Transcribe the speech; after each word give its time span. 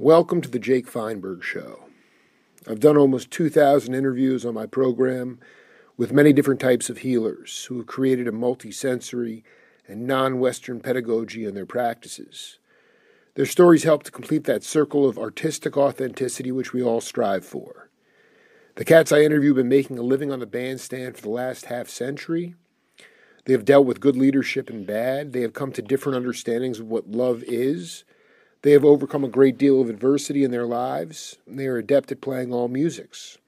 Welcome 0.00 0.40
to 0.40 0.48
the 0.48 0.58
Jake 0.58 0.88
Feinberg 0.88 1.44
Show. 1.44 1.84
I've 2.66 2.80
done 2.80 2.96
almost 2.96 3.30
2,000 3.32 3.92
interviews 3.92 4.46
on 4.46 4.54
my 4.54 4.64
program 4.64 5.38
with 5.98 6.10
many 6.10 6.32
different 6.32 6.58
types 6.58 6.88
of 6.88 7.00
healers 7.00 7.66
who 7.66 7.76
have 7.76 7.86
created 7.86 8.26
a 8.26 8.32
multisensory 8.32 9.42
and 9.86 10.06
non 10.06 10.38
Western 10.38 10.80
pedagogy 10.80 11.44
in 11.44 11.54
their 11.54 11.66
practices. 11.66 12.58
Their 13.34 13.44
stories 13.44 13.82
help 13.82 14.04
to 14.04 14.10
complete 14.10 14.44
that 14.44 14.64
circle 14.64 15.06
of 15.06 15.18
artistic 15.18 15.76
authenticity 15.76 16.50
which 16.50 16.72
we 16.72 16.82
all 16.82 17.02
strive 17.02 17.44
for. 17.44 17.90
The 18.76 18.86
cats 18.86 19.12
I 19.12 19.20
interview 19.20 19.50
have 19.50 19.56
been 19.56 19.68
making 19.68 19.98
a 19.98 20.02
living 20.02 20.32
on 20.32 20.40
the 20.40 20.46
bandstand 20.46 21.16
for 21.16 21.20
the 21.20 21.28
last 21.28 21.66
half 21.66 21.90
century. 21.90 22.54
They 23.44 23.52
have 23.52 23.66
dealt 23.66 23.84
with 23.84 24.00
good 24.00 24.16
leadership 24.16 24.70
and 24.70 24.86
bad. 24.86 25.34
They 25.34 25.42
have 25.42 25.52
come 25.52 25.72
to 25.72 25.82
different 25.82 26.16
understandings 26.16 26.80
of 26.80 26.86
what 26.86 27.10
love 27.10 27.44
is 27.46 28.04
they 28.62 28.72
have 28.72 28.84
overcome 28.84 29.24
a 29.24 29.28
great 29.28 29.56
deal 29.56 29.80
of 29.80 29.88
adversity 29.88 30.44
in 30.44 30.50
their 30.50 30.66
lives, 30.66 31.38
and 31.46 31.58
they 31.58 31.66
are 31.66 31.78
adept 31.78 32.12
at 32.12 32.20
playing 32.20 32.52
all 32.52 32.68
musics. 32.68 33.38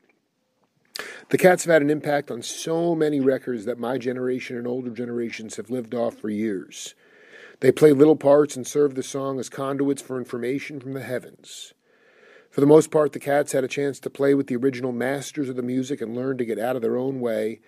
The 1.31 1.39
Cats 1.39 1.65
have 1.65 1.73
had 1.73 1.83
an 1.83 1.91
impact 1.91 2.31
on 2.31 2.43
so 2.43 2.95
many 2.95 3.21
records 3.21 3.65
that 3.65 3.79
my 3.79 3.99
generation 3.99 4.57
and 4.57 4.67
older 4.67 4.91
generations 4.91 5.57
have 5.57 5.71
lived 5.71 5.95
off 5.95 6.15
for 6.17 6.29
years. 6.29 6.95
They 7.61 7.73
play 7.73 7.93
little 7.93 8.17
parts 8.17 8.57
and 8.57 8.67
serve 8.67 8.95
the 8.95 9.03
song 9.03 9.39
as 9.39 9.49
conduits 9.49 10.03
for 10.03 10.19
information 10.19 10.81
from 10.81 10.95
the 10.95 11.03
heavens. 11.03 11.75
For 12.51 12.61
the 12.61 12.67
most 12.67 12.91
part, 12.91 13.13
the 13.13 13.19
Cats 13.19 13.53
had 13.53 13.65
a 13.65 13.69
chance 13.69 13.99
to 14.01 14.11
play 14.11 14.35
with 14.35 14.47
the 14.47 14.57
original 14.57 14.93
masters 14.93 15.49
of 15.49 15.57
the 15.57 15.63
music 15.63 16.01
and 16.01 16.15
learn 16.15 16.37
to 16.39 16.45
get 16.45 16.59
out 16.59 16.77
of 16.77 16.83
their 16.83 16.99
own 16.99 17.21
way 17.21 17.61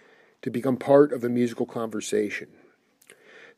to 0.42 0.51
become 0.51 0.77
part 0.77 1.12
of 1.12 1.23
the 1.23 1.31
musical 1.31 1.65
conversation. 1.65 2.48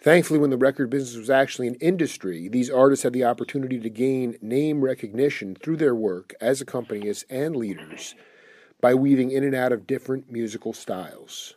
Thankfully, 0.00 0.38
when 0.38 0.50
the 0.50 0.56
record 0.56 0.90
business 0.90 1.16
was 1.16 1.30
actually 1.30 1.68
an 1.68 1.76
industry, 1.76 2.48
these 2.48 2.70
artists 2.70 3.02
had 3.02 3.12
the 3.12 3.24
opportunity 3.24 3.80
to 3.80 3.90
gain 3.90 4.36
name 4.40 4.82
recognition 4.82 5.54
through 5.54 5.76
their 5.76 5.94
work 5.94 6.34
as 6.40 6.62
accompanists 6.62 7.24
and 7.28 7.56
leaders 7.56 8.14
by 8.80 8.94
weaving 8.94 9.30
in 9.30 9.42
and 9.42 9.54
out 9.54 9.72
of 9.72 9.86
different 9.86 10.30
musical 10.30 10.72
styles. 10.72 11.54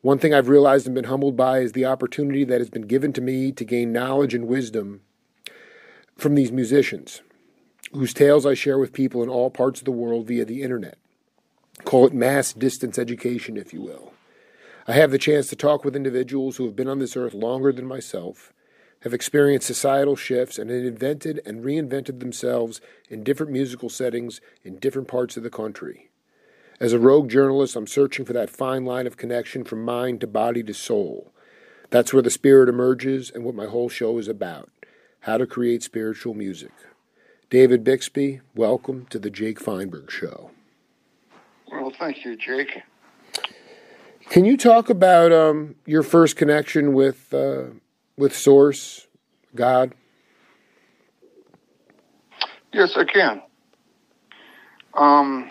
One 0.00 0.18
thing 0.18 0.34
I've 0.34 0.48
realized 0.48 0.86
and 0.86 0.94
been 0.94 1.04
humbled 1.04 1.36
by 1.36 1.60
is 1.60 1.72
the 1.72 1.84
opportunity 1.84 2.42
that 2.44 2.60
has 2.60 2.70
been 2.70 2.88
given 2.88 3.12
to 3.12 3.20
me 3.20 3.52
to 3.52 3.64
gain 3.64 3.92
knowledge 3.92 4.34
and 4.34 4.48
wisdom 4.48 5.02
from 6.16 6.34
these 6.34 6.50
musicians, 6.50 7.22
whose 7.92 8.12
tales 8.12 8.44
I 8.44 8.54
share 8.54 8.78
with 8.78 8.92
people 8.92 9.22
in 9.22 9.28
all 9.28 9.50
parts 9.50 9.80
of 9.80 9.84
the 9.84 9.92
world 9.92 10.26
via 10.26 10.44
the 10.44 10.62
internet. 10.62 10.98
Call 11.84 12.06
it 12.06 12.12
mass 12.12 12.52
distance 12.52 12.98
education, 12.98 13.56
if 13.56 13.72
you 13.72 13.82
will. 13.82 14.12
I 14.86 14.92
have 14.92 15.12
the 15.12 15.18
chance 15.18 15.46
to 15.48 15.56
talk 15.56 15.84
with 15.84 15.94
individuals 15.94 16.56
who 16.56 16.64
have 16.64 16.74
been 16.74 16.88
on 16.88 16.98
this 16.98 17.16
earth 17.16 17.34
longer 17.34 17.72
than 17.72 17.86
myself, 17.86 18.52
have 19.02 19.14
experienced 19.14 19.66
societal 19.66 20.16
shifts, 20.16 20.58
and 20.58 20.70
have 20.70 20.84
invented 20.84 21.40
and 21.46 21.64
reinvented 21.64 22.18
themselves 22.18 22.80
in 23.08 23.22
different 23.22 23.52
musical 23.52 23.88
settings 23.88 24.40
in 24.64 24.78
different 24.78 25.06
parts 25.06 25.36
of 25.36 25.44
the 25.44 25.50
country. 25.50 26.10
As 26.80 26.92
a 26.92 26.98
rogue 26.98 27.30
journalist, 27.30 27.76
I'm 27.76 27.86
searching 27.86 28.24
for 28.24 28.32
that 28.32 28.50
fine 28.50 28.84
line 28.84 29.06
of 29.06 29.16
connection 29.16 29.62
from 29.62 29.84
mind 29.84 30.20
to 30.20 30.26
body 30.26 30.64
to 30.64 30.74
soul. 30.74 31.32
That's 31.90 32.12
where 32.12 32.22
the 32.22 32.30
spirit 32.30 32.68
emerges 32.68 33.30
and 33.30 33.44
what 33.44 33.54
my 33.54 33.66
whole 33.66 33.88
show 33.88 34.18
is 34.18 34.26
about 34.26 34.68
how 35.20 35.38
to 35.38 35.46
create 35.46 35.84
spiritual 35.84 36.34
music. 36.34 36.72
David 37.48 37.84
Bixby, 37.84 38.40
welcome 38.56 39.06
to 39.10 39.20
the 39.20 39.30
Jake 39.30 39.60
Feinberg 39.60 40.10
Show. 40.10 40.50
Well, 41.70 41.92
thank 41.96 42.24
you, 42.24 42.36
Jake. 42.36 42.82
Can 44.28 44.44
you 44.44 44.56
talk 44.56 44.88
about 44.88 45.32
um, 45.32 45.74
your 45.86 46.02
first 46.02 46.36
connection 46.36 46.92
with 46.94 47.32
uh, 47.34 47.64
with 48.16 48.34
Source, 48.34 49.06
God? 49.54 49.92
Yes, 52.72 52.96
I 52.96 53.04
can. 53.04 53.42
Um, 54.94 55.50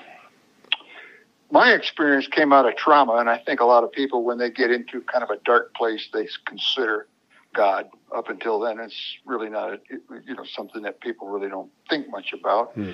my 1.52 1.74
experience 1.74 2.28
came 2.28 2.54
out 2.54 2.66
of 2.66 2.76
trauma, 2.76 3.16
and 3.16 3.30
I 3.30 3.38
think 3.38 3.60
a 3.60 3.66
lot 3.66 3.84
of 3.84 3.92
people, 3.92 4.24
when 4.24 4.38
they 4.38 4.50
get 4.50 4.72
into 4.72 5.02
kind 5.02 5.24
of 5.24 5.30
a 5.30 5.38
dark 5.44 5.74
place, 5.76 6.08
they 6.14 6.28
consider 6.46 7.08
God. 7.54 7.90
Up 8.16 8.30
until 8.30 8.60
then, 8.60 8.80
it's 8.80 9.18
really 9.26 9.50
not, 9.50 9.74
a, 9.74 9.80
you 10.26 10.36
know, 10.36 10.44
something 10.46 10.82
that 10.84 11.00
people 11.02 11.28
really 11.30 11.50
don't 11.50 11.72
think 11.90 12.10
much 12.10 12.34
about. 12.34 12.72
Hmm. 12.74 12.92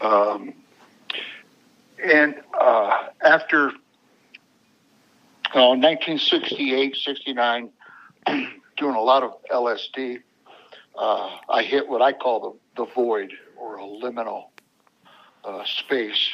Um, 0.00 0.54
and 2.02 2.34
uh, 2.58 3.08
after 3.22 3.72
1968, 5.54 6.96
69, 6.96 7.70
doing 8.76 8.94
a 8.94 9.00
lot 9.00 9.22
of 9.22 9.32
LSD, 9.52 10.20
uh, 10.96 11.36
I 11.48 11.62
hit 11.62 11.88
what 11.88 12.02
I 12.02 12.12
call 12.12 12.58
the, 12.76 12.84
the 12.84 12.90
void 12.92 13.32
or 13.56 13.78
a 13.78 13.82
liminal 13.82 14.44
uh, 15.44 15.64
space. 15.64 16.30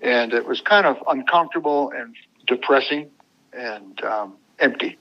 And 0.00 0.32
it 0.32 0.46
was 0.46 0.60
kind 0.60 0.86
of 0.86 0.98
uncomfortable 1.06 1.92
and 1.94 2.16
depressing 2.46 3.10
and 3.52 4.02
um, 4.04 4.34
empty. 4.58 4.98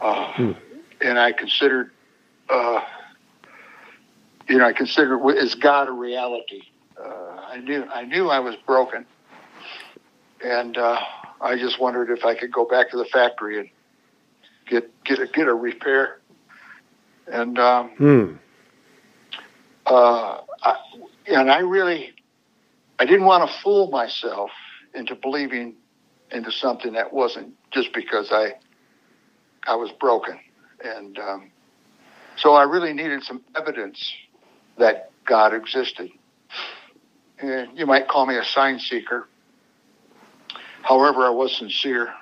Uh, 0.00 0.32
hmm. 0.32 0.52
And 1.00 1.18
I 1.18 1.32
considered, 1.32 1.90
uh, 2.48 2.80
you 4.48 4.58
know, 4.58 4.66
I 4.66 4.72
considered 4.72 5.24
is 5.36 5.54
God 5.54 5.88
a 5.88 5.92
reality? 5.92 6.62
Uh, 6.98 7.40
I 7.48 7.58
knew 7.58 7.84
I 7.92 8.04
knew 8.04 8.28
I 8.28 8.38
was 8.38 8.54
broken, 8.66 9.06
and 10.44 10.76
uh, 10.76 11.00
I 11.42 11.56
just 11.56 11.80
wondered 11.80 12.10
if 12.10 12.24
I 12.24 12.34
could 12.34 12.52
go 12.52 12.64
back 12.64 12.90
to 12.90 12.96
the 12.96 13.04
factory 13.06 13.58
and 13.58 13.68
get 14.68 15.04
get 15.04 15.18
a 15.18 15.26
get 15.26 15.48
a 15.48 15.54
repair. 15.54 16.20
And 17.26 17.58
um, 17.58 17.90
hmm. 17.90 18.34
uh, 19.86 20.40
I, 20.62 20.76
and 21.26 21.50
I 21.50 21.58
really 21.58 22.14
I 22.98 23.04
didn't 23.04 23.24
want 23.24 23.48
to 23.48 23.56
fool 23.62 23.90
myself 23.90 24.50
into 24.94 25.14
believing 25.14 25.74
into 26.30 26.52
something 26.52 26.92
that 26.92 27.12
wasn't 27.12 27.54
just 27.72 27.92
because 27.92 28.30
I 28.30 28.54
I 29.66 29.74
was 29.74 29.90
broken, 29.92 30.38
and 30.84 31.18
um, 31.18 31.50
so 32.36 32.54
I 32.54 32.62
really 32.64 32.92
needed 32.92 33.22
some 33.22 33.42
evidence 33.56 34.14
that 34.78 35.10
God 35.24 35.54
existed. 35.54 36.10
And 37.38 37.76
you 37.76 37.86
might 37.86 38.08
call 38.08 38.26
me 38.26 38.36
a 38.36 38.44
sign 38.44 38.78
seeker. 38.78 39.28
However, 40.82 41.24
I 41.24 41.30
was 41.30 41.56
sincere, 41.56 42.12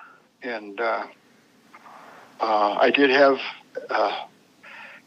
and 0.42 0.78
uh, 0.80 1.06
uh, 2.40 2.76
I 2.80 2.90
did 2.90 3.10
have 3.10 3.38
uh, 3.88 4.24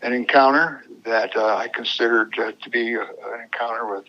an 0.01 0.13
encounter 0.13 0.83
that 1.05 1.35
uh, 1.35 1.55
I 1.57 1.67
considered 1.67 2.37
uh, 2.37 2.53
to 2.63 2.69
be 2.69 2.95
a, 2.95 3.01
an 3.01 3.41
encounter 3.43 3.95
with 3.95 4.05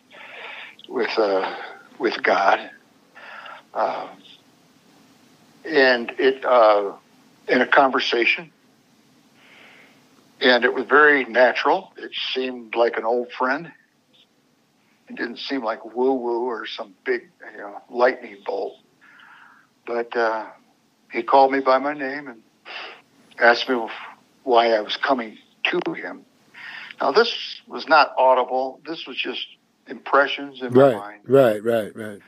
with 0.89 1.19
uh, 1.19 1.57
with 1.99 2.23
God, 2.23 2.71
and 5.65 6.11
it 6.19 6.45
in 7.47 7.61
a 7.61 7.67
conversation, 7.67 8.51
and 10.41 10.65
it 10.65 10.73
was 10.73 10.87
very 10.87 11.27
natural. 11.27 11.93
It 11.99 12.13
seemed 12.33 12.75
like 12.75 12.97
an 12.97 13.05
old 13.05 13.31
friend. 13.33 13.71
It 15.09 15.17
didn't 15.17 15.39
seem 15.39 15.63
like 15.63 15.85
woo 15.85 16.15
woo 16.15 16.45
or 16.47 16.67
some 16.67 16.95
big 17.05 17.29
you 17.53 17.59
know 17.59 17.83
lightning 17.91 18.39
bolt. 18.47 18.79
But 19.87 20.17
uh, 20.17 20.47
he 21.13 21.23
called 21.23 21.53
me 21.53 21.61
by 21.61 21.79
my 21.79 21.95
name 21.95 22.29
and 22.29 22.43
asked 23.39 23.69
me 23.69 23.87
why 24.43 24.73
I 24.73 24.81
was 24.81 24.97
coming 24.97 25.39
to 25.65 25.93
him. 25.93 26.25
Now, 27.01 27.13
this 27.13 27.61
was 27.67 27.89
not 27.89 28.15
audible. 28.17 28.81
This 28.87 29.07
was 29.07 29.17
just 29.17 29.47
impressions 29.89 30.63
in 30.63 30.73
right, 30.73 30.95
my 30.95 30.99
mind. 30.99 31.21
Right, 31.27 31.63
right, 31.63 31.97
right. 31.97 32.21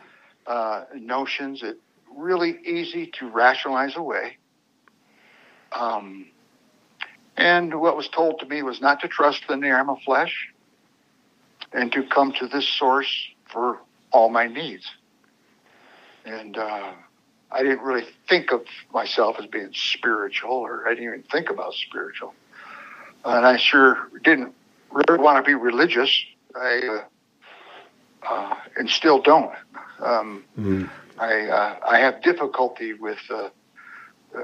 Uh, 0.46 0.84
notions 0.94 1.60
that 1.60 1.76
really 2.16 2.58
easy 2.64 3.06
to 3.18 3.28
rationalize 3.28 3.96
away. 3.96 4.38
Um, 5.72 6.26
and 7.36 7.80
what 7.80 7.96
was 7.96 8.08
told 8.08 8.40
to 8.40 8.46
me 8.46 8.62
was 8.62 8.80
not 8.80 9.00
to 9.00 9.08
trust 9.08 9.44
in 9.50 9.60
the 9.60 9.70
arm 9.70 9.90
of 9.90 10.00
flesh 10.02 10.48
and 11.72 11.92
to 11.92 12.02
come 12.04 12.32
to 12.32 12.46
this 12.46 12.66
source 12.66 13.28
for 13.44 13.80
all 14.10 14.30
my 14.30 14.46
needs. 14.46 14.86
And 16.24 16.56
uh, 16.56 16.92
I 17.50 17.62
didn't 17.62 17.80
really 17.80 18.04
think 18.28 18.52
of 18.52 18.64
myself 18.92 19.36
as 19.38 19.46
being 19.46 19.70
spiritual, 19.72 20.52
or 20.52 20.86
I 20.86 20.90
didn't 20.90 21.04
even 21.04 21.22
think 21.22 21.50
about 21.50 21.74
spiritual. 21.74 22.34
And 23.24 23.46
I 23.46 23.56
sure 23.56 24.08
didn't 24.24 24.54
really 24.92 25.22
want 25.22 25.44
to 25.44 25.48
be 25.48 25.54
religious. 25.54 26.24
I 26.54 26.80
uh, 26.88 28.28
uh, 28.28 28.54
and 28.76 28.88
still 28.90 29.20
don't. 29.20 29.52
Um, 30.00 30.44
mm. 30.58 30.90
I 31.18 31.46
uh, 31.46 31.76
I 31.86 31.98
have 31.98 32.22
difficulty 32.22 32.92
with 32.92 33.18
uh, 33.30 33.48
uh, 34.36 34.42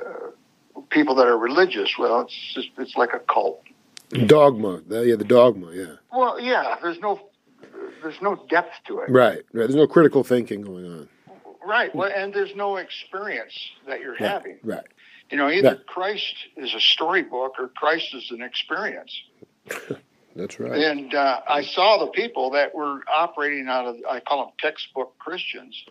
people 0.90 1.14
that 1.16 1.26
are 1.26 1.38
religious. 1.38 1.98
Well, 1.98 2.22
it's 2.22 2.54
just 2.54 2.70
it's 2.78 2.96
like 2.96 3.12
a 3.12 3.18
cult. 3.18 3.62
Dogma, 4.26 4.82
yeah, 4.88 5.16
the 5.16 5.24
dogma, 5.24 5.72
yeah. 5.72 5.94
Well, 6.12 6.38
yeah. 6.38 6.76
There's 6.82 6.98
no 7.00 7.20
there's 8.02 8.20
no 8.20 8.44
depth 8.50 8.74
to 8.86 9.00
it. 9.00 9.10
Right, 9.10 9.38
right. 9.38 9.44
There's 9.52 9.74
no 9.74 9.86
critical 9.86 10.22
thinking 10.22 10.62
going 10.62 10.86
on. 10.86 11.08
Right. 11.64 11.94
Well, 11.94 12.10
and 12.14 12.32
there's 12.34 12.54
no 12.56 12.76
experience 12.76 13.54
that 13.86 14.00
you're 14.00 14.12
right. 14.12 14.20
having. 14.20 14.58
Right. 14.62 14.84
You 15.30 15.36
know, 15.38 15.48
either 15.48 15.68
right. 15.68 15.86
Christ 15.86 16.34
is 16.56 16.74
a 16.74 16.80
storybook 16.80 17.58
or 17.58 17.68
Christ 17.68 18.14
is 18.14 18.30
an 18.30 18.42
experience. 18.42 19.22
That's 20.36 20.58
right. 20.58 20.72
And 20.72 21.14
uh, 21.14 21.40
I 21.48 21.62
saw 21.62 21.98
the 21.98 22.10
people 22.10 22.50
that 22.52 22.74
were 22.74 23.00
operating 23.14 23.68
out 23.68 23.86
of, 23.86 23.96
I 24.08 24.20
call 24.20 24.46
them 24.46 24.54
textbook 24.58 25.18
Christians, 25.18 25.84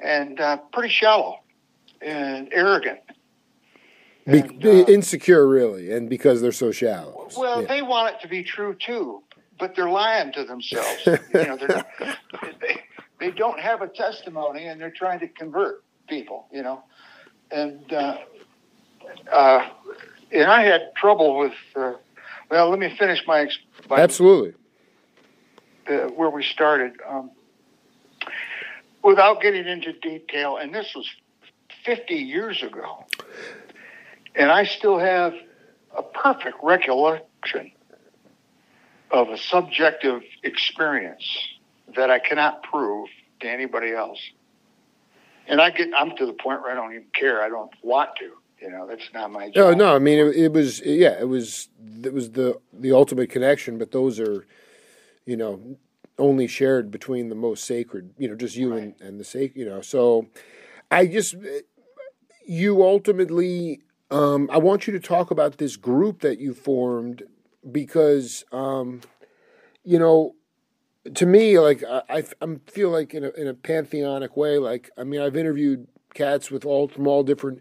and 0.00 0.40
uh, 0.40 0.56
pretty 0.72 0.88
shallow 0.88 1.40
and 2.00 2.48
arrogant. 2.52 3.00
Be, 4.26 4.40
And, 4.40 4.64
uh, 4.64 4.68
insecure, 4.68 5.46
really, 5.46 5.92
and 5.92 6.08
because 6.10 6.40
they're 6.42 6.52
so 6.52 6.70
shallow. 6.70 7.28
Well, 7.36 7.62
Yeah. 7.62 7.68
they 7.68 7.82
want 7.82 8.16
it 8.16 8.20
to 8.22 8.28
be 8.28 8.42
true 8.42 8.74
too, 8.74 9.22
but 9.58 9.74
they're 9.74 9.90
lying 9.90 10.32
to 10.32 10.44
themselves. 10.44 11.06
you 11.06 11.18
know, 11.32 11.56
they're, 11.56 11.84
they 12.60 12.82
they 13.20 13.30
don't 13.30 13.60
have 13.60 13.82
a 13.82 13.88
testimony, 13.88 14.66
and 14.66 14.80
they're 14.80 14.90
trying 14.90 15.20
to 15.20 15.28
convert 15.28 15.82
people. 16.08 16.46
You 16.52 16.62
know, 16.62 16.82
and 17.50 17.92
uh, 17.92 18.18
uh, 19.30 19.68
and 20.32 20.44
I 20.44 20.62
had 20.62 20.94
trouble 20.96 21.38
with. 21.38 21.52
Uh, 21.74 21.94
well, 22.50 22.70
let 22.70 22.78
me 22.78 22.94
finish 22.98 23.24
my, 23.26 23.46
my 23.90 23.98
Absolutely. 23.98 24.54
uh, 25.88 26.08
where 26.08 26.30
we 26.30 26.42
started. 26.42 26.94
Um, 27.06 27.30
without 29.02 29.40
getting 29.40 29.66
into 29.66 29.92
detail, 29.92 30.56
and 30.56 30.74
this 30.74 30.92
was 30.94 31.08
50 31.84 32.14
years 32.14 32.62
ago, 32.62 33.04
and 34.34 34.50
I 34.50 34.64
still 34.64 34.98
have 34.98 35.34
a 35.96 36.02
perfect 36.02 36.56
recollection 36.62 37.72
of 39.10 39.28
a 39.30 39.38
subjective 39.38 40.22
experience 40.42 41.24
that 41.98 42.10
I 42.10 42.18
cannot 42.18 42.62
prove 42.62 43.08
to 43.40 43.50
anybody 43.50 43.92
else. 43.92 44.18
And 45.46 45.60
I 45.60 45.70
get, 45.70 45.88
I'm 45.96 46.16
to 46.16 46.26
the 46.26 46.32
point 46.32 46.62
where 46.62 46.72
I 46.72 46.74
don't 46.74 46.92
even 46.92 47.06
care. 47.12 47.42
I 47.42 47.48
don't 47.48 47.70
want 47.82 48.10
to. 48.20 48.30
You 48.60 48.70
know, 48.70 48.86
that's 48.88 49.08
not 49.14 49.30
my 49.30 49.46
No, 49.54 49.70
job. 49.70 49.78
no. 49.78 49.94
I 49.94 49.98
mean, 49.98 50.18
it, 50.18 50.36
it 50.36 50.52
was 50.52 50.80
yeah, 50.84 51.18
it 51.20 51.28
was 51.28 51.68
it 52.02 52.12
was 52.12 52.32
the 52.32 52.58
the 52.72 52.92
ultimate 52.92 53.30
connection. 53.30 53.78
But 53.78 53.92
those 53.92 54.18
are, 54.18 54.46
you 55.26 55.36
know, 55.36 55.76
only 56.18 56.48
shared 56.48 56.90
between 56.90 57.28
the 57.28 57.36
most 57.36 57.64
sacred. 57.64 58.14
You 58.18 58.28
know, 58.28 58.34
just 58.34 58.56
you 58.56 58.72
and 58.72 58.94
and 59.00 59.20
the 59.20 59.24
sacred. 59.24 59.60
You 59.60 59.66
know, 59.68 59.80
so 59.80 60.26
I 60.90 61.06
just 61.06 61.36
you 62.46 62.82
ultimately. 62.82 63.80
Um, 64.10 64.48
I 64.50 64.56
want 64.56 64.86
you 64.86 64.92
to 64.94 65.00
talk 65.00 65.30
about 65.30 65.58
this 65.58 65.76
group 65.76 66.22
that 66.22 66.38
you 66.38 66.54
formed 66.54 67.22
because, 67.70 68.42
um, 68.52 69.02
you 69.84 69.98
know, 69.98 70.34
to 71.14 71.26
me, 71.26 71.58
like 71.58 71.82
I, 71.84 72.02
I 72.40 72.46
feel 72.66 72.90
like 72.90 73.14
in 73.14 73.24
a 73.24 73.30
in 73.30 73.46
a 73.46 73.54
pantheonic 73.54 74.36
way. 74.36 74.58
Like 74.58 74.90
I 74.96 75.04
mean, 75.04 75.20
I've 75.20 75.36
interviewed 75.36 75.86
cats 76.14 76.50
with 76.50 76.64
all 76.64 76.88
from 76.88 77.06
all 77.06 77.22
different 77.22 77.60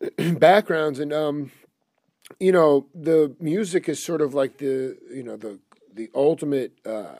backgrounds 0.38 0.98
and 0.98 1.12
um 1.12 1.52
you 2.40 2.50
know 2.50 2.86
the 2.94 3.36
music 3.38 3.88
is 3.88 4.02
sort 4.02 4.20
of 4.20 4.34
like 4.34 4.58
the 4.58 4.96
you 5.12 5.22
know 5.22 5.36
the 5.36 5.58
the 5.94 6.10
ultimate 6.14 6.72
uh 6.86 7.14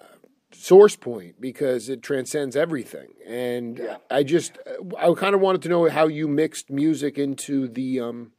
source 0.51 0.97
point 0.97 1.41
because 1.41 1.89
it 1.89 2.03
transcends 2.03 2.57
everything 2.57 3.09
and 3.27 3.79
Yeah. 3.79 3.97
i 4.11 4.23
just 4.23 4.59
i 4.99 5.13
kind 5.15 5.35
of 5.35 5.41
wanted 5.41 5.63
to 5.63 5.69
know 5.69 5.89
how 5.89 6.07
you 6.09 6.27
mixed 6.27 6.71
music 6.71 7.19
into 7.19 7.69
the 7.69 8.01
um 8.01 8.33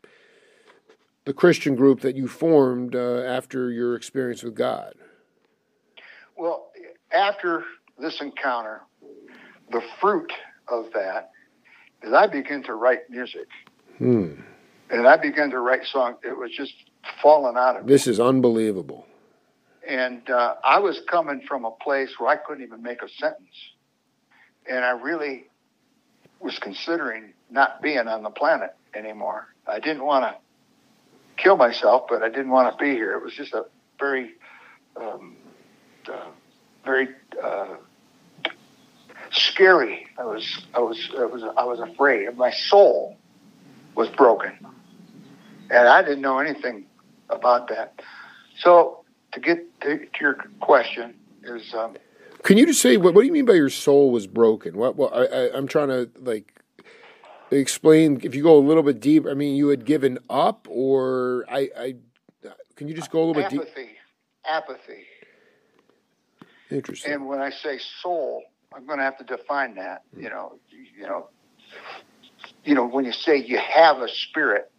the 1.25 1.33
christian 1.33 1.75
group 1.75 2.01
that 2.01 2.15
you 2.15 2.27
formed 2.27 2.95
uh, 2.95 3.21
after 3.21 3.71
your 3.71 3.95
experience 3.95 4.44
with 4.44 4.55
god 4.55 4.94
Well, 6.38 6.71
after 7.12 7.63
this 8.00 8.21
encounter, 8.21 8.81
the 9.71 9.81
fruit 10.01 10.31
of 10.68 10.88
that 10.94 11.31
is 12.01 12.13
I 12.13 12.27
began 12.27 12.63
to 12.63 12.75
write 12.75 13.09
music. 13.09 13.47
hmm. 13.97 14.33
And 14.89 15.07
I 15.07 15.18
began 15.18 15.50
to 15.51 15.59
write 15.59 15.85
songs. 15.85 16.18
It 16.24 16.38
was 16.38 16.51
just 16.51 16.74
falling 17.21 17.56
out 17.57 17.77
of 17.77 17.85
me. 17.85 17.91
this 17.91 18.06
is 18.07 18.19
unbelievable 18.19 19.06
And 19.88 20.30
uh, 20.30 20.56
I 20.63 20.80
was 20.80 21.01
coming 21.09 21.41
from 21.47 21.65
a 21.65 21.71
place 21.71 22.12
where 22.18 22.30
I 22.30 22.38
couldn't 22.38 22.63
even 22.63 22.81
make 22.81 23.01
a 23.01 23.09
sentence. 23.09 23.56
And 24.69 24.86
I 24.86 24.91
really 24.91 25.45
was 26.39 26.59
considering 26.59 27.33
not 27.50 27.81
being 27.81 28.07
on 28.07 28.24
the 28.24 28.29
planet 28.29 28.75
anymore. 28.94 29.47
I 29.68 29.79
didn't 29.79 30.03
want 30.06 30.25
to 30.25 30.36
kill 31.41 31.57
myself, 31.57 32.03
but 32.09 32.21
I 32.24 32.29
didn't 32.29 32.50
want 32.50 32.77
to 32.77 32.83
be 32.83 32.91
here. 32.91 33.13
It 33.13 33.24
was 33.24 33.33
just 33.33 33.53
a 33.53 33.65
very, 34.00 34.31
um, 34.95 35.38
uh, 36.09 36.29
very 36.85 37.09
uh, 37.41 37.75
scary. 39.31 40.07
I 40.17 40.25
was, 40.25 40.65
I 40.73 40.79
was, 40.79 41.09
I 41.17 41.25
was, 41.25 41.44
I 41.57 41.63
was 41.63 41.79
afraid. 41.79 42.35
My 42.38 42.51
soul 42.51 43.17
was 43.95 44.09
broken, 44.09 44.51
and 45.69 45.88
I 45.88 46.01
didn't 46.01 46.21
know 46.21 46.39
anything 46.39 46.85
about 47.29 47.69
that. 47.69 48.01
So 48.59 49.03
to 49.33 49.39
get 49.39 49.81
to, 49.81 49.97
to 49.97 50.05
your 50.21 50.38
question 50.59 51.15
is 51.44 51.73
um, 51.73 51.95
Can 52.44 52.57
you 52.57 52.65
just 52.65 52.81
say 52.81 52.97
what? 52.97 53.13
What 53.13 53.21
do 53.21 53.27
you 53.27 53.33
mean 53.33 53.45
by 53.45 53.53
your 53.53 53.69
soul 53.69 54.11
was 54.11 54.27
broken? 54.27 54.77
What? 54.77 54.95
What? 54.95 55.13
I, 55.13 55.50
I'm 55.55 55.67
trying 55.67 55.89
to 55.89 56.09
like 56.19 56.53
explain. 57.51 58.19
If 58.23 58.35
you 58.35 58.44
go 58.44 58.57
a 58.57 58.59
little 58.59 58.83
bit 58.83 59.00
deep, 59.00 59.25
I 59.27 59.33
mean, 59.33 59.55
you 59.55 59.69
had 59.69 59.85
given 59.85 60.19
up, 60.29 60.67
or 60.69 61.45
I, 61.50 61.69
I 61.77 61.95
can 62.75 62.88
you 62.88 62.94
just 62.94 63.11
go 63.11 63.19
a 63.19 63.25
little 63.25 63.41
bit 63.41 63.50
deep? 63.50 63.61
apathy, 63.61 63.89
apathy. 64.45 65.03
Interesting. 66.71 67.13
And 67.13 67.27
when 67.27 67.39
I 67.39 67.50
say 67.51 67.80
soul, 68.01 68.44
I'm 68.75 68.86
going 68.86 68.98
to 69.00 69.04
have 69.04 69.18
to 69.19 69.24
define 69.24 69.75
that. 69.75 70.04
Hmm. 70.15 70.24
You 70.24 70.30
know, 70.30 70.60
you 70.98 71.06
know, 71.07 71.27
you 72.63 72.75
know, 72.75 72.88
when 72.88 73.06
you 73.06 73.12
say 73.12 73.38
you 73.38 73.57
have 73.57 73.98
a 74.00 74.07
spirit, 74.07 74.71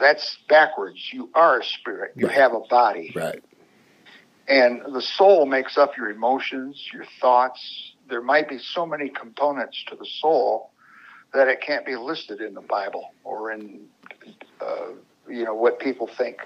that's 0.00 0.38
backwards. 0.48 0.98
You 1.12 1.30
are 1.34 1.60
a 1.60 1.64
spirit. 1.64 2.12
You 2.16 2.26
Right. 2.26 2.36
have 2.36 2.52
a 2.52 2.60
body. 2.60 3.12
right. 3.14 3.42
And 4.46 4.82
the 4.94 5.00
soul 5.00 5.46
makes 5.46 5.78
up 5.78 5.96
your 5.96 6.10
emotions, 6.10 6.90
your 6.92 7.06
thoughts. 7.20 7.94
There 8.10 8.20
might 8.20 8.46
be 8.48 8.58
so 8.58 8.84
many 8.84 9.08
components 9.08 9.82
to 9.88 9.96
the 9.96 10.04
soul 10.04 10.70
that 11.32 11.48
it 11.48 11.62
can't 11.62 11.86
be 11.86 11.96
listed 11.96 12.40
in 12.42 12.52
the 12.52 12.60
Bible 12.60 13.12
or 13.24 13.52
in, 13.52 13.86
uh, 14.60 14.88
you 15.28 15.44
know, 15.44 15.54
what 15.54 15.78
people 15.78 16.06
think 16.06 16.38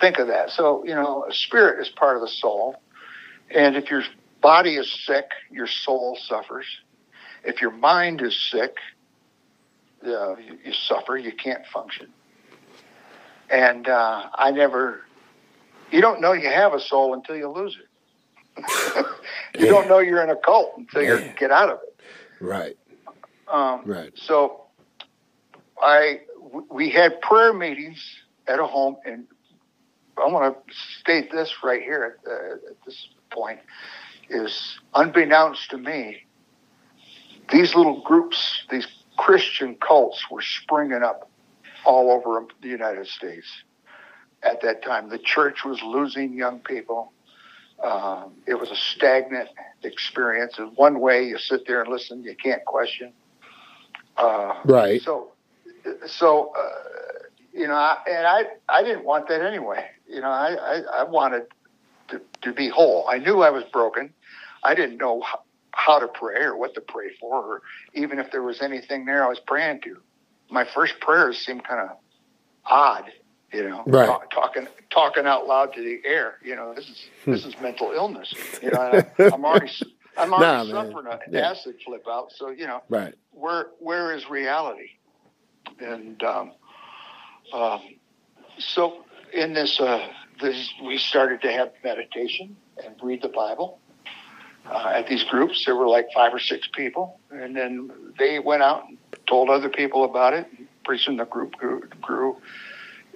think 0.00 0.18
of 0.18 0.28
that. 0.28 0.50
So, 0.50 0.84
you 0.84 0.94
know, 0.94 1.24
a 1.28 1.32
spirit 1.32 1.80
is 1.80 1.88
part 1.88 2.16
of 2.16 2.22
the 2.22 2.28
soul. 2.28 2.76
And 3.54 3.76
if 3.76 3.90
your 3.90 4.02
body 4.40 4.76
is 4.76 4.90
sick, 5.04 5.26
your 5.50 5.66
soul 5.66 6.18
suffers. 6.20 6.66
If 7.44 7.60
your 7.60 7.70
mind 7.70 8.20
is 8.22 8.36
sick, 8.50 8.76
uh, 10.06 10.36
you, 10.36 10.58
you 10.64 10.72
suffer. 10.72 11.16
You 11.16 11.32
can't 11.32 11.66
function. 11.66 12.08
And 13.50 13.88
uh, 13.88 14.26
I 14.34 14.50
never 14.50 15.02
you 15.90 16.00
don't 16.00 16.20
know 16.20 16.32
you 16.32 16.48
have 16.48 16.74
a 16.74 16.80
soul 16.80 17.14
until 17.14 17.36
you 17.36 17.48
lose 17.48 17.76
it. 17.78 19.06
you 19.58 19.66
don't 19.66 19.88
know 19.88 20.00
you're 20.00 20.22
in 20.22 20.30
a 20.30 20.36
cult 20.36 20.74
until 20.76 21.02
you 21.02 21.32
get 21.38 21.50
out 21.50 21.70
of 21.70 21.78
it. 21.82 22.44
Right. 22.44 22.76
Um, 23.48 23.82
Right. 23.86 24.12
So, 24.14 24.64
I 25.80 26.20
w- 26.42 26.66
we 26.70 26.90
had 26.90 27.20
prayer 27.20 27.52
meetings 27.52 28.02
at 28.46 28.58
a 28.58 28.66
home, 28.66 28.96
and 29.04 29.24
I 30.18 30.26
want 30.26 30.54
to 30.54 30.74
state 31.00 31.30
this 31.30 31.52
right 31.62 31.80
here 31.80 32.18
at, 32.24 32.30
uh, 32.30 32.54
at 32.70 32.84
this 32.84 33.08
point 33.30 33.60
is 34.28 34.78
unbeknownst 34.94 35.70
to 35.70 35.78
me, 35.78 36.24
these 37.50 37.74
little 37.74 38.00
groups, 38.02 38.64
these 38.70 38.86
Christian 39.16 39.76
cults, 39.76 40.30
were 40.30 40.42
springing 40.42 41.02
up 41.02 41.30
all 41.84 42.10
over 42.10 42.44
the 42.60 42.68
United 42.68 43.06
States 43.06 43.46
at 44.42 44.60
that 44.62 44.82
time. 44.82 45.08
The 45.08 45.18
church 45.18 45.64
was 45.64 45.82
losing 45.82 46.34
young 46.34 46.60
people. 46.60 47.12
Um, 47.82 48.32
it 48.46 48.54
was 48.54 48.70
a 48.70 48.76
stagnant 48.76 49.48
experience. 49.82 50.58
In 50.58 50.66
one 50.74 51.00
way, 51.00 51.26
you 51.26 51.38
sit 51.38 51.66
there 51.66 51.80
and 51.82 51.90
listen, 51.90 52.22
you 52.22 52.34
can't 52.34 52.64
question. 52.64 53.12
Uh, 54.16 54.54
Right. 54.64 55.00
So, 55.00 55.32
so 56.06 56.52
uh, 56.58 56.88
you 57.52 57.66
know, 57.66 57.74
I, 57.74 57.98
and 58.08 58.26
I, 58.26 58.44
I 58.68 58.82
didn't 58.82 59.04
want 59.04 59.28
that 59.28 59.42
anyway. 59.42 59.86
You 60.08 60.20
know, 60.20 60.28
I, 60.28 60.54
I, 60.54 60.80
I 61.00 61.02
wanted 61.04 61.46
to, 62.08 62.20
to 62.42 62.52
be 62.52 62.68
whole. 62.68 63.06
I 63.08 63.18
knew 63.18 63.42
I 63.42 63.50
was 63.50 63.64
broken. 63.72 64.12
I 64.64 64.74
didn't 64.74 64.98
know 64.98 65.20
how, 65.22 65.40
how 65.72 65.98
to 65.98 66.08
pray 66.08 66.42
or 66.42 66.56
what 66.56 66.74
to 66.74 66.80
pray 66.80 67.10
for, 67.20 67.36
or 67.42 67.62
even 67.94 68.18
if 68.18 68.30
there 68.32 68.42
was 68.42 68.60
anything 68.60 69.04
there 69.06 69.24
I 69.24 69.28
was 69.28 69.40
praying 69.40 69.80
to. 69.82 69.98
My 70.50 70.64
first 70.74 71.00
prayers 71.00 71.38
seemed 71.38 71.64
kind 71.66 71.88
of 71.90 71.96
odd, 72.64 73.04
you 73.52 73.68
know, 73.68 73.84
Right. 73.86 74.06
talk, 74.06 74.30
talking 74.30 74.66
talking 74.90 75.26
out 75.26 75.46
loud 75.46 75.72
to 75.74 75.82
the 75.82 76.00
air. 76.08 76.36
You 76.44 76.56
know, 76.56 76.74
this 76.74 76.88
is 76.88 77.08
Hmm. 77.24 77.32
this 77.32 77.44
is 77.44 77.54
mental 77.60 77.92
illness. 77.92 78.34
You 78.62 78.70
know, 78.70 78.78
I, 78.78 79.02
I'm 79.32 79.44
already 79.44 79.70
I'm 80.18 80.32
already 80.32 80.58
Nah, 80.58 80.64
man. 80.64 80.86
suffering 80.86 81.06
an 81.12 81.18
Yeah. 81.32 81.50
acid 81.50 81.76
flip 81.84 82.04
out. 82.08 82.32
So 82.32 82.50
you 82.50 82.66
know, 82.66 82.82
Right. 82.88 83.14
where 83.32 83.66
where 83.78 84.14
is 84.14 84.28
reality? 84.28 84.90
And 85.80 86.22
um, 86.24 86.52
um, 87.52 87.80
so 88.58 89.04
in 89.32 89.52
this, 89.54 89.80
uh, 89.80 90.06
this, 90.40 90.72
we 90.84 90.98
started 90.98 91.42
to 91.42 91.52
have 91.52 91.72
meditation 91.84 92.56
and 92.84 92.94
read 93.02 93.22
the 93.22 93.28
Bible. 93.28 93.78
Uh, 94.66 94.92
at 94.94 95.08
these 95.08 95.24
groups, 95.24 95.64
there 95.64 95.76
were 95.76 95.88
like 95.88 96.08
five 96.14 96.34
or 96.34 96.38
six 96.38 96.68
people, 96.74 97.18
and 97.30 97.56
then 97.56 97.90
they 98.18 98.38
went 98.38 98.62
out 98.62 98.86
and 98.88 98.98
told 99.26 99.48
other 99.48 99.68
people 99.68 100.04
about 100.04 100.34
it. 100.34 100.46
Pretty 100.84 101.02
soon, 101.02 101.16
the 101.16 101.24
group 101.24 101.52
grew, 101.56 101.82
grew 102.02 102.36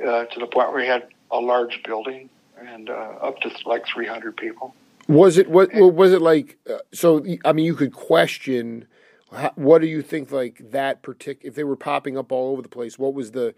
uh, 0.00 0.24
to 0.24 0.40
the 0.40 0.46
point 0.46 0.68
where 0.72 0.82
we 0.82 0.86
had 0.86 1.08
a 1.30 1.38
large 1.38 1.82
building, 1.84 2.30
and 2.58 2.88
uh, 2.88 2.92
up 2.92 3.38
to 3.40 3.50
like 3.66 3.84
300 3.86 4.36
people. 4.36 4.74
Was 5.08 5.36
it 5.36 5.50
what? 5.50 5.74
Well, 5.74 5.90
was 5.90 6.12
it 6.12 6.22
like? 6.22 6.58
Uh, 6.68 6.78
so 6.92 7.24
I 7.44 7.52
mean, 7.52 7.66
you 7.66 7.74
could 7.74 7.92
question. 7.92 8.86
How, 9.32 9.52
what 9.56 9.80
do 9.80 9.88
you 9.88 10.00
think? 10.00 10.30
Like 10.30 10.70
that 10.70 11.02
particular, 11.02 11.48
if 11.48 11.54
they 11.54 11.64
were 11.64 11.76
popping 11.76 12.16
up 12.16 12.30
all 12.30 12.52
over 12.52 12.62
the 12.62 12.68
place, 12.68 12.98
what 12.98 13.12
was 13.12 13.32
the 13.32 13.54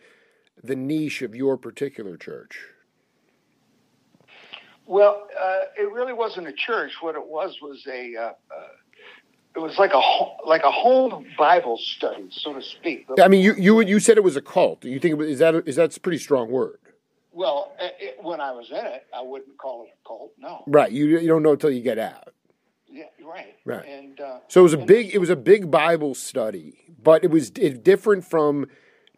the 0.62 0.74
niche 0.74 1.22
of 1.22 1.34
your 1.34 1.56
particular 1.56 2.16
church? 2.16 2.58
Well, 4.86 5.26
uh, 5.38 5.60
it 5.76 5.90
really 5.92 6.12
wasn't 6.12 6.46
a 6.46 6.52
church. 6.52 6.92
What 7.00 7.14
it 7.14 7.26
was 7.26 7.58
was 7.60 7.84
a. 7.86 8.16
Uh, 8.16 8.22
uh 8.22 8.32
it 9.56 9.60
was 9.60 9.78
like 9.78 9.92
a 9.94 10.00
like 10.48 10.64
a 10.64 10.70
home 10.70 11.26
Bible 11.38 11.78
study, 11.78 12.26
so 12.30 12.54
to 12.54 12.62
speak. 12.62 13.06
I 13.22 13.28
mean, 13.28 13.40
you 13.40 13.54
you 13.56 13.80
you 13.82 14.00
said 14.00 14.16
it 14.16 14.24
was 14.24 14.36
a 14.36 14.42
cult. 14.42 14.84
You 14.84 14.98
think 14.98 15.12
it 15.12 15.14
was, 15.14 15.28
is 15.28 15.38
that 15.38 15.54
is 15.66 15.76
that's 15.76 15.96
a 15.96 16.00
pretty 16.00 16.18
strong 16.18 16.50
word? 16.50 16.78
Well, 17.32 17.72
it, 17.80 18.16
when 18.22 18.40
I 18.40 18.52
was 18.52 18.70
in 18.70 18.84
it, 18.84 19.06
I 19.14 19.22
wouldn't 19.22 19.56
call 19.58 19.84
it 19.84 19.90
a 19.90 20.08
cult. 20.08 20.32
No. 20.38 20.64
Right. 20.66 20.90
You 20.90 21.06
you 21.06 21.28
don't 21.28 21.42
know 21.42 21.52
until 21.52 21.70
you 21.70 21.82
get 21.82 21.98
out. 21.98 22.34
Yeah. 22.88 23.04
Right. 23.24 23.54
Right. 23.64 23.86
And 23.86 24.20
uh, 24.20 24.38
so 24.48 24.60
it 24.60 24.64
was 24.64 24.72
a 24.72 24.78
big 24.78 25.14
it 25.14 25.18
was 25.18 25.30
a 25.30 25.36
big 25.36 25.70
Bible 25.70 26.14
study, 26.14 26.86
but 27.00 27.22
it 27.22 27.30
was 27.30 27.52
it 27.56 27.84
different 27.84 28.24
from 28.24 28.66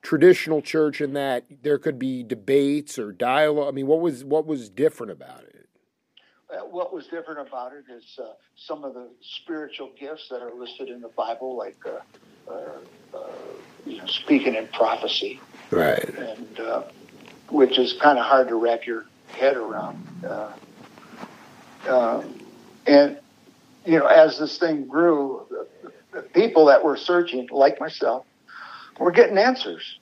traditional 0.03 0.61
church 0.61 1.01
in 1.01 1.15
that 1.15 1.45
there 1.63 1.79
could 1.79 1.99
be 1.99 2.23
debates 2.23 2.99
or 2.99 3.11
dialogue. 3.11 3.69
I 3.69 3.71
mean, 3.73 3.87
what 3.87 4.01
was 4.01 4.23
what 4.23 4.47
was 4.47 4.69
different 4.69 5.13
about 5.13 5.45
it? 5.45 5.56
Uh, 6.49 6.59
what 6.61 6.93
was 6.93 7.07
different 7.07 7.41
about 7.47 7.73
it 7.73 7.85
is 7.93 8.05
uh, 8.19 8.29
some 8.57 8.85
of 8.85 8.95
the 8.95 9.09
spiritual 9.21 9.91
gifts 9.99 10.29
that 10.29 10.41
are 10.41 10.55
listed 10.55 10.89
in 10.89 11.01
the 11.01 11.09
Bible, 11.09 11.57
like 11.57 11.77
uh, 11.85 12.51
uh, 12.51 13.17
uh 13.17 13.27
you 13.85 13.99
know, 13.99 14.07
speaking 14.07 14.55
in 14.55 14.69
prophecy, 14.69 15.41
right, 15.71 16.09
and 16.17 16.59
which 17.51 17.79
is 17.79 17.93
kind 17.95 18.19
of 18.19 18.25
hard 18.25 18.49
to 18.49 18.57
wrap 18.57 18.87
your 18.87 19.07
head 19.29 19.57
around. 19.57 20.07
Uh, 20.25 20.53
uh, 21.89 22.25
and 22.87 23.19
you 23.85 23.99
know, 23.99 24.07
as 24.07 24.39
this 24.39 24.59
thing 24.59 24.87
grew, 24.87 25.47
the, 25.51 25.93
the, 26.13 26.23
people 26.23 26.67
that 26.67 26.85
were 26.85 26.97
searching, 26.97 27.49
like 27.53 27.79
myself, 27.81 28.27
were 28.99 29.13
getting 29.13 29.39
answers. 29.39 29.99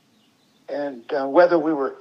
And 0.68 1.04
uh, 1.12 1.26
whether 1.26 1.58
we 1.58 1.74
were 1.74 1.96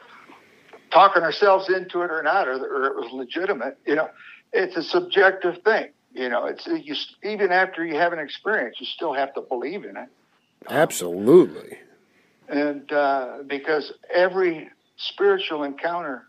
talking 0.92 1.24
ourselves 1.24 1.70
into 1.70 2.02
it 2.02 2.12
or 2.12 2.24
not, 2.24 2.48
or, 2.48 2.54
or, 2.54 2.86
it 2.86 2.96
was 2.96 3.12
legitimate, 3.12 3.78
you 3.86 3.96
know, 3.96 4.10
it's 4.54 4.78
a 4.78 4.84
subjective 4.84 5.64
thing. 5.64 5.90
You 6.14 6.30
know, 6.30 6.46
it's 6.46 6.68
you, 6.68 6.96
even 7.24 7.52
after 7.52 7.84
you 7.84 7.96
have 7.96 8.14
an 8.14 8.20
experience, 8.20 8.78
you 8.80 8.86
still 8.86 9.14
have 9.14 9.34
to 9.34 9.42
believe 9.42 9.84
in 9.84 9.98
it. 9.98 10.10
Absolutely. 10.70 11.78
Um, 12.52 12.58
and 12.58 12.92
uh, 12.92 13.38
because 13.48 13.92
every 14.14 14.70
spiritual 14.98 15.64
encounter 15.64 16.24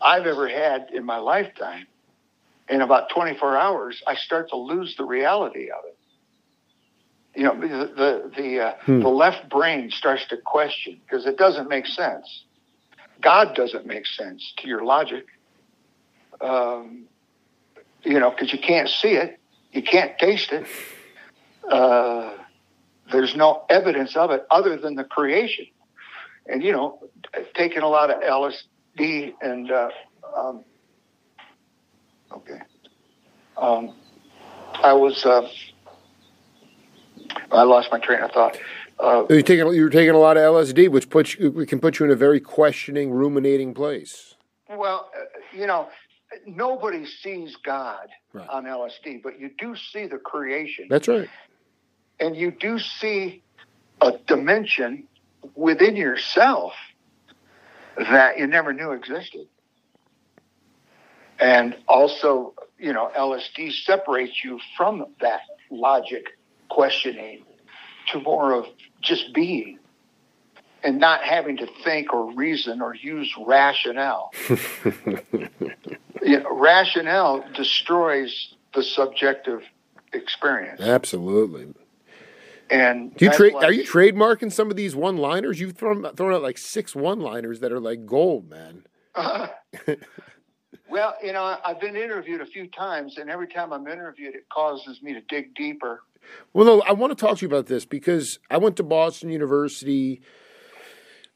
I've 0.00 0.26
ever 0.26 0.48
had 0.48 0.90
in 0.92 1.04
my 1.04 1.18
lifetime, 1.18 1.86
in 2.68 2.80
about 2.80 3.10
24 3.10 3.56
hours, 3.56 4.02
I 4.06 4.14
start 4.14 4.50
to 4.50 4.56
lose 4.56 4.94
the 4.96 5.04
reality 5.04 5.70
of 5.70 5.84
it. 5.86 5.98
You 7.34 7.44
know, 7.44 7.60
the 7.60 7.92
the 7.94 8.32
the, 8.34 8.60
uh, 8.60 8.74
hmm. 8.82 9.00
the 9.00 9.08
left 9.08 9.50
brain 9.50 9.90
starts 9.90 10.26
to 10.28 10.36
question 10.38 11.00
because 11.04 11.26
it 11.26 11.36
doesn't 11.36 11.68
make 11.68 11.86
sense. 11.86 12.44
God 13.20 13.54
doesn't 13.54 13.86
make 13.86 14.06
sense 14.06 14.54
to 14.58 14.68
your 14.68 14.84
logic. 14.84 15.26
Um, 16.40 17.06
you 18.02 18.18
know, 18.18 18.30
because 18.30 18.52
you 18.52 18.58
can't 18.58 18.88
see 18.88 19.12
it, 19.12 19.38
you 19.72 19.82
can't 19.82 20.18
taste 20.18 20.52
it. 20.52 20.66
Uh, 21.70 22.32
there's 23.10 23.36
no 23.36 23.64
evidence 23.68 24.16
of 24.16 24.30
it 24.30 24.46
other 24.50 24.76
than 24.76 24.94
the 24.94 25.04
creation 25.04 25.66
and 26.48 26.62
you 26.62 26.72
know, 26.72 26.98
taking 27.54 27.82
a 27.82 27.88
lot 27.88 28.10
of 28.10 28.20
LSD 28.22 29.34
and 29.40 29.70
uh, 29.70 29.90
um, 30.36 30.64
okay, 32.32 32.60
um, 33.56 33.94
I 34.74 34.92
was 34.92 35.24
uh, 35.24 35.48
I 37.50 37.62
lost 37.62 37.90
my 37.90 37.98
train 37.98 38.20
of 38.20 38.30
thought. 38.32 38.58
Uh, 38.98 39.24
you're 39.28 39.42
taking 39.42 39.72
you're 39.74 39.90
taking 39.90 40.14
a 40.14 40.18
lot 40.18 40.36
of 40.36 40.42
LSD, 40.42 40.88
which 40.88 41.10
puts 41.10 41.38
you, 41.38 41.50
we 41.50 41.66
can 41.66 41.80
put 41.80 41.98
you 41.98 42.06
in 42.06 42.12
a 42.12 42.16
very 42.16 42.40
questioning, 42.40 43.10
ruminating 43.10 43.74
place. 43.74 44.34
Well, 44.68 45.10
uh, 45.14 45.56
you 45.56 45.66
know, 45.66 45.88
nobody 46.46 47.06
sees 47.06 47.56
God 47.56 48.08
right. 48.32 48.48
on 48.48 48.64
LSD, 48.64 49.22
but 49.22 49.38
you 49.40 49.50
do 49.58 49.74
see 49.76 50.06
the 50.06 50.18
creation. 50.18 50.86
That's 50.88 51.08
right. 51.08 51.28
And 52.18 52.36
you 52.36 52.50
do 52.50 52.78
see 52.78 53.42
a 54.00 54.12
dimension 54.26 55.06
within 55.54 55.96
yourself 55.96 56.72
that 57.96 58.38
you 58.38 58.46
never 58.46 58.72
knew 58.72 58.92
existed. 58.92 59.46
And 61.38 61.76
also, 61.86 62.54
you 62.78 62.92
know, 62.92 63.10
LSD 63.16 63.72
separates 63.72 64.42
you 64.42 64.58
from 64.76 65.06
that 65.20 65.42
logic 65.70 66.38
questioning 66.68 67.44
to 68.12 68.20
more 68.20 68.52
of 68.52 68.66
just 69.02 69.32
being 69.34 69.78
and 70.82 70.98
not 70.98 71.22
having 71.22 71.56
to 71.58 71.66
think 71.84 72.12
or 72.14 72.32
reason 72.32 72.80
or 72.80 72.94
use 72.94 73.34
rationale. 73.44 74.32
you 76.26 76.40
know, 76.40 76.56
rationale 76.58 77.44
destroys 77.54 78.54
the 78.74 78.82
subjective 78.82 79.62
experience. 80.12 80.80
Absolutely. 80.80 81.72
And 82.68 83.14
do 83.16 83.26
you 83.26 83.32
trade? 83.32 83.54
Are 83.54 83.72
you 83.72 83.84
trademarking 83.84 84.52
some 84.52 84.70
of 84.70 84.76
these 84.76 84.96
one-liners? 84.96 85.60
You've 85.60 85.76
thrown 85.76 86.04
thrown 86.16 86.34
out 86.34 86.42
like 86.42 86.58
six 86.58 86.96
one-liners 86.96 87.60
that 87.60 87.70
are 87.70 87.78
like 87.78 88.06
gold, 88.06 88.50
man. 88.50 88.84
Uh, 89.14 89.46
well, 90.90 91.14
you 91.22 91.32
know, 91.32 91.58
I've 91.64 91.80
been 91.80 91.94
interviewed 91.94 92.40
a 92.40 92.46
few 92.46 92.66
times, 92.66 93.18
and 93.18 93.30
every 93.30 93.46
time 93.46 93.72
I'm 93.72 93.86
interviewed, 93.86 94.34
it 94.34 94.48
causes 94.48 95.00
me 95.00 95.14
to 95.14 95.20
dig 95.28 95.54
deeper. 95.54 96.02
Well, 96.52 96.82
I 96.84 96.92
want 96.92 97.16
to 97.16 97.24
talk 97.24 97.38
to 97.38 97.42
you 97.42 97.48
about 97.48 97.66
this 97.66 97.84
because 97.84 98.40
I 98.50 98.58
went 98.58 98.76
to 98.78 98.82
Boston 98.82 99.30
University, 99.30 100.22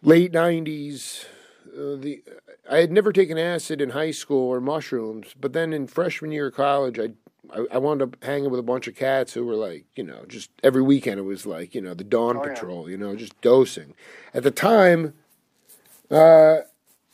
late 0.02 0.32
'90s. 0.32 1.26
Uh, 1.72 1.96
the 1.96 2.22
I 2.68 2.78
had 2.78 2.92
never 2.92 3.12
taken 3.12 3.38
acid 3.38 3.80
in 3.80 3.90
high 3.90 4.10
school 4.10 4.48
or 4.48 4.60
mushrooms, 4.60 5.34
but 5.40 5.52
then 5.52 5.72
in 5.72 5.86
freshman 5.86 6.32
year 6.32 6.48
of 6.48 6.54
college, 6.54 6.98
I 6.98 7.10
I, 7.52 7.66
I 7.72 7.78
wound 7.78 8.02
up 8.02 8.22
hanging 8.22 8.50
with 8.50 8.60
a 8.60 8.64
bunch 8.64 8.86
of 8.88 8.94
cats 8.94 9.32
who 9.32 9.44
were 9.44 9.54
like, 9.54 9.86
you 9.96 10.04
know, 10.04 10.24
just 10.28 10.50
every 10.62 10.82
weekend 10.82 11.18
it 11.18 11.24
was 11.24 11.46
like, 11.46 11.74
you 11.74 11.80
know, 11.80 11.94
the 11.94 12.04
dawn 12.04 12.36
oh, 12.36 12.40
patrol, 12.40 12.88
yeah. 12.88 12.92
you 12.92 12.98
know, 12.98 13.16
just 13.16 13.40
dosing. 13.40 13.94
At 14.34 14.42
the 14.42 14.50
time, 14.50 15.14
uh, 16.10 16.58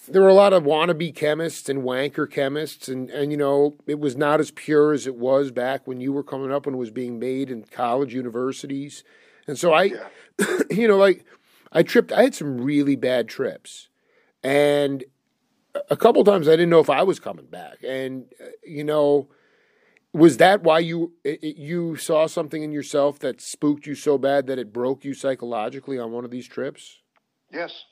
there 0.09 0.23
were 0.23 0.29
a 0.29 0.35
lot 0.35 0.53
of 0.53 0.65
wannabe 0.65 1.15
chemists 1.15 1.69
and 1.69 1.83
wanker 1.83 2.31
chemists, 2.31 2.89
and, 2.89 3.11
and 3.11 3.31
you 3.31 3.37
know, 3.37 3.77
it 3.87 3.99
was 3.99 4.17
not 4.17 4.41
as 4.41 4.51
pure 4.51 4.93
as 4.93 5.07
it 5.07 5.17
was 5.17 5.51
back 5.51 5.87
when 5.87 6.01
you 6.01 6.13
were 6.13 6.23
coming 6.23 6.53
up 6.53 6.67
when 6.67 6.75
it 6.75 6.79
was 6.79 6.91
being 6.91 7.19
made 7.19 7.51
in 7.51 7.65
college 7.65 8.15
universities. 8.15 9.05
And 9.47 9.59
so 9.59 9.73
I, 9.73 9.85
yeah. 9.85 10.59
you 10.71 10.89
know, 10.89 10.97
like 10.97 11.25
I 11.73 11.83
tripped, 11.83 12.13
I 12.13 12.23
had 12.23 12.35
some 12.35 12.61
really 12.61 12.97
bad 12.97 13.29
trips. 13.29 13.89
And 14.47 15.05
a 15.91 15.97
couple 15.97 16.23
times 16.23 16.47
I 16.47 16.53
didn't 16.53 16.71
know 16.71 16.79
if 16.79 16.89
I 16.89 17.03
was 17.03 17.19
coming 17.19 17.47
back. 17.47 17.79
And, 17.83 18.27
uh, 18.41 18.45
you 18.65 18.85
know, 18.85 19.29
was 20.13 20.37
that 20.37 20.63
why 20.63 20.79
you 20.79 21.15
it, 21.25 21.57
you 21.57 21.97
saw 21.97 22.29
something 22.29 22.63
in 22.63 22.71
yourself 22.71 23.19
that 23.19 23.41
spooked 23.41 23.87
you 23.89 23.97
so 23.97 24.19
bad 24.19 24.47
that 24.47 24.57
it 24.61 24.73
broke 24.73 25.05
you 25.05 25.15
psychologically 25.15 25.99
on 25.99 26.13
one 26.13 26.25
of 26.25 26.31
these 26.31 26.47
trips? 26.47 27.01
Yes, 27.53 27.87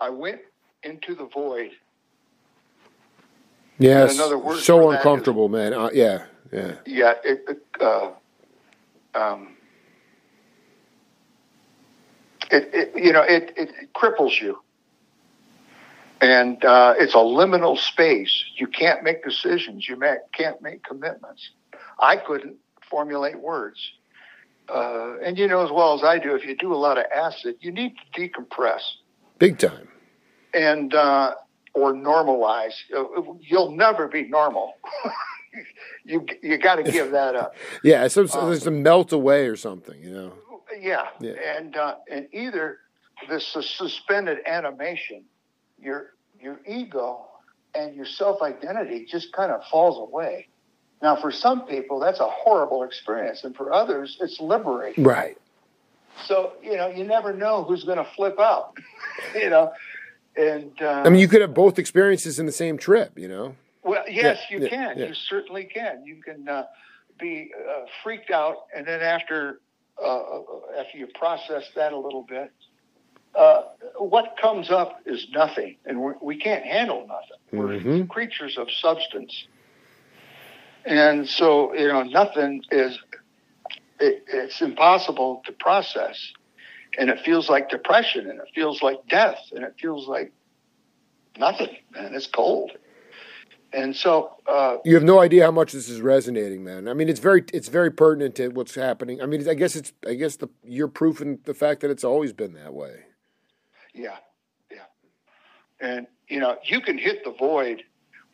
I 0.00 0.10
went 0.10 0.40
into 0.82 1.14
the 1.14 1.26
void. 1.26 1.70
Yes, 3.78 4.16
so 4.62 4.90
uncomfortable, 4.90 5.46
is, 5.46 5.52
man. 5.52 5.72
Uh, 5.74 5.90
yeah, 5.92 6.24
yeah, 6.52 6.74
yeah. 6.86 7.14
It, 7.22 7.62
uh, 7.80 8.10
um, 9.14 9.56
it, 12.50 12.68
it, 12.74 12.92
you 12.96 13.12
know, 13.12 13.22
it, 13.22 13.52
it 13.56 13.94
cripples 13.94 14.40
you 14.40 14.58
and 16.20 16.64
uh, 16.64 16.94
it's 16.98 17.14
a 17.14 17.18
liminal 17.18 17.76
space. 17.76 18.44
You 18.56 18.66
can't 18.66 19.02
make 19.02 19.24
decisions. 19.24 19.88
You 19.88 20.00
can't 20.32 20.62
make 20.62 20.82
commitments. 20.82 21.50
I 21.98 22.16
couldn't 22.16 22.56
formulate 22.88 23.38
words. 23.38 23.78
Uh, 24.68 25.18
and 25.18 25.38
you 25.38 25.46
know 25.46 25.64
as 25.64 25.70
well 25.70 25.94
as 25.94 26.02
I 26.02 26.18
do, 26.18 26.34
if 26.34 26.44
you 26.44 26.56
do 26.56 26.72
a 26.72 26.76
lot 26.76 26.98
of 26.98 27.04
acid, 27.14 27.56
you 27.60 27.70
need 27.70 27.94
to 28.14 28.20
decompress. 28.20 28.80
Big 29.38 29.58
time. 29.58 29.88
And 30.54 30.94
uh, 30.94 31.34
or 31.76 31.92
normalize. 31.92 32.72
Uh, 32.94 33.04
you'll 33.40 33.70
never 33.70 34.08
be 34.08 34.24
normal. 34.24 34.74
you 36.04 36.26
you 36.42 36.56
got 36.58 36.76
to 36.76 36.82
give 36.82 37.12
that 37.12 37.36
up. 37.36 37.54
yeah, 37.84 38.08
so, 38.08 38.26
so 38.26 38.46
there's 38.46 38.66
a 38.66 38.70
melt 38.70 39.12
away 39.12 39.46
or 39.46 39.56
something, 39.56 40.02
you 40.02 40.10
know. 40.10 40.32
Yeah, 40.80 41.06
yeah. 41.20 41.32
and 41.56 41.76
uh, 41.76 41.96
and 42.10 42.28
either 42.32 42.78
this 43.28 43.46
suspended 43.46 44.38
animation 44.46 45.24
your 45.78 46.14
your 46.40 46.60
ego 46.66 47.26
and 47.74 47.94
your 47.94 48.06
self 48.06 48.42
identity 48.42 49.06
just 49.10 49.32
kind 49.32 49.52
of 49.52 49.62
falls 49.70 49.98
away. 49.98 50.48
Now, 51.02 51.16
for 51.20 51.30
some 51.30 51.66
people, 51.66 52.00
that's 52.00 52.20
a 52.20 52.28
horrible 52.28 52.82
experience, 52.82 53.44
and 53.44 53.54
for 53.54 53.72
others, 53.72 54.16
it's 54.20 54.40
liberating. 54.40 55.04
Right. 55.04 55.36
So 56.26 56.52
you 56.62 56.76
know, 56.76 56.88
you 56.88 57.04
never 57.04 57.34
know 57.34 57.64
who's 57.64 57.84
going 57.84 57.98
to 57.98 58.06
flip 58.16 58.38
out. 58.40 58.72
you 59.34 59.50
know, 59.50 59.72
and 60.36 60.72
uh, 60.80 61.02
I 61.04 61.10
mean, 61.10 61.20
you 61.20 61.28
could 61.28 61.42
have 61.42 61.54
both 61.54 61.78
experiences 61.78 62.38
in 62.38 62.46
the 62.46 62.52
same 62.52 62.78
trip, 62.78 63.18
you 63.18 63.28
know. 63.28 63.54
Well, 63.82 64.04
yes, 64.08 64.38
Yeah, 64.50 64.56
you 64.56 64.64
yeah, 64.64 64.68
can. 64.68 64.98
yeah. 64.98 65.06
You 65.06 65.14
certainly 65.14 65.64
can. 65.64 66.04
You 66.04 66.20
can 66.22 66.48
uh, 66.48 66.64
be 67.20 67.52
uh, 67.56 67.84
freaked 68.02 68.30
out, 68.30 68.66
and 68.74 68.86
then 68.86 69.00
after 69.00 69.60
uh, 70.02 70.40
after 70.78 70.98
you 70.98 71.06
process 71.14 71.64
that 71.74 71.92
a 71.92 71.98
little 71.98 72.22
bit, 72.22 72.52
uh, 73.36 73.62
what 73.98 74.36
comes 74.40 74.70
up 74.70 75.00
is 75.06 75.26
nothing, 75.32 75.76
and 75.84 76.00
we're, 76.00 76.14
we 76.20 76.36
can't 76.38 76.64
handle 76.64 77.06
nothing. 77.06 77.38
We're 77.52 77.78
Mhm. 77.78 78.08
creatures 78.08 78.58
of 78.58 78.70
substance, 78.70 79.46
and 80.84 81.28
so 81.28 81.74
you 81.74 81.88
know 81.88 82.02
nothing 82.02 82.62
is. 82.70 82.98
It, 83.98 84.24
it's 84.28 84.60
impossible 84.60 85.42
to 85.46 85.52
process, 85.52 86.32
and 86.98 87.08
it 87.10 87.20
feels 87.20 87.48
like 87.48 87.70
depression, 87.70 88.28
and 88.28 88.38
it 88.40 88.48
feels 88.54 88.82
like 88.82 89.06
death, 89.08 89.38
and 89.52 89.64
it 89.64 89.74
feels 89.80 90.06
like 90.06 90.32
nothing, 91.38 91.76
and 91.96 92.14
it's 92.14 92.26
cold. 92.26 92.72
And 93.72 93.94
so, 93.94 94.36
uh, 94.46 94.78
You 94.84 94.94
have 94.94 95.04
no 95.04 95.18
idea 95.20 95.44
how 95.44 95.50
much 95.50 95.72
this 95.72 95.88
is 95.88 96.00
resonating, 96.00 96.64
man. 96.64 96.88
I 96.88 96.94
mean, 96.94 97.08
it's 97.08 97.20
very 97.20 97.44
it's 97.52 97.68
very 97.68 97.90
pertinent 97.90 98.34
to 98.36 98.48
what's 98.48 98.74
happening. 98.74 99.20
I 99.20 99.26
mean, 99.26 99.48
I 99.48 99.54
guess 99.54 99.76
it's 99.76 99.92
I 100.06 100.14
guess 100.14 100.36
the 100.36 100.48
you're 100.64 100.88
proof 100.88 101.20
in 101.20 101.40
the 101.44 101.54
fact 101.54 101.80
that 101.82 101.90
it's 101.90 102.04
always 102.04 102.32
been 102.32 102.54
that 102.54 102.72
way. 102.74 103.04
Yeah, 103.96 104.16
yeah. 104.70 104.78
And, 105.80 106.06
you 106.28 106.40
know, 106.40 106.56
you 106.64 106.80
can 106.80 106.98
hit 106.98 107.24
the 107.24 107.32
void 107.32 107.82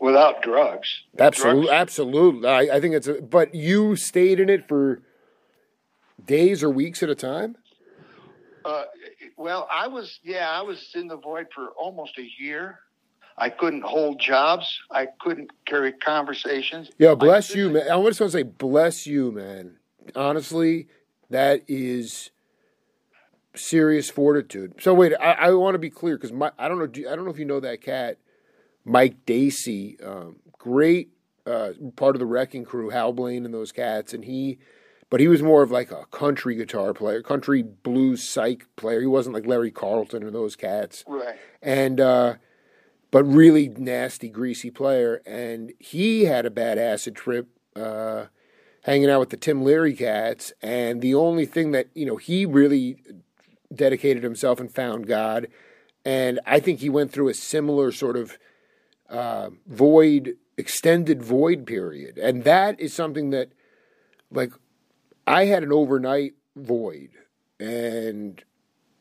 without 0.01 0.43
drugs. 0.43 0.89
Absolutely, 1.19 1.67
Drugs- 1.67 1.81
absolutely. 1.81 2.49
I, 2.49 2.77
I 2.77 2.81
think 2.81 2.95
it's 2.95 3.07
a, 3.07 3.23
but 3.23 3.55
you 3.55 3.97
stayed 3.97 4.41
in 4.41 4.49
it 4.51 4.67
for 4.69 5.03
days 6.25 6.63
or 6.63 6.71
weeks 6.71 7.03
at 7.03 7.09
a 7.09 7.15
time. 7.15 7.57
Uh, 8.65 8.85
well, 9.37 9.69
I 9.73 9.87
was, 9.89 10.19
yeah, 10.23 10.51
I 10.51 10.63
was 10.63 10.91
in 10.95 11.07
the 11.07 11.17
void 11.17 11.47
for 11.55 11.69
almost 11.71 12.19
a 12.19 12.29
year. 12.39 12.81
I 13.39 13.49
couldn't 13.49 13.83
hold 13.83 14.21
jobs. 14.21 14.81
I 14.91 15.07
couldn't 15.21 15.51
carry 15.65 15.93
conversations. 15.93 16.91
Yeah, 16.99 17.15
bless 17.15 17.55
you, 17.55 17.71
man. 17.71 17.85
I 17.91 18.03
just 18.05 18.21
want 18.21 18.33
to 18.33 18.39
say, 18.39 18.43
bless 18.43 19.07
you, 19.07 19.33
man. 19.33 19.79
Honestly, 20.15 20.89
that 21.31 21.63
is 21.67 22.31
serious 23.55 24.11
fortitude. 24.11 24.75
So 24.81 24.95
wait, 24.95 25.13
I, 25.21 25.33
I 25.33 25.51
want 25.55 25.75
to 25.75 25.79
be 25.79 25.91
clear 25.91 26.17
because 26.17 26.33
my 26.33 26.53
I 26.59 26.69
don't 26.69 26.79
know 26.79 26.87
do- 26.87 27.09
I 27.09 27.17
don't 27.17 27.25
know 27.25 27.31
if 27.31 27.39
you 27.39 27.45
know 27.45 27.61
that 27.61 27.81
cat, 27.81 28.19
Mike 28.85 29.25
Deasy, 29.27 29.97
um, 30.07 30.37
great 30.59 31.11
uh, 31.47 31.73
part 31.97 32.15
of 32.17 32.21
the 32.21 32.27
Wrecking 32.27 32.65
Crew, 32.65 32.91
Hal 32.91 33.13
Blaine 33.13 33.45
and 33.45 33.53
those 33.53 33.73
cats, 33.73 34.15
and 34.15 34.25
he, 34.25 34.59
but 35.11 35.21
he 35.21 35.29
was 35.29 35.43
more 35.43 35.63
of 35.63 35.71
like 35.71 35.91
a 35.91 36.07
country 36.07 36.55
guitar 36.55 36.95
player, 36.95 37.21
country 37.23 37.63
blues 37.63 38.23
psych 38.23 38.67
player. 38.77 39.01
He 39.01 39.07
wasn't 39.07 39.35
like 39.35 39.47
Larry 39.47 39.71
Carlton 39.71 40.23
or 40.25 40.31
those 40.31 40.57
cats 40.57 41.05
Right. 41.07 41.37
and 41.61 42.01
uh, 42.01 42.35
but 43.11 43.25
really 43.25 43.69
nasty, 43.69 44.29
greasy 44.29 44.71
player. 44.71 45.21
And 45.27 45.73
he 45.79 46.25
had 46.25 46.47
a 46.47 46.51
bad 46.51 46.79
acid 46.79 47.15
trip 47.17 47.49
uh, 47.77 48.27
hanging 48.85 49.11
out 49.11 49.21
with 49.21 49.31
the 49.31 49.37
Tim 49.37 49.63
Leary 49.65 49.95
cats. 49.95 50.53
And 50.63 51.03
the 51.03 51.15
only 51.15 51.45
thing 51.45 51.73
that 51.73 51.89
you 51.95 52.07
know 52.07 52.17
he 52.17 52.47
really 52.47 52.97
dedicated 53.77 54.23
himself 54.23 54.61
and 54.61 54.73
found 54.73 55.07
God. 55.07 55.49
And 56.05 56.41
I 56.47 56.61
think 56.61 56.81
he 56.81 56.89
went 56.89 57.13
through 57.13 57.29
a 57.29 57.35
similar 57.35 57.93
sort 57.93 58.17
of 58.17 58.39
uh, 59.09 59.51
void, 59.67 60.37
extended 60.57 61.23
void 61.23 61.67
period. 61.67 62.19
And 62.19 62.45
that 62.45 62.81
is 62.81 62.93
something 62.93 63.31
that, 63.31 63.53
like, 64.31 64.53
I 65.27 65.45
had 65.45 65.63
an 65.63 65.73
overnight 65.73 66.33
void, 66.57 67.11
and 67.61 68.43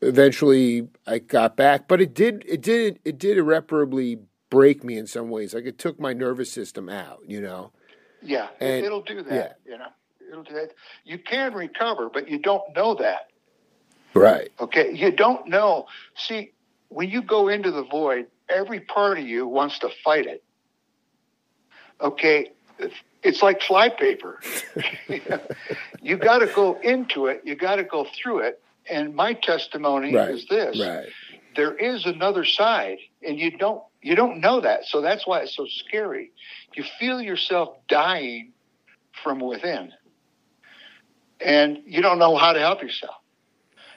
eventually 0.00 0.88
I 1.06 1.18
got 1.18 1.56
back, 1.56 1.88
but 1.88 2.00
it 2.00 2.14
did 2.14 2.44
it 2.46 2.60
did 2.60 3.00
it 3.04 3.18
did 3.18 3.38
irreparably 3.38 4.18
break 4.50 4.84
me 4.84 4.96
in 4.98 5.06
some 5.06 5.30
ways. 5.30 5.52
Like 5.54 5.64
it 5.64 5.78
took 5.78 5.98
my 5.98 6.12
nervous 6.12 6.52
system 6.52 6.88
out, 6.88 7.20
you 7.26 7.40
know. 7.40 7.72
Yeah, 8.22 8.48
And- 8.60 8.84
it'll 8.86 9.02
do 9.02 9.22
that. 9.22 9.58
yeah. 9.66 9.72
You 9.72 9.78
know, 9.78 9.88
it'll 10.30 10.44
do 10.44 10.54
that. 10.54 10.74
You 11.04 11.18
can 11.18 11.54
recover, 11.54 12.08
but 12.08 12.28
you 12.28 12.38
don't 12.38 12.62
know 12.76 12.94
that. 12.94 13.31
Right. 14.14 14.50
Okay, 14.60 14.92
you 14.94 15.10
don't 15.10 15.48
know. 15.48 15.86
See, 16.16 16.52
when 16.88 17.08
you 17.08 17.22
go 17.22 17.48
into 17.48 17.70
the 17.70 17.84
void, 17.84 18.26
every 18.48 18.80
part 18.80 19.18
of 19.18 19.26
you 19.26 19.46
wants 19.46 19.78
to 19.80 19.88
fight 20.04 20.26
it. 20.26 20.44
Okay, 22.00 22.52
it's 23.22 23.42
like 23.42 23.60
flypaper. 23.62 24.40
you 26.02 26.16
got 26.16 26.38
to 26.38 26.46
go 26.48 26.78
into 26.82 27.26
it. 27.26 27.42
You 27.44 27.56
got 27.56 27.76
to 27.76 27.84
go 27.84 28.06
through 28.22 28.40
it. 28.40 28.62
And 28.90 29.14
my 29.14 29.34
testimony 29.34 30.12
Right. 30.12 30.30
is 30.30 30.46
this: 30.48 30.78
Right. 30.78 31.08
there 31.56 31.74
is 31.74 32.04
another 32.06 32.44
side, 32.44 32.98
and 33.26 33.38
you 33.38 33.56
don't 33.56 33.82
you 34.02 34.16
don't 34.16 34.40
know 34.40 34.60
that. 34.60 34.84
So 34.86 35.00
that's 35.00 35.26
why 35.26 35.40
it's 35.40 35.56
so 35.56 35.66
scary. 35.66 36.32
You 36.74 36.84
feel 36.98 37.20
yourself 37.22 37.76
dying 37.88 38.52
from 39.22 39.38
within, 39.40 39.92
and 41.40 41.78
you 41.86 42.02
don't 42.02 42.18
know 42.18 42.36
how 42.36 42.52
to 42.52 42.58
help 42.58 42.82
yourself 42.82 43.14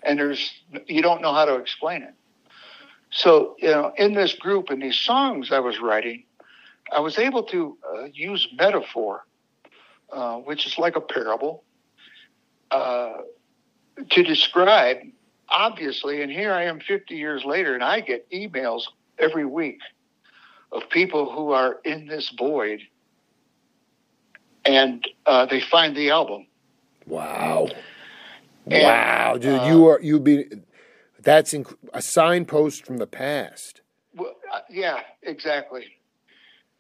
and 0.05 0.19
there's 0.19 0.53
you 0.87 1.01
don't 1.01 1.21
know 1.21 1.33
how 1.33 1.45
to 1.45 1.55
explain 1.55 2.03
it. 2.03 2.13
So 3.11 3.55
you 3.59 3.69
know, 3.69 3.93
in 3.97 4.13
this 4.13 4.33
group 4.33 4.69
and 4.69 4.81
these 4.81 4.97
songs 4.97 5.51
I 5.51 5.59
was 5.59 5.79
writing, 5.79 6.23
I 6.91 6.99
was 6.99 7.17
able 7.17 7.43
to 7.43 7.77
uh, 7.87 8.03
use 8.13 8.47
metaphor, 8.57 9.25
uh, 10.11 10.37
which 10.37 10.67
is 10.67 10.77
like 10.77 10.95
a 10.95 11.01
parable, 11.01 11.63
uh, 12.71 13.13
to 14.09 14.23
describe 14.23 14.97
obviously. 15.49 16.21
And 16.21 16.31
here 16.31 16.53
I 16.53 16.63
am, 16.63 16.79
50 16.79 17.15
years 17.15 17.43
later, 17.45 17.73
and 17.73 17.83
I 17.83 17.99
get 17.99 18.29
emails 18.31 18.83
every 19.17 19.45
week 19.45 19.79
of 20.71 20.89
people 20.89 21.31
who 21.31 21.51
are 21.51 21.79
in 21.83 22.07
this 22.07 22.29
void, 22.29 22.81
and 24.65 25.07
uh, 25.25 25.45
they 25.45 25.61
find 25.61 25.95
the 25.95 26.09
album. 26.09 26.47
Wow. 27.05 27.69
And, 28.65 28.83
wow, 28.83 29.37
dude, 29.37 29.61
uh, 29.61 29.65
you 29.65 29.87
are 29.87 30.01
you 30.01 30.19
be 30.19 30.45
that's 31.21 31.53
inc- 31.53 31.75
a 31.93 32.01
signpost 32.01 32.85
from 32.85 32.97
the 32.97 33.07
past. 33.07 33.81
Well, 34.15 34.35
uh, 34.51 34.61
yeah, 34.69 35.01
exactly. 35.21 35.85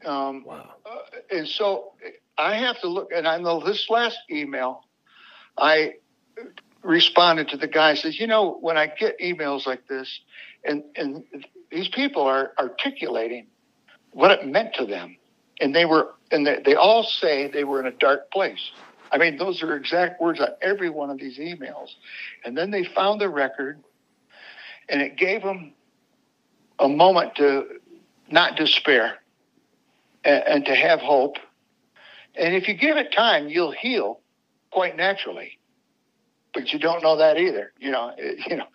Um, 0.05 0.43
Wow. 0.45 0.75
uh, 0.85 0.97
and 1.31 1.47
so 1.47 1.93
I 2.37 2.55
have 2.55 2.79
to 2.81 2.87
look, 2.87 3.11
and 3.15 3.27
I 3.27 3.37
know 3.37 3.59
this 3.59 3.89
last 3.89 4.17
email, 4.29 4.83
I 5.57 5.95
responded 6.83 7.49
to 7.49 7.57
the 7.57 7.67
guy 7.67 7.95
says, 7.95 8.19
you 8.19 8.27
know, 8.27 8.57
when 8.61 8.77
I 8.77 8.87
get 8.87 9.19
emails 9.19 9.65
like 9.65 9.87
this, 9.87 10.19
and 10.63 10.83
and 10.95 11.23
these 11.71 11.87
people 11.87 12.23
are 12.23 12.53
articulating 12.59 13.47
what 14.11 14.31
it 14.31 14.47
meant 14.47 14.75
to 14.75 14.85
them, 14.85 15.17
and 15.59 15.75
they 15.75 15.85
were, 15.85 16.13
and 16.31 16.45
they, 16.45 16.61
they 16.63 16.75
all 16.75 17.03
say 17.03 17.47
they 17.47 17.63
were 17.63 17.79
in 17.79 17.85
a 17.85 17.91
dark 17.91 18.31
place. 18.31 18.71
I 19.11 19.17
mean, 19.17 19.37
those 19.37 19.61
are 19.63 19.75
exact 19.75 20.21
words 20.21 20.39
on 20.39 20.49
every 20.61 20.89
one 20.89 21.09
of 21.09 21.17
these 21.19 21.37
emails, 21.37 21.89
and 22.43 22.57
then 22.57 22.71
they 22.71 22.83
found 22.83 23.21
the 23.21 23.29
record, 23.29 23.79
and 24.89 25.01
it 25.01 25.15
gave 25.17 25.41
them 25.43 25.73
a 26.79 26.87
moment 26.89 27.35
to 27.35 27.79
not 28.29 28.55
despair 28.57 29.19
and, 30.23 30.43
and 30.47 30.65
to 30.65 30.75
have 30.75 30.99
hope. 30.99 31.37
And 32.35 32.53
if 32.53 32.67
you 32.67 32.73
give 32.73 32.97
it 32.97 33.13
time, 33.13 33.47
you'll 33.47 33.71
heal 33.71 34.19
quite 34.71 34.97
naturally. 34.97 35.57
But 36.53 36.73
you 36.73 36.79
don't 36.79 37.01
know 37.03 37.17
that 37.17 37.37
either. 37.37 37.71
You 37.79 37.91
know, 37.91 38.11
it- 38.17 38.39
you 38.49 38.57
know. 38.57 38.67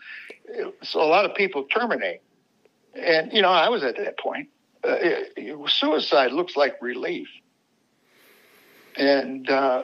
it- 0.45 0.75
So 0.83 1.01
a 1.03 1.05
lot 1.05 1.25
of 1.25 1.35
people 1.35 1.65
terminate, 1.65 2.21
and 2.95 3.33
you 3.33 3.43
know, 3.43 3.51
I 3.51 3.69
was 3.69 3.83
at 3.83 3.97
that 3.97 4.19
point. 4.19 4.49
Uh, 4.83 4.97
it- 5.01 5.71
suicide 5.71 6.33
looks 6.33 6.57
like 6.57 6.81
relief, 6.81 7.29
and 8.97 9.49
uh, 9.51 9.83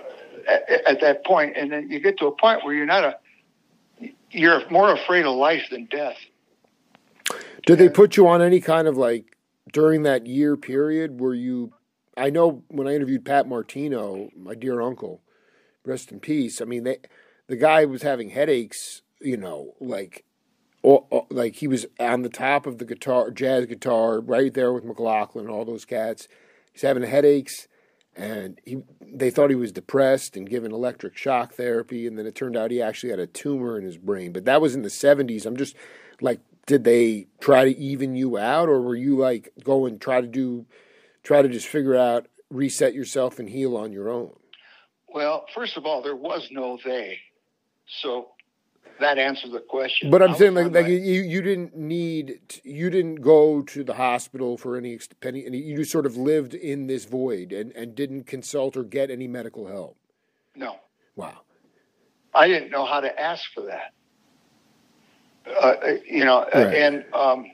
at, 0.49 0.87
at 0.87 1.01
that 1.01 1.25
point, 1.25 1.57
and 1.57 1.71
then 1.71 1.91
you 1.91 2.01
get 2.01 2.19
to 2.19 2.27
a 2.27 2.33
point 2.33 2.65
where 2.65 2.75
you're 2.75 2.87
not 2.87 3.05
a, 3.05 4.09
you're 4.31 4.69
more 4.71 4.93
afraid 4.93 5.27
of 5.27 5.35
life 5.37 5.65
than 5.71 5.87
death. 5.87 6.17
Did 7.67 7.79
they 7.79 7.89
put 7.89 8.17
you 8.17 8.29
on 8.29 8.43
any 8.43 8.61
kind 8.61 8.87
of 8.87 8.97
like 8.97 9.37
during 9.73 10.03
that 10.05 10.27
year 10.27 10.57
period 10.57 11.21
where 11.21 11.35
you? 11.35 11.73
I 12.17 12.31
know 12.31 12.63
when 12.69 12.87
I 12.89 12.95
interviewed 12.95 13.25
Pat 13.25 13.49
Martino, 13.49 14.31
my 14.37 14.55
dear 14.55 14.81
uncle, 14.81 15.23
rest 15.85 16.13
in 16.13 16.21
peace. 16.21 16.63
I 16.63 16.65
mean, 16.65 16.85
they, 16.85 16.99
the 17.47 17.57
guy 17.57 17.85
was 17.85 18.03
having 18.03 18.31
headaches. 18.31 19.03
You 19.19 19.39
know, 19.39 19.73
like, 19.81 20.25
or, 20.83 21.07
or- 21.09 21.27
like 21.31 21.57
he 21.57 21.67
was 21.67 21.87
on 21.99 22.21
the 22.21 22.29
top 22.29 22.67
of 22.67 22.77
the 22.77 22.85
guitar, 22.85 23.31
jazz 23.31 23.65
guitar, 23.65 24.21
right 24.21 24.53
there 24.53 24.75
with 24.75 24.85
McLaughlin 24.85 25.47
and 25.47 25.55
all 25.55 25.65
those 25.65 25.87
cats. 25.87 26.29
He's 26.71 26.83
having 26.83 27.03
headaches, 27.03 27.67
and 28.17 28.61
he 28.65 28.79
they 29.01 29.31
thought 29.31 29.51
he 29.51 29.57
was 29.57 29.73
depressed 29.73 30.37
and 30.37 30.49
given 30.49 30.73
electric 30.73 31.17
shock 31.17 31.55
therapy, 31.55 32.07
and 32.07 32.19
then 32.19 32.27
it 32.27 32.35
turned 32.35 32.57
out 32.57 32.71
he 32.71 32.83
actually 32.83 33.11
had 33.11 33.21
a 33.21 33.27
tumor 33.27 33.79
in 33.79 33.85
his 33.85 33.99
brain. 33.99 34.33
But 34.33 34.45
that 34.47 34.61
was 34.61 34.75
in 34.75 34.83
the 34.83 34.91
seventies. 34.91 35.47
I'm 35.47 35.57
just 35.57 35.77
like, 36.21 36.41
did 36.67 36.85
they 36.85 37.27
try 37.41 37.65
to 37.65 37.79
even 37.79 38.17
you 38.17 38.39
out, 38.39 38.69
or 38.69 38.81
were 38.81 38.97
you 38.97 39.17
like 39.17 39.53
go 39.63 39.87
and 39.87 40.01
try 40.01 40.21
to 40.21 40.27
do, 40.27 40.67
try 41.23 41.43
to 41.43 41.49
just 41.49 41.69
figure 41.69 41.95
out, 41.95 42.27
reset 42.51 42.95
yourself 42.95 43.39
and 43.39 43.51
heal 43.51 43.77
on 43.77 43.93
your 43.93 44.09
own? 44.09 44.33
Well, 45.09 45.47
first 45.55 45.77
of 45.77 45.87
all, 45.87 46.03
there 46.03 46.17
was 46.17 46.49
no 46.51 46.79
they. 46.85 47.19
So 48.03 48.29
that 49.01 49.19
answers 49.19 49.53
the 49.53 49.61
question. 49.61 50.11
But 50.11 50.23
I'm 50.23 50.35
saying 50.35 50.55
like 50.55 50.67
like 50.73 50.85
my- 50.87 50.89
you 50.91 51.23
you 51.23 51.43
didn't 51.43 51.77
need 51.77 52.41
you 52.65 52.91
didn't 52.91 53.17
go 53.17 53.63
to 53.63 53.85
the 53.85 53.95
hospital 53.95 54.57
for 54.57 54.77
any 54.77 54.99
any, 55.23 55.47
any 55.47 55.59
you 55.59 55.77
just 55.77 55.91
sort 55.93 56.07
of 56.07 56.17
lived 56.17 56.55
in 56.55 56.87
this 56.87 57.05
void 57.05 57.53
and 57.53 57.73
and 57.73 57.95
didn't 57.95 58.25
consult 58.25 58.77
or 58.77 58.85
get 58.85 59.11
any 59.11 59.29
medical 59.29 59.67
help. 59.67 59.97
no, 60.55 60.77
Wow. 61.17 61.41
I 62.35 62.49
didn't 62.49 62.71
know 62.71 62.85
how 62.85 63.01
to 63.01 63.21
ask 63.21 63.43
for 63.55 63.63
that. 63.63 63.93
Uh, 65.47 65.75
you 66.07 66.25
know, 66.25 66.39
uh, 66.41 66.51
Right. 66.55 66.75
and 66.75 67.05
um, 67.15 67.47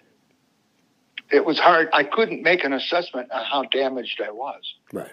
it 1.31 1.45
was 1.45 1.59
hard. 1.59 1.89
I 1.93 2.03
couldn't 2.05 2.43
make 2.43 2.65
an 2.65 2.73
assessment 2.73 3.31
on 3.31 3.45
how 3.45 3.63
damaged 3.65 4.21
I 4.21 4.31
was. 4.33 4.63
Right. 4.93 5.13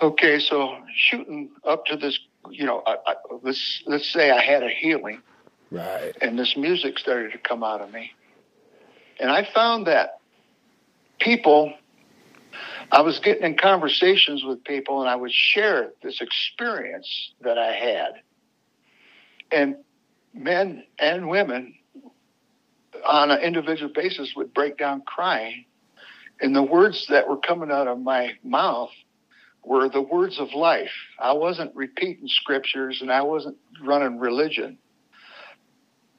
Okay, 0.00 0.38
so 0.40 0.78
shooting 0.96 1.50
up 1.64 1.84
to 1.86 1.96
this, 1.96 2.18
you 2.50 2.64
know, 2.66 2.82
I, 2.86 2.96
I, 3.06 3.14
let's 3.42 3.82
let's 3.86 4.10
say 4.10 4.30
I 4.30 4.40
had 4.42 4.62
a 4.62 4.68
healing, 4.68 5.22
Right. 5.70 6.12
and 6.20 6.38
this 6.38 6.56
music 6.56 6.98
started 6.98 7.32
to 7.32 7.38
come 7.38 7.62
out 7.62 7.80
of 7.80 7.92
me, 7.92 8.12
and 9.20 9.30
I 9.30 9.48
found 9.52 9.86
that 9.86 10.20
people. 11.20 11.74
I 12.90 13.00
was 13.00 13.18
getting 13.20 13.44
in 13.44 13.56
conversations 13.56 14.44
with 14.44 14.62
people, 14.64 15.00
and 15.00 15.08
I 15.08 15.16
would 15.16 15.32
share 15.32 15.92
this 16.02 16.20
experience 16.20 17.32
that 17.40 17.56
I 17.56 17.72
had, 17.72 18.12
and 19.50 19.76
men 20.34 20.84
and 20.98 21.30
women 21.30 21.74
on 23.06 23.30
an 23.30 23.40
individual 23.40 23.90
basis 23.92 24.34
would 24.36 24.52
break 24.52 24.76
down 24.76 25.02
crying, 25.06 25.64
and 26.40 26.54
the 26.54 26.62
words 26.62 27.06
that 27.08 27.28
were 27.28 27.38
coming 27.38 27.70
out 27.70 27.88
of 27.88 27.98
my 27.98 28.34
mouth 28.44 28.90
were 29.64 29.88
the 29.88 30.02
words 30.02 30.38
of 30.38 30.52
life. 30.54 30.92
I 31.18 31.32
wasn't 31.32 31.74
repeating 31.74 32.28
scriptures 32.28 33.00
and 33.00 33.12
I 33.12 33.22
wasn't 33.22 33.56
running 33.82 34.18
religion. 34.18 34.78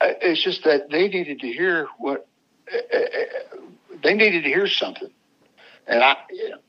It's 0.02 0.42
just 0.42 0.64
that 0.64 0.90
they 0.90 1.08
needed 1.08 1.40
to 1.40 1.48
hear 1.48 1.88
what 1.98 2.28
eh, 2.72 2.78
eh, 2.92 2.98
eh, 2.98 3.58
they 4.02 4.14
needed 4.14 4.44
to 4.44 4.50
hear 4.50 4.68
something. 4.68 5.10
And 5.88 6.04
I 6.04 6.18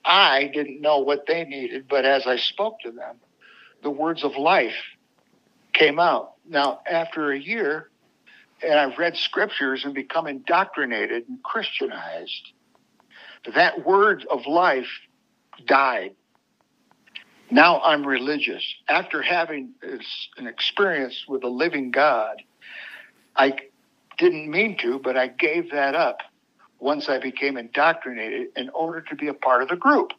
I 0.04 0.50
didn't 0.52 0.80
know 0.80 0.98
what 0.98 1.26
they 1.26 1.44
needed, 1.44 1.86
but 1.88 2.04
as 2.04 2.26
I 2.26 2.36
spoke 2.36 2.80
to 2.80 2.90
them, 2.90 3.16
the 3.82 3.90
words 3.90 4.24
of 4.24 4.36
life 4.36 4.74
came 5.72 5.98
out. 5.98 6.32
Now, 6.48 6.80
after 6.88 7.32
a 7.32 7.38
year, 7.38 7.90
and 8.62 8.74
I've 8.74 8.98
read 8.98 9.16
scriptures 9.16 9.84
and 9.84 9.94
become 9.94 10.26
indoctrinated 10.26 11.28
and 11.28 11.42
Christianized, 11.42 12.52
that 13.54 13.84
word 13.84 14.26
of 14.30 14.46
life 14.46 14.88
died. 15.66 16.14
Now 17.50 17.80
I'm 17.80 18.06
religious. 18.06 18.74
After 18.88 19.22
having 19.22 19.70
an 20.36 20.46
experience 20.46 21.24
with 21.28 21.44
a 21.44 21.48
living 21.48 21.90
God, 21.90 22.42
I 23.36 23.56
didn't 24.18 24.50
mean 24.50 24.76
to, 24.78 24.98
but 24.98 25.16
I 25.16 25.28
gave 25.28 25.72
that 25.72 25.94
up 25.94 26.20
once 26.78 27.08
I 27.08 27.18
became 27.18 27.56
indoctrinated 27.56 28.48
in 28.56 28.70
order 28.70 29.00
to 29.00 29.14
be 29.16 29.28
a 29.28 29.34
part 29.34 29.62
of 29.62 29.68
the 29.68 29.76
group. 29.76 30.12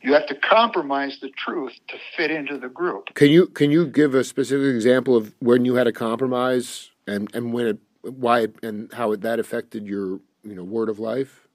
You 0.00 0.12
have 0.14 0.26
to 0.26 0.34
compromise 0.36 1.18
the 1.20 1.30
truth 1.30 1.72
to 1.88 1.96
fit 2.16 2.30
into 2.30 2.58
the 2.58 2.68
group. 2.68 3.14
Can 3.14 3.30
you 3.30 3.46
can 3.46 3.70
you 3.70 3.86
give 3.86 4.14
a 4.14 4.22
specific 4.22 4.74
example 4.74 5.16
of 5.16 5.34
when 5.40 5.64
you 5.64 5.74
had 5.74 5.88
a 5.88 5.92
compromise 5.92 6.90
and 7.06 7.28
and 7.34 7.52
when 7.52 7.66
it 7.66 7.78
why 8.02 8.46
and 8.62 8.92
how 8.92 9.12
it, 9.12 9.22
that 9.22 9.40
affected 9.40 9.86
your 9.86 10.20
you 10.44 10.54
know 10.54 10.62
word 10.62 10.88
of 10.88 11.00
life? 11.00 11.47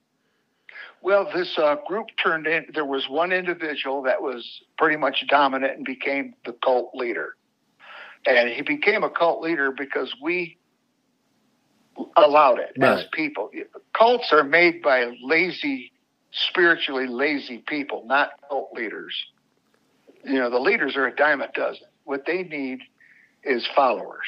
Well, 1.03 1.29
this 1.33 1.57
uh, 1.57 1.75
group 1.85 2.07
turned 2.21 2.47
in. 2.47 2.67
There 2.73 2.85
was 2.85 3.09
one 3.09 3.33
individual 3.33 4.03
that 4.03 4.21
was 4.21 4.61
pretty 4.77 4.95
much 4.95 5.25
dominant 5.27 5.75
and 5.75 5.85
became 5.85 6.33
the 6.45 6.53
cult 6.53 6.91
leader. 6.95 7.35
And 8.25 8.47
he 8.47 8.61
became 8.61 9.03
a 9.03 9.09
cult 9.09 9.41
leader 9.41 9.71
because 9.71 10.15
we 10.21 10.57
allowed 12.15 12.59
it 12.59 12.81
as 12.81 13.03
people. 13.11 13.51
Cults 13.91 14.31
are 14.31 14.45
made 14.45 14.81
by 14.81 15.13
lazy, 15.21 15.91
spiritually 16.31 17.05
lazy 17.05 17.57
people, 17.57 18.03
not 18.05 18.31
cult 18.47 18.71
leaders. 18.73 19.13
You 20.23 20.35
know, 20.35 20.49
the 20.49 20.59
leaders 20.59 20.95
are 20.95 21.05
a 21.05 21.13
dime 21.13 21.41
a 21.41 21.51
dozen. 21.51 21.87
What 22.05 22.25
they 22.25 22.43
need 22.43 22.79
is 23.43 23.67
followers. 23.75 24.25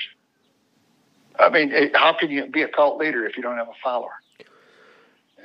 I 1.39 1.49
mean, 1.49 1.71
how 1.93 2.17
can 2.19 2.31
you 2.31 2.47
be 2.47 2.63
a 2.63 2.67
cult 2.67 2.97
leader 2.97 3.25
if 3.25 3.37
you 3.37 3.43
don't 3.43 3.55
have 3.55 3.69
a 3.69 3.79
follower? 3.81 4.11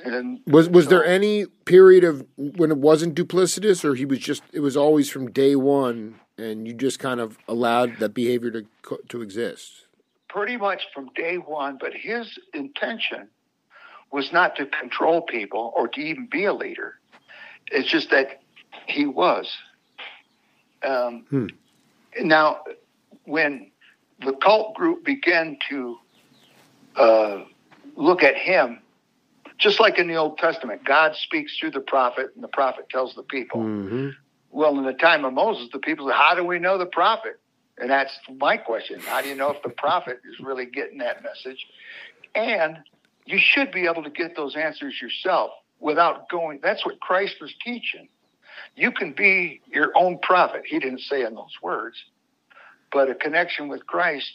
And 0.03 0.39
Was 0.47 0.69
was 0.69 0.87
there 0.87 1.05
any 1.05 1.45
period 1.65 2.03
of 2.03 2.25
when 2.37 2.71
it 2.71 2.77
wasn't 2.77 3.15
duplicitous, 3.15 3.83
or 3.85 3.95
he 3.95 4.05
was 4.05 4.19
just 4.19 4.43
it 4.51 4.59
was 4.59 4.75
always 4.75 5.09
from 5.09 5.31
day 5.31 5.55
one, 5.55 6.19
and 6.37 6.67
you 6.67 6.73
just 6.73 6.99
kind 6.99 7.19
of 7.19 7.37
allowed 7.47 7.97
that 7.99 8.13
behavior 8.13 8.51
to 8.51 8.65
to 9.09 9.21
exist? 9.21 9.85
pretty 10.31 10.55
much 10.55 10.83
from 10.93 11.09
day 11.13 11.35
one, 11.35 11.77
but 11.77 11.93
his 11.93 12.39
intention 12.53 13.27
was 14.11 14.31
not 14.31 14.55
to 14.55 14.65
control 14.65 15.21
people 15.21 15.73
or 15.75 15.89
to 15.89 15.99
even 15.99 16.25
be 16.31 16.45
a 16.45 16.53
leader. 16.53 16.95
It's 17.67 17.89
just 17.89 18.09
that 18.11 18.41
he 18.87 19.05
was. 19.05 19.53
Um, 20.83 21.25
Hmm. 21.29 21.47
Now, 22.21 22.63
when 23.25 23.71
the 24.25 24.33
cult 24.33 24.73
group 24.73 25.03
began 25.05 25.57
to 25.69 25.97
uh, 26.95 27.43
look 27.95 28.23
at 28.23 28.35
him, 28.35 28.79
just 29.61 29.79
like 29.79 29.99
in 29.99 30.07
the 30.07 30.15
Old 30.15 30.37
Testament, 30.39 30.83
God 30.83 31.15
speaks 31.15 31.57
through 31.57 31.71
the 31.71 31.79
prophet, 31.79 32.31
and 32.35 32.43
the 32.43 32.47
prophet 32.49 32.89
tells 32.89 33.13
the 33.15 33.23
people. 33.23 33.61
Mm-hmm. 33.61 34.09
Well, 34.49 34.77
in 34.77 34.85
the 34.85 34.93
time 34.93 35.23
of 35.23 35.33
Moses, 35.33 35.69
the 35.71 35.79
people 35.79 36.07
said, 36.07 36.15
How 36.15 36.35
do 36.35 36.43
we 36.43 36.59
know 36.59 36.77
the 36.77 36.85
prophet? 36.87 37.39
And 37.77 37.89
that's 37.89 38.11
my 38.37 38.57
question. 38.57 38.99
How 38.99 39.21
do 39.21 39.29
you 39.29 39.35
know 39.35 39.51
if 39.51 39.61
the 39.63 39.69
prophet 39.69 40.19
is 40.29 40.39
really 40.43 40.65
getting 40.65 40.97
that 40.97 41.23
message? 41.23 41.65
And 42.35 42.79
you 43.25 43.39
should 43.39 43.71
be 43.71 43.85
able 43.87 44.03
to 44.03 44.09
get 44.09 44.35
those 44.35 44.55
answers 44.55 45.01
yourself 45.01 45.51
without 45.79 46.29
going. 46.29 46.59
That's 46.61 46.85
what 46.85 46.99
Christ 46.99 47.35
was 47.39 47.53
teaching. 47.63 48.09
You 48.75 48.91
can 48.91 49.13
be 49.13 49.61
your 49.71 49.91
own 49.95 50.19
prophet. 50.19 50.63
He 50.65 50.79
didn't 50.79 51.01
say 51.01 51.23
in 51.23 51.35
those 51.35 51.55
words, 51.61 51.97
but 52.91 53.09
a 53.09 53.15
connection 53.15 53.67
with 53.67 53.85
Christ. 53.87 54.31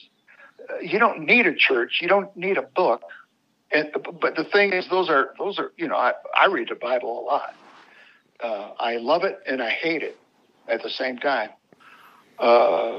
uh, 0.71 0.79
You 0.81 0.99
don't 0.99 1.21
need 1.21 1.47
a 1.47 1.55
church. 1.55 1.99
You 2.01 2.09
don't 2.09 2.35
need 2.37 2.57
a 2.57 2.62
book. 2.62 3.03
And 3.73 3.91
but 4.21 4.37
the 4.37 4.45
thing 4.45 4.73
is, 4.73 4.89
those 4.89 5.09
are 5.09 5.35
those 5.39 5.59
are 5.59 5.73
you 5.77 5.89
know 5.89 5.97
I, 5.97 6.13
I 6.39 6.47
read 6.47 6.69
the 6.69 6.77
Bible 6.77 7.21
a 7.21 7.25
lot. 7.25 7.55
Uh, 8.41 8.71
I 8.79 8.97
love 8.97 9.25
it 9.25 9.39
and 9.47 9.63
I 9.63 9.71
hate 9.71 10.03
it 10.03 10.19
at 10.69 10.83
the 10.83 10.91
same 10.91 11.19
time. 11.19 11.51
Uh, 12.39 12.93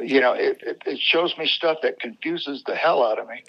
you 0.00 0.20
know, 0.20 0.34
it, 0.34 0.58
it, 0.62 0.82
it 0.84 0.98
shows 1.00 1.36
me 1.38 1.46
stuff 1.46 1.78
that 1.82 1.98
confuses 2.00 2.62
the 2.66 2.74
hell 2.74 3.02
out 3.02 3.18
of 3.18 3.26
me. 3.28 3.42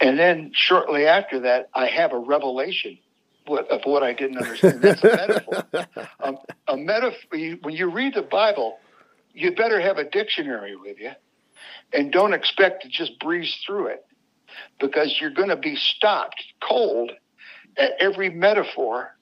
And 0.00 0.18
then 0.18 0.52
shortly 0.54 1.06
after 1.06 1.40
that, 1.40 1.70
I 1.74 1.86
have 1.86 2.12
a 2.12 2.18
revelation 2.18 2.98
what, 3.46 3.68
of 3.70 3.82
what 3.84 4.02
I 4.02 4.12
didn't 4.12 4.38
understand. 4.38 4.82
That's 4.82 5.02
a 5.02 5.16
metaphor. 5.16 5.64
Um, 6.20 6.38
a 6.68 6.76
metaphor. 6.76 7.38
When 7.60 7.74
you 7.74 7.90
read 7.90 8.14
the 8.14 8.22
Bible, 8.22 8.78
you 9.34 9.54
better 9.54 9.80
have 9.80 9.98
a 9.98 10.08
dictionary 10.08 10.76
with 10.76 10.98
you, 10.98 11.10
and 11.92 12.10
don't 12.10 12.32
expect 12.32 12.82
to 12.84 12.88
just 12.88 13.18
breeze 13.18 13.58
through 13.66 13.88
it, 13.88 14.06
because 14.80 15.16
you're 15.20 15.30
going 15.30 15.48
to 15.48 15.56
be 15.56 15.76
stopped 15.76 16.42
cold 16.62 17.12
at 17.76 17.92
every 18.00 18.30
metaphor 18.30 19.16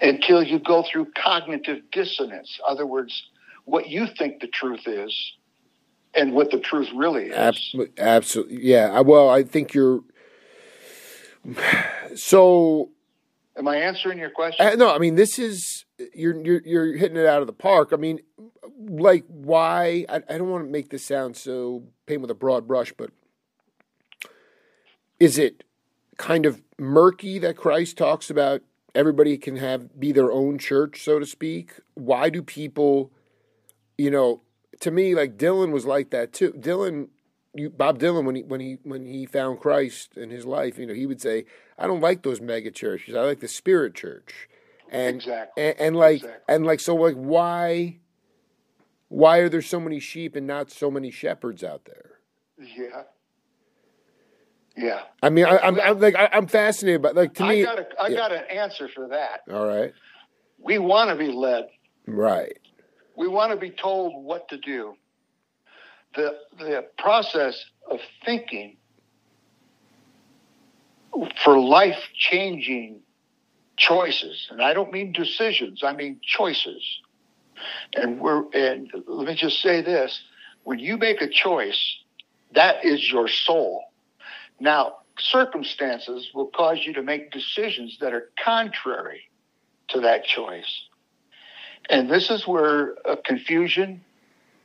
until 0.00 0.42
you 0.42 0.58
go 0.58 0.84
through 0.90 1.06
cognitive 1.16 1.78
dissonance. 1.90 2.58
Other 2.66 2.86
words, 2.86 3.28
what 3.64 3.88
you 3.88 4.06
think 4.06 4.40
the 4.40 4.46
truth 4.46 4.86
is 4.86 5.32
and 6.14 6.32
what 6.32 6.50
the 6.50 6.60
truth 6.60 6.88
really 6.94 7.26
is. 7.26 7.34
Absolutely, 7.34 8.02
absolutely, 8.02 8.62
yeah. 8.62 8.90
I- 8.92 9.00
Well, 9.02 9.28
I 9.28 9.42
think 9.42 9.74
you're. 9.74 10.00
So 12.14 12.90
Am 13.56 13.66
I 13.66 13.76
answering 13.76 14.18
your 14.18 14.30
question? 14.30 14.66
uh, 14.66 14.74
no, 14.76 14.94
I 14.94 14.98
mean 14.98 15.14
this 15.16 15.38
is 15.38 15.84
you're 16.14 16.40
you're 16.44 16.62
you're 16.64 16.96
hitting 16.96 17.16
it 17.16 17.26
out 17.26 17.40
of 17.40 17.46
the 17.46 17.52
park. 17.52 17.90
I 17.92 17.96
mean, 17.96 18.20
like 18.78 19.24
why? 19.26 20.04
I, 20.08 20.16
I 20.28 20.38
don't 20.38 20.50
want 20.50 20.64
to 20.64 20.70
make 20.70 20.90
this 20.90 21.04
sound 21.04 21.36
so 21.36 21.84
paint 22.06 22.20
with 22.20 22.30
a 22.30 22.34
broad 22.34 22.68
brush, 22.68 22.92
but 22.96 23.10
is 25.20 25.38
it 25.38 25.64
kind 26.16 26.46
of 26.46 26.62
murky 26.78 27.38
that 27.38 27.56
Christ 27.56 27.96
talks 27.96 28.30
about 28.30 28.62
everybody 28.94 29.36
can 29.38 29.56
have 29.56 29.98
be 29.98 30.12
their 30.12 30.30
own 30.32 30.58
church, 30.58 31.02
so 31.02 31.18
to 31.18 31.26
speak? 31.26 31.72
Why 31.94 32.30
do 32.30 32.42
people, 32.42 33.10
you 33.96 34.10
know, 34.10 34.42
to 34.80 34.90
me, 34.90 35.14
like 35.14 35.36
Dylan 35.36 35.72
was 35.72 35.86
like 35.86 36.10
that 36.10 36.32
too. 36.32 36.52
Dylan, 36.52 37.08
you, 37.54 37.68
Bob 37.70 37.98
Dylan, 37.98 38.24
when 38.24 38.36
he 38.36 38.42
when 38.42 38.60
he 38.60 38.78
when 38.84 39.04
he 39.06 39.26
found 39.26 39.60
Christ 39.60 40.16
in 40.16 40.30
his 40.30 40.46
life, 40.46 40.78
you 40.78 40.86
know, 40.86 40.94
he 40.94 41.06
would 41.06 41.20
say, 41.20 41.44
"I 41.76 41.86
don't 41.86 42.00
like 42.00 42.22
those 42.22 42.40
mega 42.40 42.70
churches. 42.70 43.14
I 43.16 43.20
like 43.22 43.40
the 43.40 43.48
Spirit 43.48 43.94
Church." 43.94 44.48
And 44.90 45.16
Exactly. 45.16 45.62
and, 45.64 45.80
and 45.80 45.96
like 45.96 46.16
Exactly. 46.22 46.54
and 46.54 46.64
like 46.66 46.80
so 46.80 46.94
like 46.94 47.14
why 47.16 47.98
why 49.08 49.38
are 49.38 49.48
there 49.48 49.62
so 49.62 49.80
many 49.80 50.00
sheep 50.00 50.36
and 50.36 50.46
not 50.46 50.70
so 50.70 50.90
many 50.90 51.10
shepherds 51.10 51.62
out 51.64 51.84
there? 51.84 52.20
yeah. 52.58 53.02
Yeah. 54.80 55.00
I 55.24 55.28
mean, 55.30 55.44
I, 55.44 55.58
I'm, 55.58 55.80
I'm 55.80 55.98
like 55.98 56.14
I, 56.14 56.28
I'm 56.32 56.46
fascinated 56.46 57.02
by 57.02 57.10
like 57.10 57.34
to 57.34 57.44
I 57.44 57.48
me. 57.48 57.62
got 57.64 57.78
a, 57.80 57.86
I 58.00 58.06
yeah. 58.08 58.16
got 58.16 58.32
an 58.32 58.44
answer 58.44 58.88
for 58.94 59.08
that. 59.08 59.40
all 59.52 59.66
right, 59.66 59.92
We 60.58 60.78
want 60.78 61.10
to 61.10 61.16
be 61.16 61.32
led. 61.32 61.64
right, 62.06 62.56
We 63.16 63.26
want 63.26 63.50
to 63.50 63.56
be 63.58 63.70
told 63.70 64.24
what 64.24 64.48
to 64.50 64.56
do. 64.58 64.94
the 66.14 66.38
the 66.58 66.86
process 66.96 67.64
of 67.90 67.98
thinking 68.24 68.76
for 71.44 71.58
life 71.58 71.98
changing 72.14 73.00
choices, 73.76 74.46
and 74.50 74.62
I 74.62 74.74
don't 74.74 74.92
mean 74.92 75.12
decisions, 75.12 75.82
I 75.82 75.92
mean 75.94 76.20
choices. 76.22 76.82
And 77.96 78.20
we're 78.20 78.44
and 78.52 78.88
let 79.08 79.26
me 79.26 79.34
just 79.34 79.60
say 79.60 79.80
this: 79.82 80.22
when 80.62 80.78
you 80.78 80.96
make 80.96 81.20
a 81.20 81.28
choice, 81.28 81.96
that 82.54 82.84
is 82.84 83.10
your 83.10 83.26
soul. 83.26 83.82
Now, 84.60 84.98
circumstances 85.18 86.30
will 86.34 86.46
cause 86.46 86.78
you 86.84 86.92
to 86.94 87.02
make 87.02 87.30
decisions 87.30 87.98
that 88.00 88.12
are 88.12 88.30
contrary 88.42 89.22
to 89.88 90.00
that 90.00 90.24
choice. 90.24 90.84
And 91.90 92.10
this 92.10 92.30
is 92.30 92.46
where 92.46 92.94
a 93.04 93.16
confusion, 93.16 94.02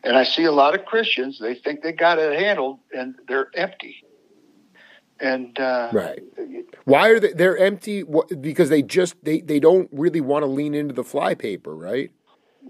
and 0.04 0.18
I 0.18 0.24
see 0.24 0.44
a 0.44 0.52
lot 0.52 0.76
of 0.76 0.86
Christians, 0.86 1.40
they 1.40 1.56
think 1.56 1.82
they 1.82 1.94
got 1.94 2.20
it 2.20 2.38
handled 2.40 2.80
and 2.92 3.16
they're 3.28 3.50
empty. 3.56 4.04
And 5.20 5.58
uh, 5.58 5.90
right, 5.94 6.22
why 6.84 7.10
are 7.10 7.20
they? 7.20 7.32
They're 7.32 7.58
empty 7.58 8.04
because 8.42 8.70
they 8.70 8.82
just 8.82 9.16
they 9.24 9.40
they 9.40 9.60
don't 9.60 9.88
really 9.94 10.20
want 10.20 10.44
to 10.44 10.48
lean 10.48 10.74
into 10.74 10.94
the 10.94 11.04
flypaper, 11.04 11.74
right? 11.74 12.12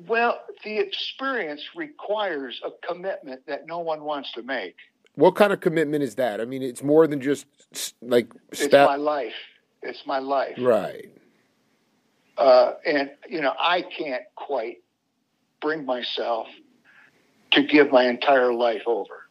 Well, 0.07 0.39
the 0.63 0.77
experience 0.77 1.63
requires 1.75 2.61
a 2.63 2.69
commitment 2.85 3.47
that 3.47 3.65
no 3.65 3.79
one 3.79 4.03
wants 4.03 4.33
to 4.33 4.43
make. 4.43 4.75
What 5.15 5.35
kind 5.35 5.53
of 5.53 5.59
commitment 5.59 6.03
is 6.03 6.15
that? 6.15 6.41
I 6.41 6.45
mean, 6.45 6.63
it's 6.63 6.83
more 6.83 7.05
than 7.07 7.21
just 7.21 7.45
like. 8.01 8.31
It's 8.51 8.71
my 8.71 8.95
life. 8.95 9.33
It's 9.81 10.05
my 10.05 10.19
life. 10.19 10.55
Right. 10.57 11.09
Uh, 12.37 12.73
and 12.85 13.11
you 13.29 13.41
know, 13.41 13.53
I 13.59 13.83
can't 13.83 14.23
quite 14.35 14.77
bring 15.61 15.85
myself 15.85 16.47
to 17.51 17.63
give 17.63 17.91
my 17.91 18.05
entire 18.05 18.53
life 18.53 18.81
over 18.87 19.27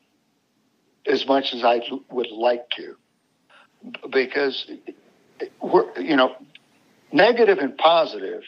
as 1.07 1.27
much 1.27 1.53
as 1.53 1.65
I 1.65 1.81
would 2.11 2.31
like 2.31 2.69
to 2.77 2.97
because 4.11 4.71
we're, 5.61 5.99
you 6.01 6.17
know, 6.17 6.37
negative 7.13 7.59
and 7.59 7.77
positive, 7.77 8.43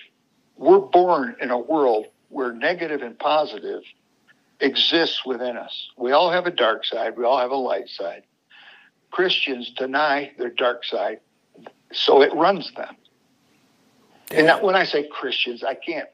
we're 0.56 0.78
born 0.78 1.36
in 1.40 1.50
a 1.50 1.58
world 1.58 2.06
where 2.28 2.52
negative 2.52 3.02
and 3.02 3.18
positive 3.18 3.82
exists 4.60 5.24
within 5.24 5.56
us. 5.56 5.88
We 5.96 6.12
all 6.12 6.30
have 6.30 6.46
a 6.46 6.50
dark 6.50 6.84
side, 6.84 7.16
we 7.16 7.24
all 7.24 7.38
have 7.38 7.50
a 7.50 7.56
light 7.56 7.88
side. 7.88 8.24
Christians 9.10 9.70
deny 9.70 10.32
their 10.38 10.50
dark 10.50 10.84
side, 10.84 11.20
so 11.92 12.22
it 12.22 12.34
runs 12.34 12.72
them. 12.74 12.96
And 14.30 14.62
when 14.62 14.74
I 14.74 14.84
say 14.84 15.06
Christians, 15.06 15.62
I 15.62 15.74
can't 15.74 16.08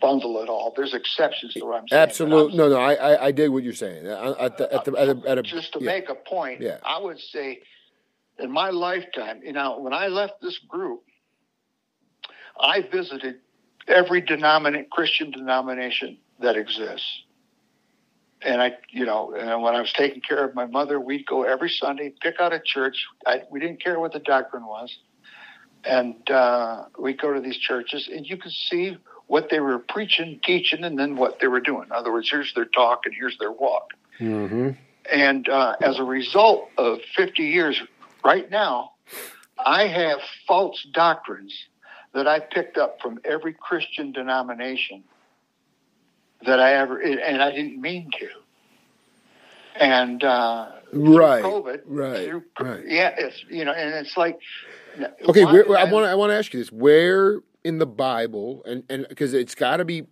bundle 0.00 0.42
it 0.42 0.48
all. 0.48 0.72
There's 0.76 0.94
exceptions 0.94 1.54
to 1.54 1.64
what 1.64 1.80
I'm 1.80 1.88
saying. 1.88 2.02
Absolutely, 2.02 2.56
no, 2.56 2.68
no, 2.68 2.76
I, 2.76 2.94
I, 2.94 3.26
I 3.26 3.32
dig 3.32 3.50
what 3.50 3.62
you're 3.62 3.72
saying. 3.72 4.06
At 4.06 4.58
the, 4.58 4.72
at 4.72 4.84
the, 4.84 4.96
at 4.96 5.08
a, 5.08 5.22
at 5.28 5.38
a, 5.38 5.42
just 5.42 5.74
to 5.74 5.78
yeah. 5.80 5.86
make 5.86 6.08
a 6.08 6.14
point, 6.14 6.60
yeah. 6.60 6.78
I 6.82 6.98
would 6.98 7.20
say 7.20 7.60
in 8.38 8.50
my 8.50 8.70
lifetime, 8.70 9.40
you 9.44 9.52
know, 9.52 9.78
when 9.78 9.92
I 9.92 10.08
left 10.08 10.40
this 10.40 10.58
group, 10.58 11.02
I 12.58 12.82
visited 12.82 13.36
every 13.86 14.20
denomination, 14.20 14.86
Christian 14.90 15.30
denomination 15.30 16.18
that 16.40 16.56
exists. 16.56 17.22
And 18.42 18.62
I, 18.62 18.76
you 18.88 19.04
know, 19.04 19.34
and 19.34 19.62
when 19.62 19.74
I 19.74 19.80
was 19.80 19.92
taking 19.92 20.22
care 20.22 20.44
of 20.44 20.54
my 20.54 20.66
mother, 20.66 20.98
we'd 20.98 21.26
go 21.26 21.42
every 21.42 21.68
Sunday, 21.68 22.12
pick 22.20 22.40
out 22.40 22.52
a 22.52 22.60
church. 22.60 23.06
I, 23.26 23.42
we 23.50 23.60
didn't 23.60 23.82
care 23.82 24.00
what 24.00 24.12
the 24.12 24.18
doctrine 24.18 24.64
was. 24.64 24.96
And 25.84 26.30
uh, 26.30 26.84
we'd 26.98 27.20
go 27.20 27.32
to 27.32 27.40
these 27.40 27.56
churches, 27.56 28.08
and 28.12 28.26
you 28.26 28.36
could 28.36 28.52
see 28.52 28.96
what 29.26 29.48
they 29.50 29.60
were 29.60 29.78
preaching, 29.78 30.40
teaching, 30.42 30.84
and 30.84 30.98
then 30.98 31.16
what 31.16 31.38
they 31.40 31.46
were 31.46 31.60
doing. 31.60 31.84
In 31.84 31.92
other 31.92 32.12
words, 32.12 32.28
here's 32.30 32.52
their 32.54 32.64
talk 32.64 33.02
and 33.04 33.14
here's 33.14 33.38
their 33.38 33.52
walk. 33.52 33.92
Mm-hmm. 34.18 34.70
And 35.10 35.48
uh, 35.48 35.76
as 35.80 35.98
a 35.98 36.02
result 36.02 36.68
of 36.76 36.98
50 37.16 37.42
years 37.42 37.80
right 38.24 38.50
now, 38.50 38.92
I 39.64 39.86
have 39.86 40.18
false 40.46 40.86
doctrines 40.92 41.54
that 42.12 42.26
I 42.26 42.40
picked 42.40 42.76
up 42.76 43.00
from 43.00 43.20
every 43.24 43.52
Christian 43.54 44.12
denomination 44.12 45.04
that 46.46 46.60
I 46.60 46.74
ever, 46.74 46.98
and 47.00 47.42
I 47.42 47.50
didn't 47.50 47.80
mean 47.80 48.10
to. 48.18 48.28
And 49.76 50.22
uh, 50.24 50.72
right, 50.92 51.42
COVID, 51.42 51.82
right, 51.86 52.28
through, 52.28 52.44
right, 52.58 52.82
yeah, 52.86 53.14
it's 53.16 53.44
you 53.48 53.64
know, 53.64 53.72
and 53.72 53.94
it's 53.94 54.16
like, 54.16 54.38
okay, 55.28 55.44
where, 55.44 55.78
I 55.78 55.84
want 55.84 56.06
I 56.06 56.14
want 56.14 56.30
to 56.30 56.36
ask 56.36 56.52
you 56.52 56.60
this: 56.60 56.72
where 56.72 57.40
in 57.64 57.78
the 57.78 57.86
Bible, 57.86 58.62
and 58.66 58.84
and 58.90 59.06
because 59.08 59.32
it's 59.32 59.54
got 59.54 59.78
to 59.78 59.84
be, 59.84 60.06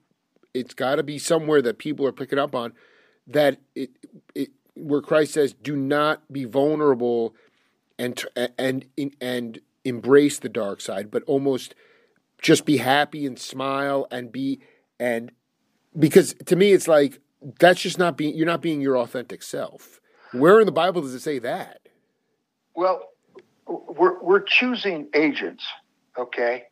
it's 0.54 0.74
got 0.74 0.96
to 0.96 1.02
be 1.02 1.18
somewhere 1.18 1.60
that 1.62 1.78
people 1.78 2.06
are 2.06 2.12
picking 2.12 2.38
up 2.38 2.54
on 2.54 2.72
that 3.26 3.58
it, 3.74 3.90
it 4.34 4.50
where 4.74 5.00
Christ 5.00 5.34
says, 5.34 5.52
"Do 5.52 5.76
not 5.76 6.32
be 6.32 6.44
vulnerable 6.44 7.34
and 7.98 8.24
and 8.36 8.86
and 9.20 9.60
embrace 9.84 10.38
the 10.38 10.48
dark 10.48 10.80
side, 10.80 11.10
but 11.10 11.22
almost 11.24 11.74
just 12.40 12.64
be 12.64 12.78
happy 12.78 13.26
and 13.26 13.38
smile 13.38 14.06
and 14.10 14.30
be 14.30 14.60
and 15.00 15.32
because 15.98 16.34
to 16.46 16.56
me 16.56 16.72
it's 16.72 16.88
like 16.88 17.20
that's 17.58 17.80
just 17.80 17.98
not 17.98 18.16
being 18.16 18.34
you're 18.34 18.46
not 18.46 18.62
being 18.62 18.80
your 18.80 18.96
authentic 18.98 19.42
self. 19.42 20.00
Where 20.32 20.61
in 20.61 20.66
the 20.66 20.72
Bible 20.72 21.02
does 21.02 21.14
it 21.14 21.20
say 21.20 21.38
that? 21.40 21.80
Well, 22.74 23.08
we're 23.66 24.22
we're 24.22 24.40
choosing 24.40 25.08
agents, 25.14 25.64
okay? 26.16 26.64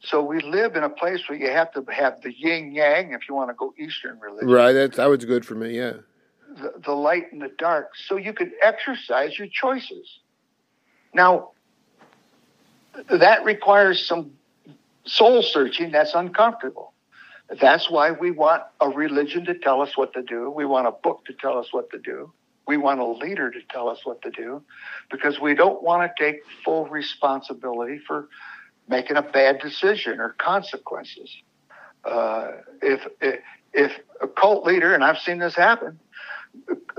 So 0.00 0.22
we 0.22 0.40
live 0.40 0.76
in 0.76 0.82
a 0.82 0.90
place 0.90 1.20
where 1.28 1.38
you 1.38 1.50
have 1.50 1.72
to 1.72 1.84
have 1.90 2.20
the 2.20 2.32
yin 2.32 2.72
yang 2.72 3.12
if 3.12 3.28
you 3.28 3.34
want 3.34 3.50
to 3.50 3.54
go 3.54 3.74
Eastern 3.78 4.20
religion. 4.20 4.48
Right, 4.48 4.72
that 4.72 4.94
that 4.94 5.06
was 5.06 5.24
good 5.24 5.44
for 5.44 5.54
me, 5.54 5.76
yeah. 5.76 5.94
The, 6.56 6.74
the 6.84 6.92
light 6.92 7.32
and 7.32 7.42
the 7.42 7.50
dark, 7.58 7.90
so 8.06 8.16
you 8.16 8.32
can 8.32 8.52
exercise 8.62 9.38
your 9.38 9.48
choices. 9.48 10.20
Now, 11.12 11.50
that 13.08 13.44
requires 13.44 14.06
some 14.06 14.32
soul 15.04 15.42
searching 15.42 15.90
that's 15.92 16.14
uncomfortable. 16.14 16.92
That's 17.48 17.90
why 17.90 18.10
we 18.10 18.30
want 18.32 18.62
a 18.80 18.88
religion 18.88 19.44
to 19.44 19.54
tell 19.54 19.80
us 19.80 19.96
what 19.96 20.12
to 20.14 20.22
do. 20.22 20.50
We 20.50 20.64
want 20.64 20.88
a 20.88 20.92
book 20.92 21.24
to 21.26 21.32
tell 21.32 21.58
us 21.58 21.68
what 21.72 21.90
to 21.90 21.98
do. 21.98 22.32
We 22.66 22.76
want 22.76 22.98
a 22.98 23.06
leader 23.06 23.50
to 23.50 23.60
tell 23.70 23.88
us 23.88 24.00
what 24.04 24.20
to 24.22 24.30
do 24.30 24.62
because 25.10 25.40
we 25.40 25.54
don't 25.54 25.82
want 25.82 26.02
to 26.02 26.24
take 26.24 26.40
full 26.64 26.86
responsibility 26.88 28.00
for 28.04 28.28
making 28.88 29.16
a 29.16 29.22
bad 29.22 29.60
decision 29.60 30.20
or 30.20 30.30
consequences. 30.38 31.30
Uh, 32.04 32.52
if, 32.82 33.06
if, 33.20 33.40
if 33.72 33.92
a 34.20 34.26
cult 34.26 34.64
leader, 34.64 34.94
and 34.94 35.04
I've 35.04 35.18
seen 35.18 35.38
this 35.38 35.54
happen, 35.54 36.00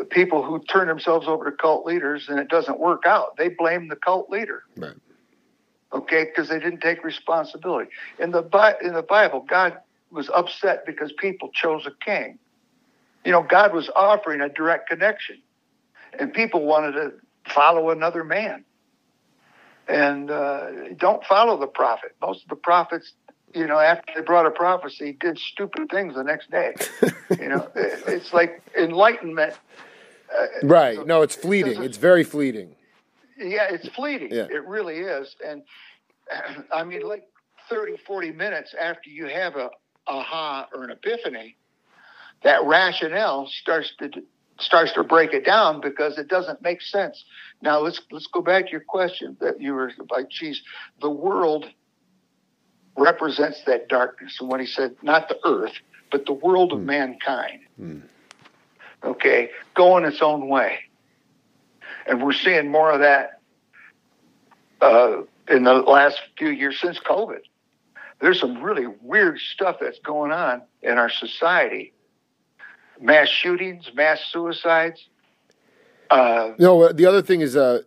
people 0.09 0.43
who 0.43 0.63
turn 0.63 0.87
themselves 0.87 1.27
over 1.27 1.49
to 1.49 1.51
cult 1.51 1.85
leaders 1.85 2.29
and 2.29 2.39
it 2.39 2.47
doesn't 2.47 2.79
work 2.79 3.03
out, 3.05 3.35
they 3.37 3.49
blame 3.49 3.89
the 3.89 3.95
cult 3.97 4.29
leader. 4.29 4.63
Right. 4.77 4.95
Okay, 5.91 6.25
because 6.25 6.49
they 6.49 6.59
didn't 6.59 6.81
take 6.81 7.03
responsibility. 7.03 7.89
In 8.19 8.31
the 8.31 8.43
in 8.81 8.93
the 8.93 9.01
Bible, 9.01 9.45
God 9.47 9.77
was 10.11 10.29
upset 10.33 10.85
because 10.85 11.11
people 11.13 11.49
chose 11.53 11.85
a 11.85 11.91
king. 12.03 12.39
You 13.25 13.31
know, 13.31 13.43
God 13.43 13.73
was 13.73 13.89
offering 13.95 14.41
a 14.41 14.49
direct 14.49 14.89
connection, 14.89 15.41
and 16.17 16.33
people 16.33 16.65
wanted 16.65 16.93
to 16.93 17.13
follow 17.53 17.89
another 17.89 18.23
man. 18.23 18.63
And 19.87 20.29
uh, 20.29 20.93
don't 20.97 21.23
follow 21.25 21.57
the 21.57 21.67
prophet. 21.67 22.15
Most 22.21 22.43
of 22.43 22.49
the 22.49 22.55
prophets 22.55 23.13
you 23.53 23.65
know, 23.65 23.79
after 23.79 24.13
they 24.15 24.21
brought 24.21 24.45
a 24.45 24.51
prophecy, 24.51 25.17
did 25.19 25.39
stupid 25.39 25.89
things 25.89 26.15
the 26.15 26.23
next 26.23 26.51
day. 26.51 26.75
you 27.39 27.49
know, 27.49 27.69
it's 27.75 28.33
like 28.33 28.61
enlightenment. 28.77 29.53
Uh, 30.37 30.45
right. 30.63 31.05
No, 31.07 31.21
it's 31.21 31.35
fleeting. 31.35 31.81
It's 31.81 31.97
very 31.97 32.23
fleeting. 32.23 32.75
Yeah, 33.37 33.67
it's 33.69 33.87
fleeting. 33.89 34.29
Yeah. 34.31 34.47
It 34.51 34.65
really 34.65 34.97
is. 34.99 35.35
And 35.45 35.63
I 36.73 36.83
mean, 36.83 37.07
like 37.07 37.23
30, 37.69 37.97
40 38.05 38.31
minutes 38.31 38.75
after 38.79 39.09
you 39.09 39.27
have 39.27 39.55
a 39.55 39.69
aha 40.07 40.67
or 40.73 40.83
an 40.83 40.91
epiphany, 40.91 41.55
that 42.43 42.63
rationale 42.65 43.47
starts 43.47 43.93
to 43.99 44.09
starts 44.59 44.91
to 44.93 45.03
break 45.03 45.33
it 45.33 45.45
down 45.45 45.81
because 45.81 46.17
it 46.17 46.27
doesn't 46.27 46.61
make 46.61 46.81
sense. 46.81 47.23
Now 47.61 47.79
let's 47.79 48.01
let's 48.11 48.27
go 48.27 48.41
back 48.41 48.65
to 48.65 48.71
your 48.71 48.81
question 48.81 49.37
that 49.39 49.61
you 49.61 49.73
were 49.73 49.91
like, 50.09 50.29
geez, 50.29 50.61
the 51.01 51.09
world 51.09 51.65
represents 52.97 53.63
that 53.65 53.87
darkness. 53.87 54.37
And 54.39 54.49
when 54.49 54.59
he 54.59 54.65
said, 54.65 54.95
not 55.01 55.29
the 55.29 55.37
earth, 55.45 55.73
but 56.11 56.25
the 56.25 56.33
world 56.33 56.73
of 56.73 56.79
mm. 56.79 56.85
mankind, 56.85 57.59
mm. 57.79 58.01
okay, 59.03 59.51
going 59.75 60.05
its 60.05 60.21
own 60.21 60.47
way. 60.47 60.79
And 62.07 62.23
we're 62.23 62.33
seeing 62.33 62.71
more 62.71 62.91
of 62.91 63.01
that 63.01 63.41
uh, 64.81 65.21
in 65.49 65.63
the 65.63 65.73
last 65.73 66.19
few 66.37 66.49
years 66.49 66.79
since 66.79 66.99
COVID. 66.99 67.41
There's 68.19 68.39
some 68.39 68.61
really 68.61 68.87
weird 69.01 69.39
stuff 69.39 69.77
that's 69.79 69.99
going 69.99 70.31
on 70.31 70.63
in 70.81 70.97
our 70.97 71.09
society 71.09 71.93
mass 72.99 73.29
shootings, 73.29 73.91
mass 73.93 74.19
suicides. 74.31 75.07
Uh, 76.09 76.53
no, 76.57 76.91
the 76.91 77.05
other 77.05 77.21
thing 77.21 77.41
is 77.41 77.55
uh, 77.55 77.81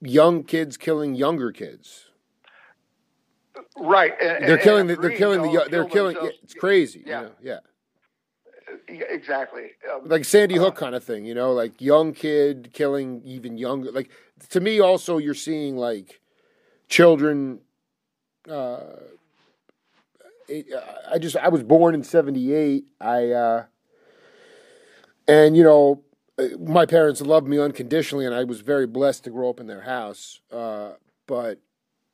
young 0.00 0.44
kids 0.44 0.76
killing 0.76 1.14
younger 1.14 1.52
kids. 1.52 2.06
Right. 3.76 4.12
And, 4.20 4.46
they're, 4.46 4.58
killing 4.58 4.86
the, 4.86 4.96
they're 4.96 5.16
killing 5.16 5.42
the. 5.42 5.66
They're 5.70 5.84
killing. 5.84 6.16
it's 6.42 6.54
crazy. 6.54 7.04
Yeah. 7.06 7.20
You 7.20 7.26
know? 7.26 7.32
Yeah. 8.88 9.04
exactly. 9.08 9.70
Um, 9.92 10.08
like 10.08 10.24
Sandy 10.24 10.56
Hook 10.56 10.74
uh, 10.74 10.80
kind 10.80 10.94
of 10.94 11.04
thing, 11.04 11.24
you 11.24 11.34
know, 11.34 11.52
like 11.52 11.80
young 11.80 12.12
kid 12.12 12.70
killing 12.72 13.22
even 13.24 13.56
younger. 13.56 13.92
Like 13.92 14.10
to 14.50 14.60
me, 14.60 14.80
also 14.80 15.18
you're 15.18 15.34
seeing 15.34 15.76
like 15.76 16.20
children. 16.88 17.60
Uh, 18.48 18.80
I 21.10 21.18
just 21.18 21.36
I 21.36 21.48
was 21.48 21.62
born 21.62 21.94
in 21.94 22.02
'78. 22.02 22.84
I 23.00 23.30
uh, 23.30 23.64
and 25.28 25.56
you 25.56 25.62
know 25.62 26.02
my 26.58 26.86
parents 26.86 27.20
loved 27.20 27.46
me 27.46 27.58
unconditionally, 27.58 28.26
and 28.26 28.34
I 28.34 28.44
was 28.44 28.60
very 28.60 28.86
blessed 28.86 29.24
to 29.24 29.30
grow 29.30 29.50
up 29.50 29.60
in 29.60 29.66
their 29.66 29.82
house. 29.82 30.40
Uh, 30.50 30.92
but 31.26 31.60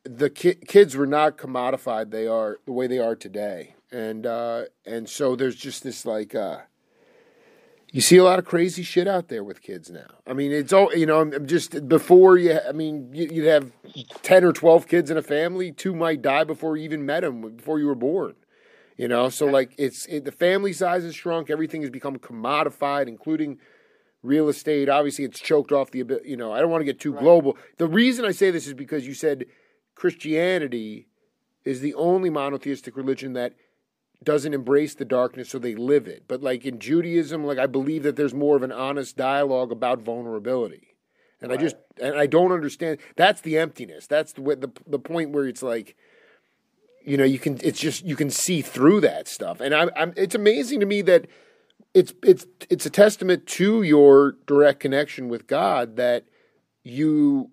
the 0.04 0.30
ki- 0.30 0.58
kids 0.66 0.96
were 0.96 1.06
not 1.06 1.38
commodified; 1.38 2.10
they 2.10 2.26
are 2.26 2.58
the 2.66 2.72
way 2.72 2.86
they 2.86 2.98
are 2.98 3.16
today, 3.16 3.74
and 3.90 4.26
uh, 4.26 4.64
and 4.84 5.08
so 5.08 5.36
there's 5.36 5.56
just 5.56 5.82
this 5.82 6.04
like 6.04 6.34
uh, 6.34 6.60
you 7.90 8.00
see 8.00 8.16
a 8.16 8.24
lot 8.24 8.38
of 8.38 8.44
crazy 8.44 8.82
shit 8.82 9.08
out 9.08 9.28
there 9.28 9.42
with 9.42 9.62
kids 9.62 9.90
now. 9.90 10.06
I 10.26 10.34
mean, 10.34 10.52
it's 10.52 10.72
all 10.72 10.94
you 10.94 11.06
know. 11.06 11.20
I'm 11.20 11.46
just 11.46 11.88
before 11.88 12.36
you, 12.36 12.58
I 12.68 12.72
mean, 12.72 13.10
you'd 13.12 13.46
have 13.46 13.72
ten 14.22 14.44
or 14.44 14.52
twelve 14.52 14.86
kids 14.86 15.10
in 15.10 15.16
a 15.16 15.22
family. 15.22 15.72
Two 15.72 15.94
might 15.94 16.20
die 16.20 16.44
before 16.44 16.76
you 16.76 16.84
even 16.84 17.06
met 17.06 17.20
them, 17.20 17.56
before 17.56 17.78
you 17.78 17.86
were 17.86 17.94
born. 17.94 18.34
You 18.96 19.08
know, 19.08 19.28
so 19.28 19.46
like 19.46 19.74
it's 19.78 20.06
it, 20.06 20.24
the 20.24 20.32
family 20.32 20.72
size 20.72 21.04
has 21.04 21.14
shrunk. 21.14 21.50
Everything 21.50 21.82
has 21.82 21.90
become 21.90 22.18
commodified, 22.18 23.06
including 23.06 23.58
real 24.22 24.48
estate. 24.48 24.88
Obviously, 24.88 25.24
it's 25.24 25.40
choked 25.40 25.72
off 25.72 25.90
the 25.90 26.04
you 26.24 26.36
know. 26.36 26.52
I 26.52 26.60
don't 26.60 26.70
want 26.70 26.82
to 26.82 26.86
get 26.86 27.00
too 27.00 27.12
right. 27.12 27.22
global. 27.22 27.56
The 27.78 27.86
reason 27.86 28.24
I 28.24 28.32
say 28.32 28.50
this 28.50 28.66
is 28.66 28.74
because 28.74 29.06
you 29.06 29.14
said 29.14 29.46
Christianity 29.94 31.08
is 31.64 31.80
the 31.80 31.94
only 31.94 32.28
monotheistic 32.28 32.96
religion 32.96 33.32
that 33.34 33.54
doesn't 34.22 34.54
embrace 34.54 34.94
the 34.94 35.04
darkness, 35.04 35.48
so 35.48 35.58
they 35.58 35.74
live 35.74 36.06
it. 36.08 36.24
But 36.26 36.42
like 36.42 36.64
in 36.64 36.78
Judaism, 36.78 37.44
like 37.44 37.58
I 37.58 37.66
believe 37.66 38.02
that 38.02 38.16
there's 38.16 38.34
more 38.34 38.56
of 38.56 38.62
an 38.62 38.72
honest 38.72 39.16
dialogue 39.16 39.70
about 39.70 40.00
vulnerability. 40.00 40.96
And 41.40 41.50
right. 41.50 41.58
I 41.58 41.62
just 41.62 41.76
and 42.00 42.16
I 42.16 42.26
don't 42.26 42.52
understand. 42.52 42.98
That's 43.16 43.40
the 43.40 43.58
emptiness. 43.58 44.06
That's 44.06 44.32
the 44.32 44.42
the 44.42 44.70
the 44.86 44.98
point 44.98 45.30
where 45.30 45.46
it's 45.46 45.62
like 45.62 45.96
you 47.04 47.16
know 47.16 47.24
you 47.24 47.38
can 47.38 47.58
it's 47.62 47.80
just 47.80 48.04
you 48.04 48.16
can 48.16 48.30
see 48.30 48.60
through 48.60 49.00
that 49.00 49.28
stuff 49.28 49.60
and 49.60 49.74
I'm, 49.74 49.90
I'm 49.96 50.12
it's 50.16 50.34
amazing 50.34 50.80
to 50.80 50.86
me 50.86 51.00
that 51.02 51.26
it's 51.94 52.12
it's 52.22 52.46
it's 52.68 52.84
a 52.84 52.90
testament 52.90 53.46
to 53.46 53.82
your 53.82 54.36
direct 54.46 54.80
connection 54.80 55.28
with 55.28 55.46
God 55.46 55.96
that 55.96 56.24
you 56.82 57.50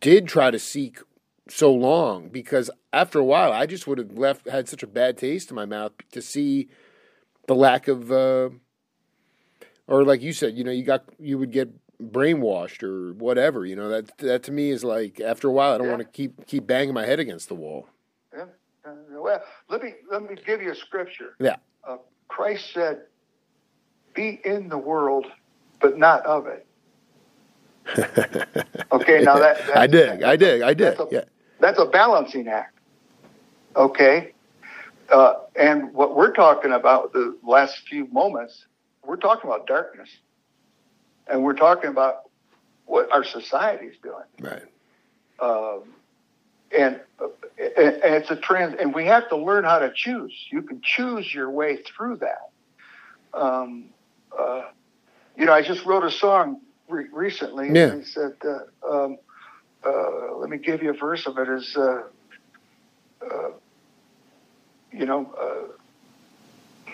did 0.00 0.28
try 0.28 0.50
to 0.50 0.58
seek 0.58 0.98
so 1.48 1.72
long 1.72 2.28
because 2.28 2.70
after 2.98 3.18
a 3.18 3.24
while 3.24 3.52
I 3.52 3.66
just 3.66 3.86
would 3.86 3.98
have 3.98 4.18
left 4.18 4.48
had 4.48 4.68
such 4.68 4.82
a 4.82 4.86
bad 4.86 5.16
taste 5.16 5.50
in 5.50 5.54
my 5.54 5.66
mouth 5.66 5.92
to 6.12 6.20
see 6.20 6.68
the 7.46 7.54
lack 7.54 7.86
of 7.88 8.10
uh, 8.10 8.50
or 9.86 10.04
like 10.04 10.20
you 10.20 10.32
said 10.32 10.56
you 10.56 10.64
know 10.64 10.72
you 10.72 10.82
got 10.82 11.04
you 11.18 11.38
would 11.38 11.52
get 11.52 11.70
brainwashed 12.00 12.82
or 12.82 13.12
whatever 13.14 13.64
you 13.66 13.76
know 13.76 13.88
that 13.88 14.18
that 14.18 14.42
to 14.44 14.52
me 14.52 14.70
is 14.70 14.82
like 14.84 15.20
after 15.20 15.48
a 15.48 15.52
while 15.52 15.74
I 15.74 15.78
don't 15.78 15.86
yeah. 15.86 15.92
want 15.92 16.02
to 16.02 16.08
keep 16.08 16.46
keep 16.46 16.66
banging 16.66 16.94
my 16.94 17.06
head 17.06 17.20
against 17.20 17.48
the 17.48 17.54
wall 17.54 17.88
Yeah. 18.36 18.44
well, 19.12 19.42
let 19.68 19.82
me 19.82 19.94
let 20.10 20.22
me 20.22 20.36
give 20.44 20.60
you 20.60 20.72
a 20.72 20.74
scripture. 20.74 21.34
Yeah. 21.38 21.56
Uh, 21.86 21.98
Christ 22.28 22.72
said, 22.72 23.02
"Be 24.14 24.40
in 24.44 24.68
the 24.68 24.78
world, 24.78 25.26
but 25.80 25.98
not 25.98 26.24
of 26.26 26.46
it." 26.46 26.66
okay, 28.92 29.22
now 29.22 29.38
that 29.38 29.76
I 29.76 29.86
dig, 29.86 30.22
I 30.22 30.36
dig, 30.36 30.62
I 30.62 30.74
dig. 30.74 30.96
That's 30.96 31.00
a, 31.00 31.06
yeah, 31.10 31.24
that's 31.58 31.78
a 31.78 31.86
balancing 31.86 32.48
act. 32.48 32.77
Okay, 33.78 34.32
uh, 35.08 35.34
and 35.54 35.94
what 35.94 36.16
we're 36.16 36.32
talking 36.32 36.72
about 36.72 37.12
the 37.12 37.36
last 37.46 37.88
few 37.88 38.06
moments, 38.08 38.66
we're 39.04 39.16
talking 39.16 39.48
about 39.48 39.66
darkness, 39.66 40.10
and 41.28 41.44
we're 41.44 41.54
talking 41.54 41.88
about 41.88 42.28
what 42.86 43.10
our 43.12 43.22
society 43.22 43.86
is 43.86 43.96
doing. 44.02 44.24
Right. 44.40 44.64
Um, 45.40 45.94
and 46.76 47.00
and 47.20 48.14
it's 48.14 48.30
a 48.30 48.36
trend, 48.36 48.74
and 48.74 48.92
we 48.92 49.06
have 49.06 49.28
to 49.28 49.36
learn 49.36 49.64
how 49.64 49.78
to 49.78 49.92
choose. 49.94 50.32
You 50.50 50.62
can 50.62 50.80
choose 50.82 51.32
your 51.32 51.50
way 51.50 51.76
through 51.76 52.16
that. 52.16 52.50
Um, 53.32 53.90
uh, 54.36 54.62
you 55.36 55.46
know, 55.46 55.52
I 55.52 55.62
just 55.62 55.86
wrote 55.86 56.04
a 56.04 56.10
song 56.10 56.60
re- 56.88 57.06
recently. 57.12 57.68
Yeah. 57.72 57.92
And 57.92 58.06
said, 58.06 58.32
uh, 58.44 58.90
um, 58.90 59.18
uh, 59.86 60.36
let 60.36 60.50
me 60.50 60.58
give 60.58 60.82
you 60.82 60.90
a 60.90 60.96
verse 60.96 61.26
of 61.26 61.38
it. 61.38 61.48
Is 61.48 61.76
uh, 61.76 62.02
uh, 63.22 63.50
you 64.92 65.06
know, 65.06 65.32
uh, 65.40 66.92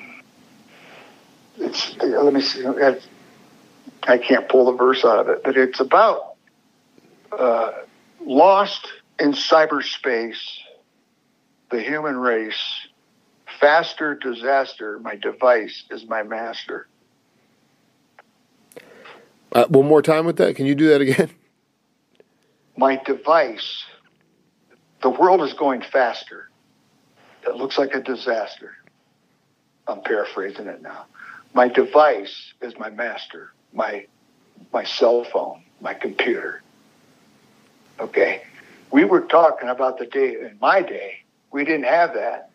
it's 1.58 1.96
let 1.98 2.32
me 2.32 2.40
see. 2.40 2.64
I 4.02 4.18
can't 4.18 4.48
pull 4.48 4.66
the 4.66 4.76
verse 4.76 5.04
out 5.04 5.18
of 5.18 5.28
it, 5.28 5.42
but 5.42 5.56
it's 5.56 5.80
about 5.80 6.34
lost 8.20 8.86
in 9.18 9.32
cyberspace, 9.32 10.58
the 11.70 11.80
human 11.80 12.16
race, 12.16 12.62
faster 13.60 14.14
disaster, 14.14 14.98
my 15.00 15.16
device 15.16 15.84
is 15.90 16.06
my 16.06 16.22
master. 16.22 16.88
Uh, 19.52 19.66
one 19.68 19.86
more 19.86 20.02
time 20.02 20.26
with 20.26 20.36
that. 20.38 20.56
Can 20.56 20.66
you 20.66 20.74
do 20.74 20.88
that 20.88 21.00
again? 21.00 21.30
My 22.76 23.00
device, 23.04 23.84
the 25.00 25.10
world 25.10 25.42
is 25.42 25.52
going 25.52 25.82
faster. 25.82 26.50
It 27.46 27.56
looks 27.56 27.78
like 27.78 27.94
a 27.94 28.00
disaster. 28.00 28.76
I'm 29.86 30.02
paraphrasing 30.02 30.66
it 30.66 30.82
now. 30.82 31.06
My 31.52 31.68
device 31.68 32.54
is 32.62 32.78
my 32.78 32.90
master, 32.90 33.52
my 33.72 34.06
my 34.72 34.84
cell 34.84 35.24
phone, 35.24 35.62
my 35.80 35.94
computer. 35.94 36.62
Okay 38.00 38.42
we 38.94 39.04
were 39.04 39.22
talking 39.22 39.68
about 39.68 39.98
the 39.98 40.06
day 40.06 40.34
in 40.40 40.56
my 40.60 40.80
day, 40.80 41.24
we 41.50 41.64
didn't 41.64 41.86
have 41.86 42.14
that. 42.14 42.50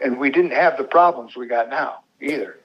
And 0.00 0.20
we 0.20 0.30
didn't 0.30 0.52
have 0.52 0.78
the 0.78 0.84
problems 0.84 1.34
we 1.34 1.48
got 1.48 1.68
now 1.68 2.04
either. 2.20 2.58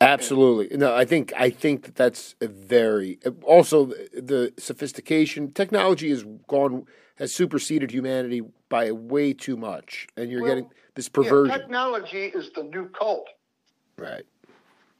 Absolutely. 0.00 0.76
No, 0.76 0.94
I 0.94 1.04
think 1.04 1.32
I 1.36 1.50
think 1.50 1.82
that 1.82 1.96
that's 1.96 2.36
a 2.40 2.46
very 2.46 3.18
also 3.42 3.86
the 3.86 4.52
sophistication 4.56 5.50
technology 5.50 6.10
has 6.10 6.24
gone 6.46 6.86
has 7.16 7.34
superseded 7.34 7.90
humanity 7.90 8.42
by 8.68 8.92
way 8.92 9.32
too 9.32 9.56
much, 9.56 10.06
and 10.16 10.30
you're 10.30 10.42
well, 10.42 10.50
getting 10.50 10.70
this 10.94 11.08
perversion. 11.08 11.50
Yeah, 11.50 11.58
technology 11.58 12.24
is 12.24 12.50
the 12.50 12.64
new 12.64 12.88
cult. 12.88 13.28
Right. 13.96 14.24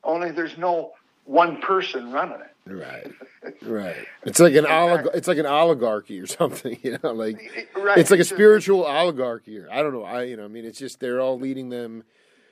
Only 0.05 0.31
there's 0.31 0.57
no 0.59 0.93
one 1.25 1.61
person 1.61 2.13
running 2.13 2.41
it. 2.41 2.73
Right, 2.73 3.13
right. 3.63 3.97
It's 4.25 4.41
like 4.41 4.55
an 4.55 4.65
olig- 4.65 5.15
It's 5.15 5.29
like 5.29 5.39
an 5.39 5.47
oligarchy 5.47 6.21
or 6.21 6.27
something. 6.39 6.79
You 6.83 6.99
know, 7.03 7.13
like 7.13 7.69
right. 7.77 7.99
it's 7.99 8.11
like 8.11 8.21
a 8.21 8.25
spiritual 8.25 8.85
oligarchy. 8.85 9.59
Or 9.59 9.71
I 9.71 9.83
don't 9.83 9.93
know. 9.93 10.05
I 10.05 10.25
you 10.25 10.37
know. 10.37 10.45
I 10.45 10.49
mean, 10.49 10.65
it's 10.65 10.79
just 10.79 11.01
they're 11.01 11.21
all 11.21 11.39
leading 11.39 11.69
them. 11.69 12.05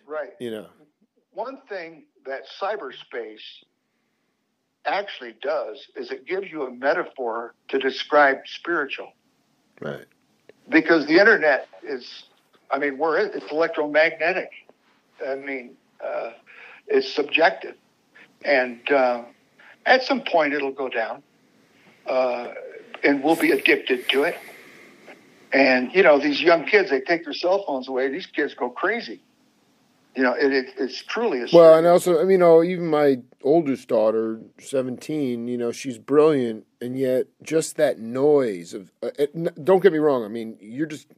Right. 0.07 0.31
You 0.41 0.51
know. 0.51 0.67
One 1.33 1.59
thing 1.69 2.05
that 2.25 2.43
cyberspace 2.61 3.43
actually 4.87 5.35
does 5.43 5.87
is 5.97 6.11
it 6.11 6.27
gives 6.27 6.51
you 6.51 6.63
a 6.63 6.71
metaphor 6.71 7.55
to 7.69 7.79
describe 7.79 8.39
spiritual. 8.47 9.13
Right. 9.81 10.07
Because 10.69 11.07
the 11.07 11.19
internet 11.19 11.69
is, 11.83 12.25
I 12.71 12.79
mean, 12.79 12.99
we're 12.99 13.19
it's 13.19 13.51
electromagnetic. 13.51 14.51
I 15.27 15.37
mean, 15.37 15.77
uh, 16.05 16.33
it's 16.89 17.13
subjective, 17.13 17.77
and. 18.45 18.91
Uh, 18.91 19.23
at 19.87 20.03
some 20.03 20.21
point, 20.23 20.53
it'll 20.53 20.73
go 20.73 20.89
down, 20.89 21.23
uh, 22.07 22.49
and 23.05 23.23
we'll 23.23 23.37
be 23.37 23.53
addicted 23.53 24.09
to 24.11 24.25
it. 24.25 24.37
And 25.53 25.95
you 25.95 26.03
know, 26.03 26.19
these 26.19 26.43
young 26.43 26.67
kids, 26.67 26.91
they 26.91 27.01
take 27.01 27.25
their 27.25 27.33
cell 27.33 27.65
phones 27.65 27.87
away. 27.89 28.09
These 28.09 28.27
kids 28.27 28.53
go 28.55 28.69
crazy. 28.69 29.21
You 30.17 30.23
know, 30.23 30.33
it, 30.33 30.53
it 30.53 30.75
it's 30.79 31.03
truly 31.03 31.43
a 31.43 31.47
well. 31.53 31.77
And 31.77 31.87
also, 31.87 32.19
I 32.19 32.23
mean, 32.23 32.31
you 32.31 32.39
know, 32.39 32.63
even 32.63 32.87
my 32.87 33.19
oldest 33.43 33.89
daughter, 33.89 34.41
seventeen, 34.59 35.47
you 35.47 35.59
know, 35.59 35.73
she's 35.73 35.99
brilliant, 35.99 36.65
and 36.81 36.99
yet 36.99 37.27
just 37.43 37.77
that 37.77 37.99
noise 37.99 38.73
of. 38.73 38.93
Uh, 39.03 39.11
it, 39.19 39.64
don't 39.64 39.83
get 39.83 39.93
me 39.93 39.99
wrong. 39.99 40.25
I 40.25 40.29
mean, 40.29 40.57
you're 40.61 40.87
just 40.87 41.09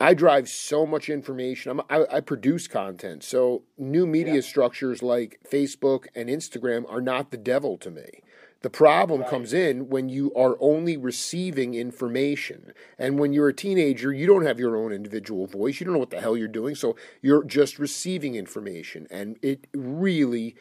I 0.00 0.14
drive 0.14 0.48
so 0.48 0.86
much 0.86 1.10
information. 1.10 1.82
I, 1.90 2.06
I 2.10 2.20
produce 2.20 2.66
content. 2.66 3.22
So 3.22 3.64
new 3.76 4.06
media 4.06 4.36
yeah. 4.36 4.40
structures 4.40 5.02
like 5.02 5.38
Facebook 5.48 6.06
and 6.14 6.30
Instagram 6.30 6.90
are 6.90 7.02
not 7.02 7.30
the 7.30 7.36
devil 7.36 7.76
to 7.78 7.90
me. 7.90 8.22
The 8.62 8.70
problem 8.70 9.22
right. 9.22 9.30
comes 9.30 9.54
in 9.54 9.88
when 9.88 10.10
you 10.10 10.34
are 10.34 10.56
only 10.60 10.96
receiving 10.96 11.74
information. 11.74 12.74
And 12.98 13.18
when 13.18 13.32
you're 13.32 13.48
a 13.48 13.54
teenager, 13.54 14.12
you 14.12 14.26
don't 14.26 14.44
have 14.44 14.60
your 14.60 14.76
own 14.76 14.92
individual 14.92 15.46
voice. 15.46 15.80
You 15.80 15.86
don't 15.86 15.94
know 15.94 16.00
what 16.00 16.10
the 16.10 16.20
hell 16.20 16.36
you're 16.36 16.48
doing. 16.48 16.74
So 16.74 16.94
you're 17.22 17.42
just 17.44 17.78
receiving 17.78 18.34
information. 18.34 19.06
And 19.10 19.38
it 19.40 19.66
really, 19.72 20.56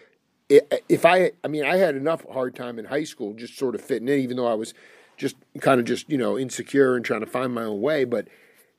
if 0.47 1.05
I, 1.05 1.31
I 1.43 1.49
mean, 1.49 1.65
I 1.65 1.75
had 1.75 1.95
enough 1.95 2.23
hard 2.31 2.55
time 2.55 2.79
in 2.79 2.85
high 2.85 3.03
school 3.03 3.33
just 3.33 3.57
sort 3.57 3.75
of 3.75 3.81
fitting 3.81 4.07
in, 4.07 4.19
even 4.19 4.37
though 4.37 4.47
I 4.47 4.53
was 4.53 4.73
just 5.17 5.35
kind 5.59 5.81
of 5.81 5.85
just, 5.85 6.09
you 6.09 6.17
know, 6.17 6.39
insecure 6.39 6.95
and 6.95 7.03
trying 7.03 7.19
to 7.19 7.25
find 7.25 7.53
my 7.53 7.63
own 7.63 7.81
way. 7.81 8.05
But 8.05 8.29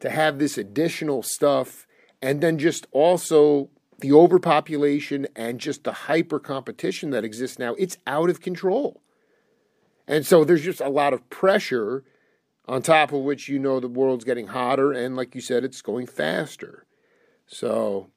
to 0.00 0.08
have 0.08 0.38
this 0.38 0.56
additional 0.56 1.22
stuff 1.22 1.86
and 2.22 2.40
then 2.40 2.56
just 2.56 2.86
also 2.90 3.68
the 3.98 4.12
overpopulation 4.12 5.26
and 5.36 5.60
just 5.60 5.84
the 5.84 5.92
hyper 5.92 6.38
competition 6.38 7.10
that 7.10 7.22
exists 7.22 7.58
now, 7.58 7.74
it's 7.74 7.98
out 8.06 8.30
of 8.30 8.40
control. 8.40 9.02
And 10.10 10.26
so 10.26 10.42
there's 10.42 10.64
just 10.64 10.80
a 10.80 10.88
lot 10.88 11.12
of 11.12 11.30
pressure 11.30 12.02
on 12.66 12.82
top 12.82 13.12
of 13.12 13.20
which 13.20 13.48
you 13.48 13.60
know 13.60 13.78
the 13.78 13.86
world's 13.86 14.24
getting 14.24 14.48
hotter 14.48 14.92
and 14.92 15.14
like 15.14 15.36
you 15.36 15.40
said 15.40 15.62
it's 15.62 15.82
going 15.82 16.08
faster. 16.08 16.84
So, 17.46 18.10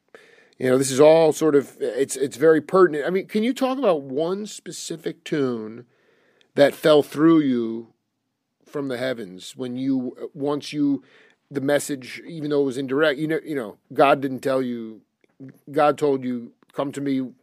you 0.58 0.68
know, 0.68 0.80
this 0.80 0.90
is 0.90 1.00
all 1.00 1.32
sort 1.32 1.54
of 1.54 1.78
it's 1.80 2.16
it's 2.16 2.36
very 2.36 2.62
pertinent. 2.62 3.06
I 3.06 3.12
mean, 3.12 3.28
can 3.28 3.44
you 3.44 3.54
talk 3.54 3.78
about 3.78 4.02
one 4.02 4.48
specific 4.48 5.24
tune 5.24 5.86
that 6.56 6.74
fell 6.74 7.04
through 7.04 7.42
you 7.42 7.94
from 8.66 8.88
the 8.88 8.98
heavens 8.98 9.56
when 9.56 9.78
you 9.78 10.32
once 10.34 10.74
you 10.74 11.04
the 11.52 11.62
message 11.62 12.24
even 12.28 12.50
though 12.50 12.62
it 12.64 12.66
was 12.66 12.78
indirect, 12.80 13.20
you 13.20 13.28
know, 13.28 13.40
you 13.46 13.56
know, 13.56 13.78
God 13.94 14.20
didn't 14.20 14.40
tell 14.40 14.64
you 14.64 15.02
God 15.72 16.00
told 16.00 16.24
you, 16.24 16.54
"Come 16.74 16.92
to 16.92 17.02
me, 17.02 17.34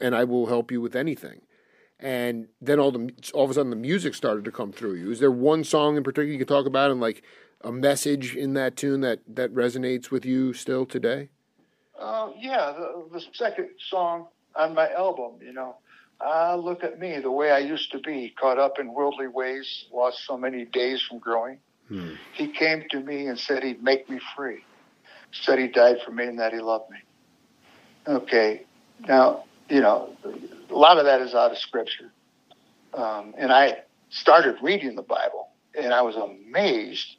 and 0.00 0.16
I 0.16 0.24
will 0.24 0.46
help 0.46 0.72
you 0.72 0.80
with 0.80 0.96
anything." 0.96 1.42
And 2.00 2.48
then 2.60 2.80
all 2.80 2.90
the 2.92 3.12
all 3.34 3.44
of 3.44 3.50
a 3.50 3.54
sudden 3.54 3.70
the 3.70 3.76
music 3.76 4.14
started 4.14 4.44
to 4.46 4.52
come 4.52 4.72
through 4.72 4.94
you. 4.94 5.10
Is 5.10 5.20
there 5.20 5.30
one 5.30 5.64
song 5.64 5.96
in 5.96 6.02
particular 6.02 6.32
you 6.32 6.38
could 6.38 6.48
talk 6.48 6.66
about 6.66 6.90
and 6.90 7.00
like 7.00 7.22
a 7.60 7.70
message 7.70 8.34
in 8.34 8.54
that 8.54 8.76
tune 8.76 9.02
that 9.02 9.20
that 9.28 9.54
resonates 9.54 10.10
with 10.10 10.24
you 10.24 10.52
still 10.54 10.86
today? 10.86 11.28
Uh, 11.98 12.30
yeah, 12.38 12.72
the, 12.72 13.04
the 13.12 13.24
second 13.34 13.68
song 13.90 14.28
on 14.56 14.74
my 14.74 14.90
album, 14.92 15.32
you 15.42 15.52
know, 15.52 15.76
ah, 16.20 16.54
look 16.54 16.82
at 16.82 16.98
me, 16.98 17.18
the 17.18 17.30
way 17.30 17.50
I 17.50 17.58
used 17.58 17.92
to 17.92 17.98
be, 17.98 18.32
caught 18.40 18.58
up 18.58 18.78
in 18.78 18.92
worldly 18.92 19.28
ways, 19.28 19.84
lost 19.92 20.24
so 20.26 20.36
many 20.36 20.64
days 20.64 21.02
from 21.02 21.18
growing. 21.18 21.58
Hmm. 21.88 22.14
He 22.34 22.48
came 22.48 22.84
to 22.90 23.00
me 23.00 23.26
and 23.26 23.38
said 23.38 23.62
he'd 23.62 23.82
make 23.82 24.08
me 24.08 24.20
free. 24.34 24.64
Said 25.32 25.58
he 25.58 25.68
died 25.68 25.98
for 26.04 26.10
me 26.10 26.24
and 26.24 26.38
that 26.38 26.52
he 26.52 26.60
loved 26.60 26.90
me. 26.90 26.98
Okay. 28.06 28.62
Now, 29.06 29.44
you 29.70 29.80
know, 29.80 30.14
a 30.68 30.74
lot 30.74 30.98
of 30.98 31.04
that 31.04 31.20
is 31.20 31.34
out 31.34 31.52
of 31.52 31.58
scripture. 31.58 32.12
Um, 32.92 33.34
and 33.38 33.52
I 33.52 33.78
started 34.10 34.56
reading 34.60 34.96
the 34.96 35.02
Bible 35.02 35.50
and 35.78 35.94
I 35.94 36.02
was 36.02 36.16
amazed 36.16 37.16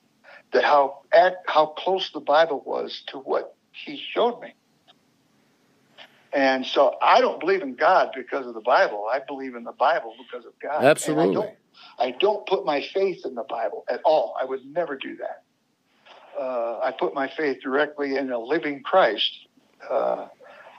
that 0.52 0.64
how 0.64 0.99
at, 1.14 1.38
how 1.47 1.68
close 1.68 2.12
the 2.12 2.20
Bible 2.20 2.62
was 2.66 3.04
to 3.08 3.18
what 3.18 3.56
he 3.72 4.02
showed 4.14 4.41
me. 4.41 4.54
And 6.34 6.66
so 6.66 6.95
I 7.02 7.20
don't 7.20 7.39
believe 7.39 7.62
in 7.62 7.76
God 7.76 8.12
because 8.16 8.45
of 8.47 8.54
the 8.54 8.62
Bible. 8.62 9.08
I 9.12 9.20
believe 9.20 9.56
in 9.56 9.64
the 9.64 9.74
Bible 9.74 10.14
because 10.18 10.45
of 10.45 10.54
God. 10.62 10.84
Absolutely. 10.84 11.30
I 11.30 11.34
don't, 11.34 11.56
I 11.99 12.12
don't, 12.12 12.45
put 12.47 12.66
my 12.66 12.82
faith 12.82 13.26
in 13.26 13.36
the 13.36 13.43
Bible 13.43 13.84
at 13.89 14.02
all. 14.06 14.36
I 14.39 14.45
would 14.45 14.66
never 14.66 14.95
do 14.95 15.18
that. 15.18 15.43
Uh, 16.39 16.80
I 16.82 16.91
put 16.91 17.14
my 17.14 17.28
faith 17.28 17.62
directly 17.62 18.16
in 18.16 18.32
a 18.32 18.39
living 18.39 18.82
Christ. 18.82 19.47
Uh, 19.89 20.28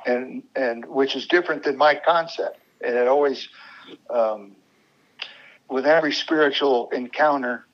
and 0.07 0.43
and 0.55 0.85
which 0.87 1.17
is 1.17 1.27
different 1.27 1.65
than 1.65 1.77
my 1.77 1.95
concept. 1.95 2.59
And 2.81 2.97
it 2.97 3.09
always, 3.09 3.49
um, 4.11 4.53
with 5.69 5.87
every 5.87 6.13
spiritual 6.13 6.91
encounter, 6.91 7.65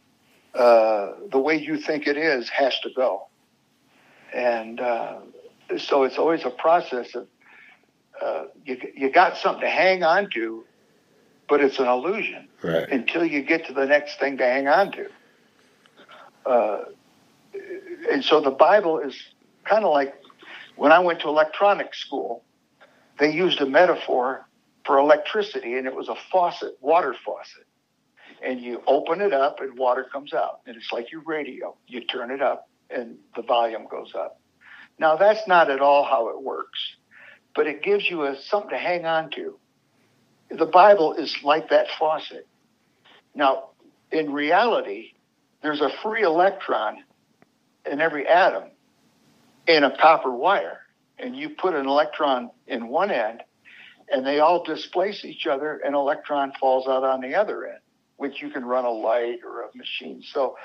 uh, 0.54 1.12
the 1.30 1.38
way 1.38 1.56
you 1.56 1.78
think 1.78 2.06
it 2.06 2.16
is 2.16 2.48
has 2.50 2.78
to 2.80 2.90
go. 2.94 3.26
And 4.32 4.80
uh, 4.80 5.20
so 5.78 6.04
it's 6.04 6.18
always 6.18 6.44
a 6.44 6.50
process 6.50 7.14
of 7.14 7.26
uh, 8.20 8.44
you 8.64 8.78
you 8.94 9.10
got 9.10 9.36
something 9.36 9.62
to 9.62 9.70
hang 9.70 10.02
on 10.02 10.28
to, 10.34 10.64
but 11.48 11.60
it's 11.60 11.78
an 11.78 11.86
illusion 11.86 12.48
right. 12.62 12.88
until 12.90 13.24
you 13.24 13.42
get 13.42 13.66
to 13.66 13.72
the 13.72 13.86
next 13.86 14.18
thing 14.18 14.36
to 14.38 14.44
hang 14.44 14.68
on 14.68 14.92
to. 14.92 15.06
Uh, 16.44 16.84
and 18.10 18.24
so 18.24 18.40
the 18.40 18.50
Bible 18.50 18.98
is 18.98 19.14
kind 19.64 19.84
of 19.84 19.92
like 19.92 20.14
when 20.78 20.92
I 20.92 21.00
went 21.00 21.20
to 21.20 21.28
electronic 21.28 21.92
school, 21.92 22.44
they 23.18 23.32
used 23.32 23.60
a 23.60 23.66
metaphor 23.66 24.46
for 24.86 24.98
electricity, 24.98 25.74
and 25.74 25.86
it 25.88 25.94
was 25.94 26.08
a 26.08 26.14
faucet, 26.30 26.78
water 26.80 27.14
faucet. 27.24 27.66
And 28.42 28.60
you 28.60 28.80
open 28.86 29.20
it 29.20 29.32
up, 29.32 29.60
and 29.60 29.76
water 29.76 30.06
comes 30.10 30.32
out. 30.32 30.60
And 30.66 30.76
it's 30.76 30.92
like 30.92 31.10
your 31.10 31.22
radio. 31.22 31.76
You 31.88 32.04
turn 32.04 32.30
it 32.30 32.40
up, 32.40 32.68
and 32.90 33.16
the 33.34 33.42
volume 33.42 33.88
goes 33.90 34.12
up. 34.14 34.40
Now, 35.00 35.16
that's 35.16 35.46
not 35.48 35.68
at 35.68 35.80
all 35.80 36.04
how 36.04 36.28
it 36.28 36.40
works, 36.40 36.78
but 37.56 37.66
it 37.66 37.82
gives 37.82 38.08
you 38.08 38.22
a, 38.22 38.36
something 38.40 38.70
to 38.70 38.78
hang 38.78 39.04
on 39.04 39.30
to. 39.32 39.58
The 40.56 40.66
Bible 40.66 41.14
is 41.14 41.36
like 41.42 41.70
that 41.70 41.88
faucet. 41.98 42.46
Now, 43.34 43.70
in 44.12 44.32
reality, 44.32 45.14
there's 45.60 45.80
a 45.80 45.90
free 46.02 46.22
electron 46.22 46.98
in 47.84 48.00
every 48.00 48.28
atom 48.28 48.70
in 49.68 49.84
a 49.84 49.96
copper 49.96 50.32
wire 50.32 50.80
and 51.18 51.36
you 51.36 51.50
put 51.50 51.74
an 51.74 51.86
electron 51.86 52.50
in 52.66 52.88
one 52.88 53.10
end 53.10 53.42
and 54.10 54.26
they 54.26 54.40
all 54.40 54.64
displace 54.64 55.24
each 55.24 55.46
other 55.46 55.74
and 55.84 55.94
an 55.94 55.94
electron 55.94 56.52
falls 56.58 56.88
out 56.88 57.04
on 57.04 57.20
the 57.20 57.34
other 57.34 57.66
end 57.66 57.78
which 58.16 58.42
you 58.42 58.50
can 58.50 58.64
run 58.64 58.84
a 58.84 58.90
light 58.90 59.38
or 59.44 59.62
a 59.62 59.76
machine. 59.76 60.22
So 60.22 60.56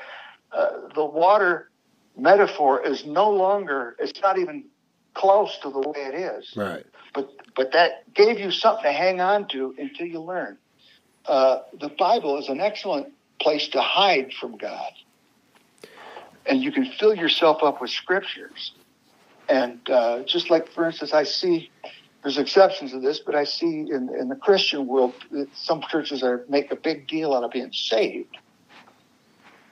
uh, 0.51 0.89
the 0.95 1.06
water 1.06 1.70
metaphor 2.18 2.86
is 2.86 3.06
no 3.06 3.30
longer 3.30 3.95
it's 3.99 4.20
not 4.22 4.39
even 4.39 4.66
close 5.14 5.58
to 5.60 5.70
the 5.70 5.80
way 5.80 5.99
it 5.99 6.16
is. 6.16 6.54
Right. 6.56 6.86
But 7.14 7.30
but 7.56 7.74
that 7.74 8.12
gave 8.14 8.39
you 8.39 8.51
something 8.51 8.84
to 8.84 8.91
hang 8.91 9.22
on 9.22 9.47
to 9.49 9.76
until 9.78 10.08
you 10.08 10.22
learn. 10.22 10.58
Uh, 11.26 11.60
the 11.80 11.89
bible 11.89 12.38
is 12.38 12.49
an 12.49 12.60
excellent 12.60 13.14
place 13.39 13.68
to 13.70 13.82
hide 13.82 14.34
from 14.34 14.58
god. 14.58 14.91
And 16.45 16.62
you 16.62 16.72
can 16.72 16.86
fill 16.99 17.16
yourself 17.16 17.64
up 17.64 17.82
with 17.82 17.89
scriptures 17.89 18.74
and 19.50 19.80
uh, 19.89 20.24
just 20.24 20.50
like, 20.50 20.72
for 20.72 20.86
instance, 20.86 21.14
I 21.14 21.24
see 21.24 21.70
there's 22.24 22.38
exceptions 22.38 22.91
to 22.91 23.00
this, 23.00 23.20
but 23.20 23.36
I 23.36 23.44
see 23.44 23.88
in, 23.89 24.10
in 24.18 24.30
the 24.30 24.36
Christian 24.36 24.88
world 24.88 25.14
some 25.54 25.82
churches 25.89 26.24
are 26.24 26.46
make 26.48 26.72
a 26.72 26.76
big 26.76 27.08
deal 27.08 27.34
out 27.34 27.44
of 27.44 27.52
being 27.52 27.74
saved. 27.74 28.38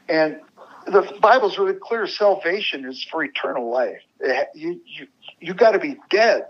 And 0.10 0.42
the 0.86 1.18
Bible's 1.22 1.58
really 1.58 1.78
clear: 1.82 2.08
salvation 2.08 2.86
is 2.86 3.04
for 3.04 3.24
eternal 3.24 3.72
life. 3.72 4.02
It, 4.20 4.50
you 4.54 4.82
you 4.86 5.08
you 5.40 5.54
got 5.54 5.72
to 5.72 5.80
be 5.80 5.98
dead 6.10 6.48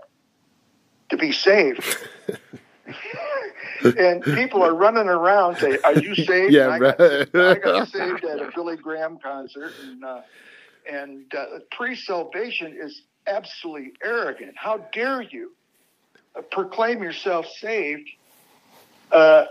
to 1.10 1.16
be 1.16 1.30
saved. 1.30 1.96
and 3.84 4.22
people 4.22 4.62
are 4.62 4.74
running 4.74 5.08
around 5.08 5.58
saying, 5.58 5.78
"Are 5.84 5.94
you 5.94 6.14
saved?" 6.26 6.52
Yeah, 6.52 6.70
I 6.70 6.78
got, 6.78 7.00
I 7.00 7.54
got 7.54 7.88
saved 7.92 8.24
at 8.24 8.40
a 8.40 8.50
Billy 8.54 8.76
Graham 8.76 9.18
concert, 9.18 9.72
and 9.84 10.04
uh, 10.04 10.22
and 10.90 11.32
uh, 11.34 11.60
pre-salvation 11.70 12.76
is 12.80 13.02
absolutely 13.26 13.92
arrogant. 14.02 14.54
How 14.56 14.78
dare 14.92 15.22
you 15.22 15.52
proclaim 16.50 17.02
yourself 17.02 17.46
saved 17.46 18.08
uh, 19.10 19.46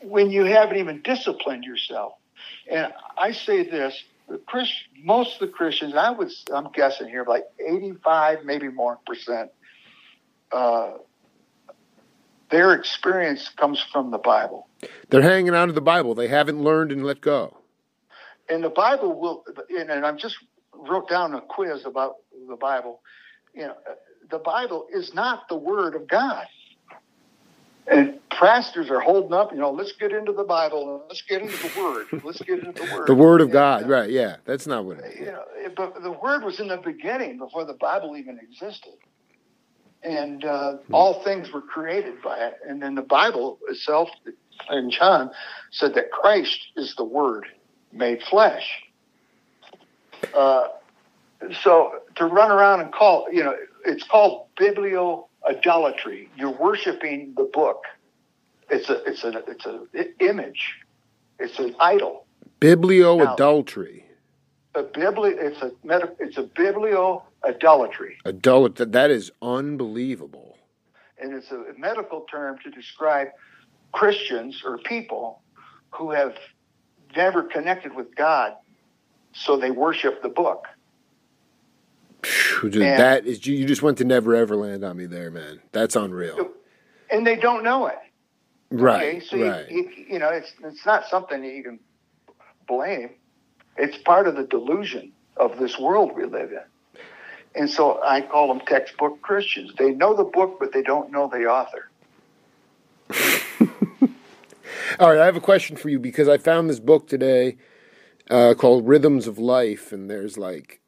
when 0.00 0.30
you 0.30 0.44
haven't 0.44 0.78
even 0.78 1.02
disciplined 1.02 1.64
yourself? 1.64 2.14
And 2.70 2.92
I 3.16 3.32
say 3.32 3.68
this: 3.68 4.02
the 4.28 4.38
Christ, 4.38 4.72
most 5.02 5.34
of 5.34 5.48
the 5.48 5.52
Christians, 5.52 5.94
I 5.94 6.10
would, 6.10 6.30
I'm 6.52 6.70
guessing 6.72 7.08
here, 7.08 7.24
like 7.26 7.44
85, 7.64 8.44
maybe 8.44 8.68
more 8.68 8.98
percent, 9.06 9.50
uh, 10.50 10.92
their 12.50 12.74
experience 12.74 13.48
comes 13.48 13.80
from 13.92 14.10
the 14.10 14.18
Bible. 14.18 14.68
They're 15.08 15.22
hanging 15.22 15.54
on 15.54 15.68
to 15.68 15.72
the 15.72 15.80
Bible. 15.80 16.14
They 16.14 16.28
haven't 16.28 16.62
learned 16.62 16.92
and 16.92 17.04
let 17.04 17.20
go. 17.20 17.56
And 18.48 18.62
the 18.62 18.70
Bible 18.70 19.18
will, 19.18 19.44
and, 19.70 19.90
and 19.90 20.04
I'm 20.04 20.18
just 20.18 20.36
wrote 20.74 21.08
down 21.08 21.34
a 21.34 21.40
quiz 21.40 21.84
about 21.84 22.16
the 22.48 22.56
Bible. 22.56 23.00
You 23.54 23.62
know, 23.62 23.76
the 24.30 24.38
Bible 24.38 24.86
is 24.92 25.14
not 25.14 25.48
the 25.48 25.56
Word 25.56 25.94
of 25.94 26.08
God. 26.08 26.46
And 27.86 28.20
pastors 28.30 28.90
are 28.90 29.00
holding 29.00 29.32
up, 29.32 29.52
you 29.52 29.58
know, 29.58 29.70
let's 29.70 29.92
get 29.92 30.12
into 30.12 30.32
the 30.32 30.44
Bible, 30.44 30.94
and 30.94 31.02
let's 31.08 31.22
get 31.22 31.42
into 31.42 31.56
the 31.56 31.80
Word, 31.80 32.22
let's 32.24 32.40
get 32.40 32.60
into 32.60 32.72
the 32.72 32.94
Word. 32.94 33.06
the 33.08 33.14
Word 33.14 33.40
of 33.40 33.46
and, 33.46 33.52
God, 33.52 33.84
uh, 33.84 33.88
right? 33.88 34.10
Yeah, 34.10 34.36
that's 34.44 34.66
not 34.66 34.84
what. 34.84 34.98
It 34.98 35.14
is. 35.14 35.18
You 35.18 35.26
know, 35.26 35.44
but 35.76 36.02
the 36.02 36.12
Word 36.12 36.44
was 36.44 36.60
in 36.60 36.68
the 36.68 36.76
beginning 36.76 37.38
before 37.38 37.64
the 37.64 37.74
Bible 37.74 38.16
even 38.16 38.38
existed, 38.38 38.94
and 40.04 40.44
uh, 40.44 40.74
hmm. 40.74 40.94
all 40.94 41.24
things 41.24 41.52
were 41.52 41.60
created 41.60 42.22
by 42.22 42.38
it. 42.38 42.58
And 42.66 42.80
then 42.80 42.94
the 42.94 43.02
Bible 43.02 43.58
itself, 43.68 44.08
in 44.70 44.90
John, 44.90 45.32
said 45.72 45.94
that 45.94 46.12
Christ 46.12 46.68
is 46.76 46.94
the 46.96 47.04
Word 47.04 47.46
made 47.92 48.22
flesh. 48.22 48.64
Uh, 50.34 50.68
so 51.62 51.92
to 52.16 52.26
run 52.26 52.50
around 52.50 52.80
and 52.80 52.92
call, 52.92 53.26
you 53.32 53.42
know, 53.42 53.56
it's 53.84 54.04
called 54.04 54.46
biblio 54.56 55.26
idolatry. 55.48 56.28
You're 56.36 56.56
worshiping 56.56 57.34
the 57.36 57.44
book. 57.44 57.84
It's 58.70 58.88
a 58.88 59.02
it's 59.04 59.24
a 59.24 59.42
it's 59.48 59.66
a 59.66 60.24
image. 60.24 60.76
It's 61.38 61.58
an 61.58 61.74
idol. 61.80 62.26
Biblio 62.60 63.32
adultery. 63.32 64.04
A 64.74 64.82
bibli 64.82 65.34
it's 65.36 65.60
a 65.60 65.72
it's 66.18 66.38
a 66.38 66.44
biblio 66.44 67.22
idolatry. 67.44 68.16
Idolatry. 68.24 68.86
That 68.86 69.10
is 69.10 69.32
unbelievable. 69.42 70.56
And 71.20 71.34
it's 71.34 71.50
a 71.50 71.64
medical 71.78 72.22
term 72.22 72.58
to 72.64 72.70
describe 72.70 73.28
Christians 73.92 74.62
or 74.64 74.78
people 74.78 75.42
who 75.90 76.10
have 76.10 76.34
never 77.14 77.42
connected 77.42 77.94
with 77.94 78.14
God, 78.16 78.54
so 79.32 79.56
they 79.56 79.70
worship 79.70 80.22
the 80.22 80.28
book 80.28 80.66
and, 82.62 82.72
that 82.72 83.26
is 83.26 83.46
you 83.46 83.66
just 83.66 83.82
went 83.82 83.98
to 83.98 84.04
never 84.04 84.34
ever 84.34 84.56
land 84.56 84.84
on 84.84 84.96
me 84.96 85.06
there, 85.06 85.30
man. 85.30 85.60
That's 85.72 85.96
unreal. 85.96 86.50
And 87.10 87.26
they 87.26 87.36
don't 87.36 87.62
know 87.62 87.86
it. 87.86 87.98
Right. 88.70 89.16
Okay? 89.16 89.20
So 89.20 89.38
right. 89.38 89.70
You, 89.70 89.90
you, 89.96 90.06
you 90.12 90.18
know, 90.18 90.28
it's 90.28 90.52
it's 90.62 90.86
not 90.86 91.06
something 91.06 91.42
that 91.42 91.52
you 91.52 91.62
can 91.62 91.78
blame. 92.66 93.10
It's 93.76 93.96
part 93.98 94.26
of 94.26 94.36
the 94.36 94.44
delusion 94.44 95.12
of 95.36 95.58
this 95.58 95.78
world 95.78 96.12
we 96.14 96.24
live 96.24 96.52
in. 96.52 96.60
And 97.54 97.68
so 97.68 98.02
I 98.02 98.22
call 98.22 98.48
them 98.48 98.60
textbook 98.66 99.20
Christians. 99.20 99.72
They 99.78 99.90
know 99.90 100.14
the 100.14 100.24
book, 100.24 100.56
but 100.58 100.72
they 100.72 100.82
don't 100.82 101.10
know 101.10 101.28
the 101.28 101.46
author. 101.46 101.90
All 104.98 105.10
right, 105.10 105.18
I 105.18 105.24
have 105.24 105.36
a 105.36 105.40
question 105.40 105.76
for 105.76 105.88
you 105.88 105.98
because 105.98 106.28
I 106.28 106.38
found 106.38 106.70
this 106.70 106.80
book 106.80 107.08
today 107.08 107.56
uh, 108.30 108.54
called 108.54 108.86
Rhythms 108.86 109.26
of 109.26 109.38
Life, 109.38 109.92
and 109.92 110.08
there's 110.08 110.38
like, 110.38 110.81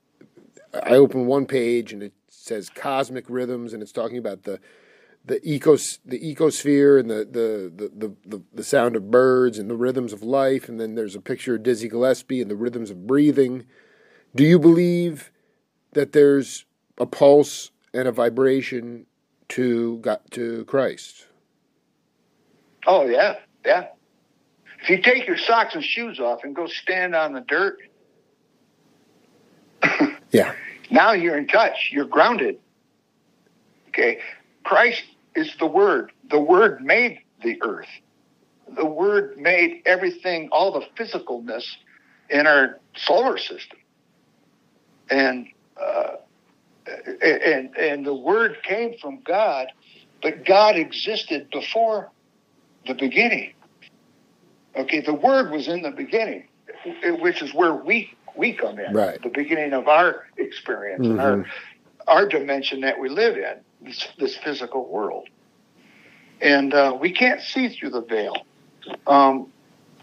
I 0.83 0.91
open 0.91 1.27
one 1.27 1.47
page 1.47 1.93
and 1.93 2.03
it 2.03 2.13
says 2.29 2.71
cosmic 2.71 3.25
rhythms, 3.29 3.73
and 3.73 3.83
it's 3.83 3.93
talking 3.93 4.19
about 4.19 4.43
the 4.43 4.61
the 5.27 5.41
ecos 5.41 5.99
the 6.05 6.21
ecosphere 6.21 7.01
and 7.01 7.09
the 7.11 7.25
the, 7.25 7.89
the, 7.97 8.15
the, 8.27 8.43
the 8.53 8.65
sound 8.65 8.97
of 8.97 9.11
birds 9.11 9.59
and 9.59 9.71
the 9.71 9.77
rhythms 9.77 10.13
of 10.13 10.23
life, 10.23 10.69
and 10.69 10.79
then 10.79 10.95
there's 10.95 11.17
a 11.17 11.21
picture 11.21 11.55
of 11.55 11.63
Dizzy 11.63 11.89
Gillespie 11.89 12.43
and 12.43 12.51
the 12.51 12.57
rhythms 12.57 12.91
of 12.91 13.07
breathing. 13.07 13.65
Do 14.35 14.45
you 14.45 14.59
believe 14.59 15.31
that 15.93 16.13
there's 16.13 16.67
a 16.99 17.07
pulse 17.07 17.71
and 17.93 18.09
a 18.09 18.13
vibration 18.13 19.07
to 19.49 19.99
got 19.99 20.31
to 20.33 20.65
Christ? 20.65 21.29
Oh 22.87 23.07
yeah, 23.07 23.37
yeah. 23.65 23.89
If 24.83 24.91
you 24.91 25.01
take 25.01 25.27
your 25.27 25.39
socks 25.39 25.75
and 25.75 25.83
shoes 25.83 26.21
off 26.21 26.45
and 26.45 26.55
go 26.55 26.67
stand 26.67 27.15
on 27.15 27.33
the 27.33 27.41
dirt, 27.41 27.79
yeah. 30.35 30.53
Now 30.91 31.13
you're 31.13 31.39
in 31.39 31.47
touch. 31.47 31.91
You're 31.93 32.05
grounded. 32.07 32.59
Okay. 33.89 34.21
Christ 34.65 35.05
is 35.35 35.55
the 35.59 35.67
Word. 35.67 36.13
The 36.31 36.41
Word 36.41 36.83
made 36.83 37.21
the 37.43 37.63
earth. 37.63 37.89
The 38.77 38.85
Word 38.85 39.39
made 39.39 39.83
everything, 39.87 40.49
all 40.51 40.73
the 40.73 40.87
physicalness 40.99 41.65
in 42.31 42.47
our 42.47 42.81
solar 42.97 43.39
system. 43.39 43.79
And 45.11 45.49
uh, 45.81 46.17
and 47.23 47.77
and 47.77 48.05
the 48.05 48.15
Word 48.15 48.57
came 48.65 48.99
from 48.99 49.21
God, 49.21 49.69
but 50.23 50.45
God 50.45 50.77
existed 50.77 51.49
before 51.51 52.11
the 52.87 52.95
beginning. 52.95 53.53
Okay, 54.77 55.01
the 55.01 55.15
Word 55.15 55.53
was 55.53 55.69
in 55.69 55.83
the 55.83 55.93
beginning, 55.93 56.49
which 57.21 57.43
is 57.43 57.55
where 57.55 57.75
we 57.75 58.11
we 58.37 58.53
come 58.53 58.79
in. 58.79 58.93
Right. 58.93 59.23
The 59.23 59.29
beginning 59.29 59.73
of 59.73 59.89
our 59.89 60.27
experience, 60.37 61.07
mm-hmm. 61.07 61.21
our 61.21 61.47
our 62.07 62.29
dimension 62.29 62.83
that 62.83 63.01
we 63.01 63.09
live 63.09 63.37
in, 63.37 63.55
this, 63.81 64.07
this 64.19 64.37
physical 64.37 64.87
world, 64.87 65.29
and 66.41 66.75
uh, 66.75 66.97
we 67.01 67.13
can't 67.13 67.41
see 67.41 67.69
through 67.69 67.91
the 67.91 68.03
veil. 68.03 68.35
Um, 69.07 69.51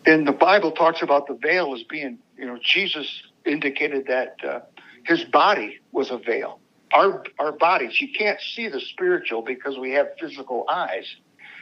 and 0.05 0.27
the 0.27 0.31
Bible 0.31 0.71
talks 0.71 1.03
about 1.03 1.27
the 1.27 1.35
veil 1.35 1.75
as 1.75 1.83
being, 1.83 2.17
you 2.37 2.45
know, 2.45 2.57
Jesus 2.59 3.21
indicated 3.45 4.07
that 4.07 4.35
uh, 4.43 4.59
his 5.03 5.23
body 5.23 5.79
was 5.91 6.09
a 6.09 6.17
veil. 6.17 6.59
Our 6.93 7.23
our 7.39 7.51
bodies, 7.51 8.01
you 8.01 8.09
can't 8.11 8.39
see 8.41 8.67
the 8.67 8.79
spiritual 8.79 9.43
because 9.43 9.77
we 9.77 9.91
have 9.91 10.07
physical 10.19 10.65
eyes. 10.67 11.15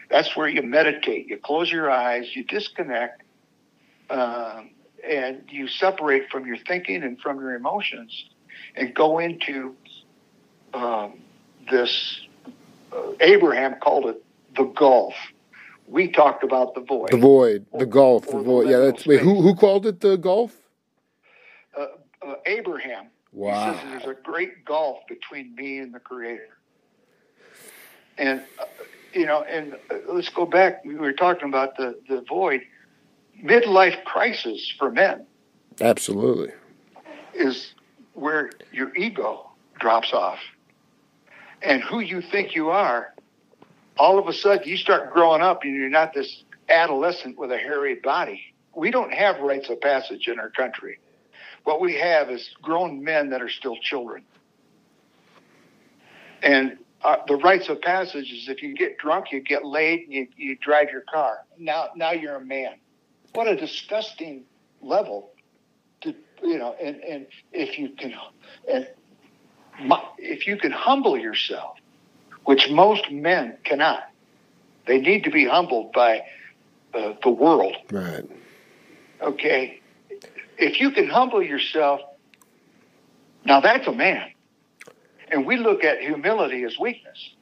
That's 0.09 0.35
where 0.35 0.47
you 0.47 0.63
meditate. 0.63 1.27
You 1.27 1.37
close 1.37 1.71
your 1.71 1.91
eyes, 1.91 2.35
you 2.35 2.43
disconnect, 2.43 3.21
um, 4.09 4.71
and 5.07 5.43
you 5.49 5.67
separate 5.67 6.29
from 6.29 6.45
your 6.45 6.57
thinking 6.57 7.03
and 7.03 7.19
from 7.19 7.39
your 7.39 7.53
emotions, 7.55 8.25
and 8.75 8.93
go 8.93 9.19
into 9.19 9.75
um, 10.73 11.19
this. 11.69 12.21
Uh, 12.91 13.11
Abraham 13.19 13.75
called 13.79 14.07
it 14.07 14.23
the 14.55 14.63
gulf. 14.63 15.13
We 15.87 16.07
talked 16.11 16.43
about 16.43 16.75
the 16.75 16.81
void. 16.81 17.11
The 17.11 17.17
void, 17.17 17.65
the 17.77 17.85
gulf, 17.85 18.27
the 18.27 18.41
void. 18.41 18.69
Yeah, 18.69 18.79
that's 18.79 19.05
wait. 19.05 19.21
Who 19.21 19.41
who 19.41 19.55
called 19.55 19.85
it 19.85 19.99
the 19.99 20.17
gulf? 20.17 20.55
Uh, 21.77 21.85
uh, 22.25 22.35
Abraham. 22.45 23.07
Wow. 23.31 23.73
He 23.73 23.79
says 23.79 23.89
there's 23.91 24.17
a 24.17 24.21
great 24.21 24.65
gulf 24.65 24.99
between 25.07 25.53
me 25.55 25.79
and 25.79 25.93
the 25.93 25.99
Creator. 25.99 26.57
And 28.17 28.41
uh, 28.59 28.65
you 29.13 29.25
know, 29.25 29.43
and 29.43 29.75
uh, 29.89 29.95
let's 30.07 30.29
go 30.29 30.45
back. 30.45 30.83
We 30.85 30.95
were 30.95 31.13
talking 31.13 31.47
about 31.47 31.77
the, 31.77 31.99
the 32.07 32.21
void. 32.27 32.61
Midlife 33.43 34.03
crisis 34.03 34.73
for 34.77 34.91
men. 34.91 35.25
Absolutely. 35.81 36.51
Is 37.33 37.73
where 38.13 38.51
your 38.71 38.95
ego 38.95 39.49
drops 39.79 40.13
off. 40.13 40.39
And 41.61 41.81
who 41.81 41.99
you 41.99 42.21
think 42.21 42.55
you 42.55 42.69
are, 42.69 43.13
all 43.97 44.17
of 44.17 44.27
a 44.27 44.33
sudden 44.33 44.67
you 44.67 44.77
start 44.77 45.13
growing 45.13 45.41
up 45.41 45.63
and 45.63 45.75
you're 45.75 45.89
not 45.89 46.13
this 46.13 46.43
adolescent 46.69 47.37
with 47.37 47.51
a 47.51 47.57
hairy 47.57 47.95
body. 47.95 48.41
We 48.75 48.91
don't 48.91 49.13
have 49.13 49.39
rites 49.39 49.69
of 49.69 49.81
passage 49.81 50.27
in 50.27 50.39
our 50.39 50.49
country. 50.49 50.99
What 51.63 51.81
we 51.81 51.95
have 51.95 52.29
is 52.29 52.49
grown 52.61 53.03
men 53.03 53.29
that 53.31 53.41
are 53.41 53.49
still 53.49 53.75
children. 53.81 54.23
And 56.41 56.77
uh, 57.03 57.17
the 57.27 57.35
rites 57.35 57.69
of 57.69 57.81
passage 57.81 58.31
is 58.31 58.47
if 58.47 58.61
you 58.61 58.73
get 58.73 58.97
drunk, 58.97 59.31
you 59.31 59.41
get 59.41 59.65
laid, 59.65 60.03
and 60.03 60.13
you, 60.13 60.27
you 60.37 60.57
drive 60.57 60.89
your 60.91 61.03
car. 61.11 61.39
Now, 61.57 61.89
now 61.95 62.11
you're 62.11 62.35
a 62.35 62.45
man. 62.45 62.75
What 63.33 63.47
a 63.47 63.55
disgusting 63.55 64.43
level 64.81 65.31
to 66.01 66.15
you 66.43 66.57
know. 66.57 66.75
And 66.81 66.97
and 66.97 67.27
if 67.51 67.77
you 67.77 67.89
can, 67.89 68.13
and 68.71 68.87
if 70.17 70.47
you 70.47 70.57
can 70.57 70.71
humble 70.71 71.17
yourself, 71.17 71.77
which 72.45 72.69
most 72.69 73.11
men 73.11 73.57
cannot, 73.63 74.09
they 74.87 74.99
need 74.99 75.23
to 75.25 75.31
be 75.31 75.45
humbled 75.45 75.91
by 75.93 76.21
uh, 76.93 77.13
the 77.23 77.29
world. 77.29 77.75
Right. 77.91 78.25
Okay. 79.21 79.79
If 80.57 80.81
you 80.81 80.91
can 80.91 81.07
humble 81.07 81.41
yourself, 81.41 82.01
now 83.45 83.61
that's 83.61 83.87
a 83.87 83.91
man. 83.91 84.31
And 85.31 85.45
we 85.45 85.57
look 85.57 85.83
at 85.83 86.01
humility 86.01 86.63
as 86.63 86.77
weakness. 86.79 87.33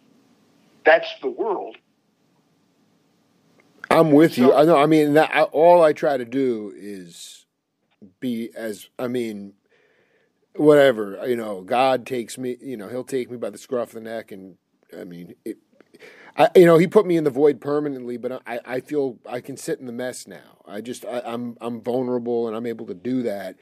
That's 0.85 1.07
the 1.21 1.29
world. 1.29 1.77
I'm 3.89 4.11
with 4.11 4.35
so, 4.35 4.41
you. 4.41 4.53
I 4.53 4.65
know. 4.65 4.77
I 4.77 4.85
mean, 4.85 5.13
that, 5.13 5.31
I, 5.33 5.43
all 5.43 5.81
I 5.81 5.93
try 5.93 6.17
to 6.17 6.25
do 6.25 6.73
is 6.75 7.45
be 8.19 8.49
as. 8.55 8.89
I 8.99 9.07
mean, 9.07 9.53
whatever. 10.55 11.25
You 11.27 11.35
know, 11.35 11.61
God 11.61 12.05
takes 12.05 12.37
me. 12.37 12.57
You 12.61 12.77
know, 12.77 12.89
He'll 12.89 13.03
take 13.03 13.29
me 13.31 13.37
by 13.37 13.49
the 13.49 13.57
scruff 13.57 13.89
of 13.89 13.95
the 13.95 14.01
neck, 14.01 14.31
and 14.31 14.57
I 14.97 15.03
mean, 15.03 15.35
it, 15.45 15.57
I, 16.37 16.49
you 16.55 16.65
know, 16.65 16.77
He 16.77 16.87
put 16.87 17.05
me 17.05 17.17
in 17.17 17.23
the 17.23 17.29
void 17.29 17.61
permanently. 17.61 18.17
But 18.17 18.41
I, 18.45 18.59
I 18.65 18.79
feel 18.81 19.19
I 19.27 19.39
can 19.41 19.57
sit 19.57 19.79
in 19.79 19.85
the 19.85 19.91
mess 19.91 20.27
now. 20.27 20.57
I 20.65 20.81
just, 20.81 21.05
I, 21.05 21.21
I'm, 21.25 21.57
I'm 21.61 21.81
vulnerable, 21.81 22.47
and 22.47 22.55
I'm 22.55 22.65
able 22.65 22.85
to 22.87 22.93
do 22.93 23.23
that 23.23 23.55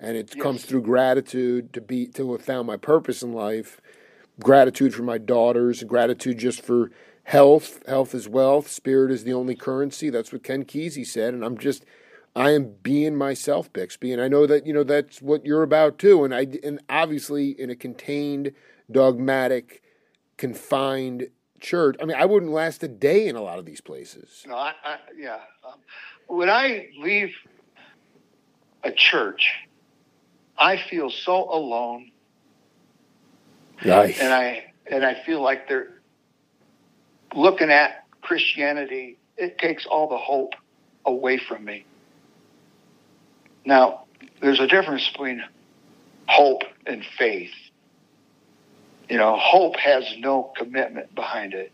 and 0.00 0.16
it 0.16 0.32
yes. 0.34 0.42
comes 0.42 0.64
through 0.64 0.82
gratitude 0.82 1.72
to 1.72 1.80
be 1.80 2.06
to 2.06 2.32
have 2.32 2.42
found 2.42 2.66
my 2.66 2.76
purpose 2.76 3.22
in 3.22 3.32
life 3.32 3.80
gratitude 4.40 4.94
for 4.94 5.02
my 5.02 5.18
daughters 5.18 5.84
gratitude 5.84 6.38
just 6.38 6.62
for 6.62 6.90
health 7.24 7.82
health 7.86 8.14
is 8.14 8.28
wealth 8.28 8.68
spirit 8.68 9.10
is 9.10 9.24
the 9.24 9.32
only 9.32 9.54
currency 9.54 10.10
that's 10.10 10.32
what 10.32 10.42
ken 10.42 10.64
kesey 10.64 11.06
said 11.06 11.34
and 11.34 11.44
i'm 11.44 11.56
just 11.56 11.84
i 12.34 12.50
am 12.50 12.74
being 12.82 13.14
myself 13.14 13.72
bixby 13.72 14.12
and 14.12 14.20
i 14.20 14.28
know 14.28 14.46
that 14.46 14.66
you 14.66 14.72
know 14.72 14.82
that's 14.82 15.22
what 15.22 15.44
you're 15.44 15.62
about 15.62 15.98
too 15.98 16.24
and 16.24 16.34
i 16.34 16.46
and 16.62 16.80
obviously 16.88 17.50
in 17.50 17.70
a 17.70 17.76
contained 17.76 18.52
dogmatic 18.90 19.82
confined 20.36 21.28
church 21.60 21.96
i 22.00 22.04
mean 22.04 22.16
i 22.16 22.24
wouldn't 22.24 22.52
last 22.52 22.82
a 22.82 22.88
day 22.88 23.28
in 23.28 23.36
a 23.36 23.42
lot 23.42 23.58
of 23.58 23.66
these 23.66 23.80
places 23.80 24.44
no 24.46 24.56
I, 24.56 24.72
I 24.82 24.96
yeah 25.16 25.40
um, 25.66 25.78
when 26.26 26.48
i 26.48 26.88
leave 26.98 27.34
a 28.82 28.90
church 28.90 29.52
I 30.60 30.76
feel 30.76 31.10
so 31.10 31.50
alone. 31.50 32.10
Nice. 33.84 34.20
And 34.20 34.32
I 34.32 34.72
and 34.90 35.04
I 35.04 35.14
feel 35.24 35.40
like 35.40 35.66
they're 35.66 35.99
looking 37.34 37.70
at 37.70 38.04
Christianity. 38.22 39.18
It 39.36 39.58
takes 39.58 39.86
all 39.86 40.08
the 40.08 40.18
hope 40.18 40.54
away 41.04 41.38
from 41.38 41.64
me. 41.64 41.84
Now, 43.64 44.04
there's 44.40 44.60
a 44.60 44.66
difference 44.66 45.08
between 45.08 45.42
hope 46.28 46.62
and 46.86 47.04
faith. 47.18 47.52
You 49.08 49.16
know, 49.16 49.36
hope 49.38 49.76
has 49.76 50.04
no 50.18 50.52
commitment 50.56 51.14
behind 51.14 51.54
it. 51.54 51.72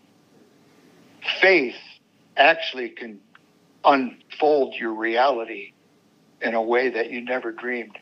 Faith 1.40 1.76
actually 2.36 2.90
can 2.90 3.20
unfold 3.84 4.74
your 4.74 4.92
reality 4.92 5.72
in 6.40 6.54
a 6.54 6.62
way 6.62 6.90
that 6.90 7.10
you 7.10 7.20
never 7.20 7.52
dreamed. 7.52 7.98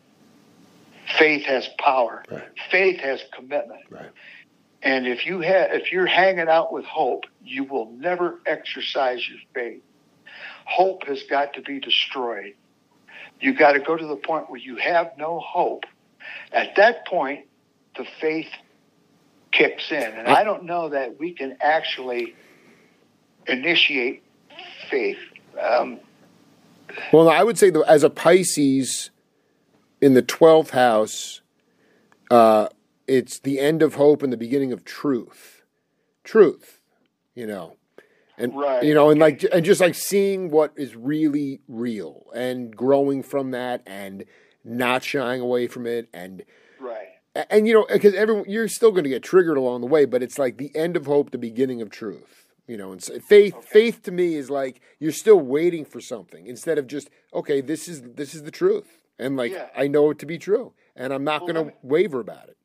Faith 1.18 1.44
has 1.46 1.68
power. 1.78 2.24
Right. 2.30 2.44
Faith 2.70 3.00
has 3.00 3.22
commitment. 3.34 3.82
Right. 3.90 4.11
And 4.85 5.07
if 5.07 5.24
you 5.24 5.41
have, 5.41 5.72
if 5.72 5.91
you're 5.91 6.07
hanging 6.07 6.49
out 6.49 6.70
with 6.70 6.85
hope, 6.85 7.24
you 7.43 7.64
will 7.64 7.91
never 7.91 8.41
exercise 8.47 9.26
your 9.26 9.39
faith. 9.55 9.82
Hope 10.66 11.07
has 11.07 11.22
got 11.22 11.55
to 11.55 11.62
be 11.62 11.80
destroyed. 11.80 12.55
You've 13.41 13.59
got 13.59 13.72
to 13.72 13.80
go 13.80 13.97
to 13.97 14.07
the 14.07 14.16
point 14.16 14.51
where 14.51 14.61
you 14.61 14.76
have 14.76 15.12
no 15.18 15.41
hope. 15.41 15.85
At 16.53 16.76
that 16.76 17.07
point, 17.07 17.47
the 17.97 18.05
faith 18.20 18.51
kicks 19.53 19.91
in. 19.91 20.03
And 20.03 20.28
I 20.28 20.45
don't 20.45 20.64
know 20.64 20.91
that 20.91 21.18
we 21.18 21.32
can 21.32 21.57
actually 21.62 22.35
initiate 23.47 24.22
faith. 24.91 25.18
Um, 25.59 25.99
well, 27.11 27.30
I 27.30 27.43
would 27.43 27.59
say 27.59 27.70
that 27.70 27.85
as 27.89 28.03
a 28.03 28.11
Pisces 28.11 29.11
in 30.03 30.12
the 30.12 30.22
12th 30.22 30.70
house, 30.70 31.41
uh, 32.30 32.68
it's 33.07 33.38
the 33.38 33.59
end 33.61 33.82
of 33.82 33.94
hope 33.94 34.22
and 34.22 34.32
the 34.32 34.36
beginning 34.36 34.72
of 34.72 34.84
truth. 34.84 35.62
Truth, 36.22 36.80
you 37.34 37.46
know. 37.46 37.76
And 38.36 38.57
right. 38.57 38.82
you 38.82 38.94
know, 38.94 39.11
and 39.11 39.20
like 39.20 39.44
and 39.52 39.64
just 39.64 39.80
like 39.80 39.94
seeing 39.94 40.50
what 40.50 40.72
is 40.76 40.96
really 40.96 41.61
real 41.68 42.26
and 42.34 42.74
growing 42.74 43.22
from 43.22 43.52
that 43.52 43.82
and 43.86 44.24
not 44.64 45.05
shying 45.05 45.40
away 45.40 45.68
from 45.68 45.86
it 45.86 46.09
and 46.12 46.42
right. 46.80 47.09
And, 47.50 47.66
you 47.66 47.74
know, 47.74 47.86
because 47.92 48.14
everyone 48.14 48.44
you're 48.48 48.68
still 48.68 48.92
going 48.92 49.05
to 49.05 49.11
get 49.11 49.22
triggered 49.22 49.57
along 49.57 49.80
the 49.80 49.88
way, 49.88 50.05
but 50.05 50.22
it's 50.22 50.38
like 50.38 50.57
the 50.57 50.74
end 50.74 50.96
of 50.96 51.07
hope, 51.07 51.30
the 51.30 51.38
beginning 51.38 51.82
of 51.82 51.90
truth. 51.90 52.44
You 52.66 52.78
know, 52.78 52.92
and 52.92 53.02
so 53.02 53.18
faith 53.18 53.55
okay. 53.55 53.66
faith 53.70 54.02
to 54.05 54.11
me 54.11 54.36
is 54.36 54.50
like 54.50 54.80
you're 54.98 55.12
still 55.12 55.38
waiting 55.38 55.84
for 55.84 56.00
something 56.00 56.46
instead 56.46 56.78
of 56.78 56.86
just 56.86 57.11
okay, 57.34 57.61
this 57.61 57.88
is 57.88 58.00
this 58.02 58.34
is 58.34 58.44
the 58.44 58.50
truth, 58.50 59.05
and 59.18 59.36
like 59.36 59.52
yeah. 59.52 59.68
I 59.76 59.86
know 59.86 60.11
it 60.11 60.18
to 60.20 60.26
be 60.26 60.38
true, 60.38 60.72
and 60.96 61.12
I'm 61.12 61.24
not 61.24 61.42
well, 61.42 61.52
going 61.52 61.66
to 61.66 61.74
waver 61.82 62.20
about 62.20 62.48
it. 62.48 62.57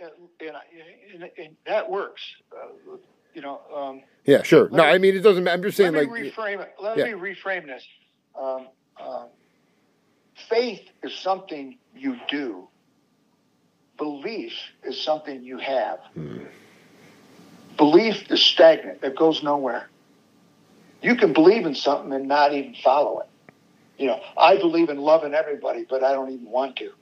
And, 0.00 1.22
and, 1.22 1.30
and 1.38 1.56
that 1.66 1.90
works, 1.90 2.22
uh, 2.52 2.96
you 3.34 3.42
know. 3.42 3.60
Um, 3.74 4.02
yeah, 4.24 4.42
sure. 4.42 4.68
No, 4.70 4.84
me, 4.84 4.88
I 4.88 4.98
mean 4.98 5.14
it 5.14 5.20
doesn't. 5.20 5.46
I'm 5.46 5.62
just 5.62 5.76
saying, 5.76 5.92
let 5.92 6.08
like, 6.08 6.22
me 6.22 6.30
reframe 6.30 6.60
it. 6.60 6.74
Let 6.80 6.98
yeah. 6.98 7.04
me 7.06 7.12
reframe 7.12 7.66
this. 7.66 7.84
Um, 8.38 8.68
uh, 9.00 9.24
faith 10.48 10.82
is 11.02 11.14
something 11.14 11.78
you 11.96 12.16
do. 12.28 12.68
Belief 13.96 14.52
is 14.84 15.00
something 15.00 15.42
you 15.42 15.58
have. 15.58 15.98
Hmm. 16.14 16.38
Belief 17.76 18.30
is 18.30 18.42
stagnant. 18.42 19.02
It 19.02 19.16
goes 19.16 19.42
nowhere. 19.42 19.88
You 21.02 21.14
can 21.14 21.32
believe 21.32 21.64
in 21.64 21.74
something 21.74 22.12
and 22.12 22.26
not 22.26 22.52
even 22.52 22.74
follow 22.82 23.20
it. 23.20 23.28
You 23.98 24.06
know, 24.06 24.20
I 24.36 24.56
believe 24.56 24.90
in 24.90 24.98
loving 24.98 25.34
everybody, 25.34 25.84
but 25.88 26.04
I 26.04 26.12
don't 26.12 26.30
even 26.30 26.50
want 26.50 26.76
to. 26.76 26.92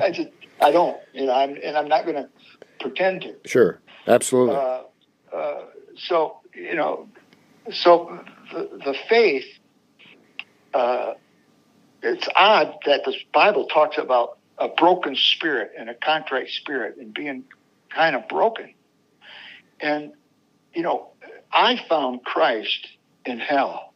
I 0.02 0.10
just, 0.10 0.28
I 0.60 0.70
don't. 0.70 0.96
You 1.12 1.26
know, 1.26 1.34
I'm, 1.34 1.56
and 1.62 1.76
I'm 1.76 1.88
not 1.88 2.04
going 2.04 2.16
to 2.16 2.28
pretend 2.80 3.22
to. 3.22 3.34
Sure, 3.44 3.80
absolutely. 4.06 4.56
Uh, 4.56 4.82
uh, 5.32 5.64
so 5.96 6.38
you 6.54 6.74
know, 6.74 7.08
so 7.72 8.20
the, 8.52 8.68
the 8.84 8.94
faith. 9.08 9.46
Uh, 10.74 11.14
it's 12.02 12.28
odd 12.36 12.74
that 12.86 13.04
the 13.04 13.14
Bible 13.32 13.66
talks 13.66 13.98
about 13.98 14.38
a 14.58 14.68
broken 14.68 15.16
spirit 15.16 15.72
and 15.76 15.88
a 15.88 15.94
contrite 15.94 16.48
spirit 16.48 16.96
and 16.96 17.12
being 17.14 17.44
kind 17.90 18.14
of 18.14 18.28
broken. 18.28 18.74
And, 19.80 20.12
you 20.74 20.82
know, 20.82 21.10
I 21.52 21.80
found 21.88 22.24
Christ 22.24 22.86
in 23.24 23.38
hell. 23.38 23.92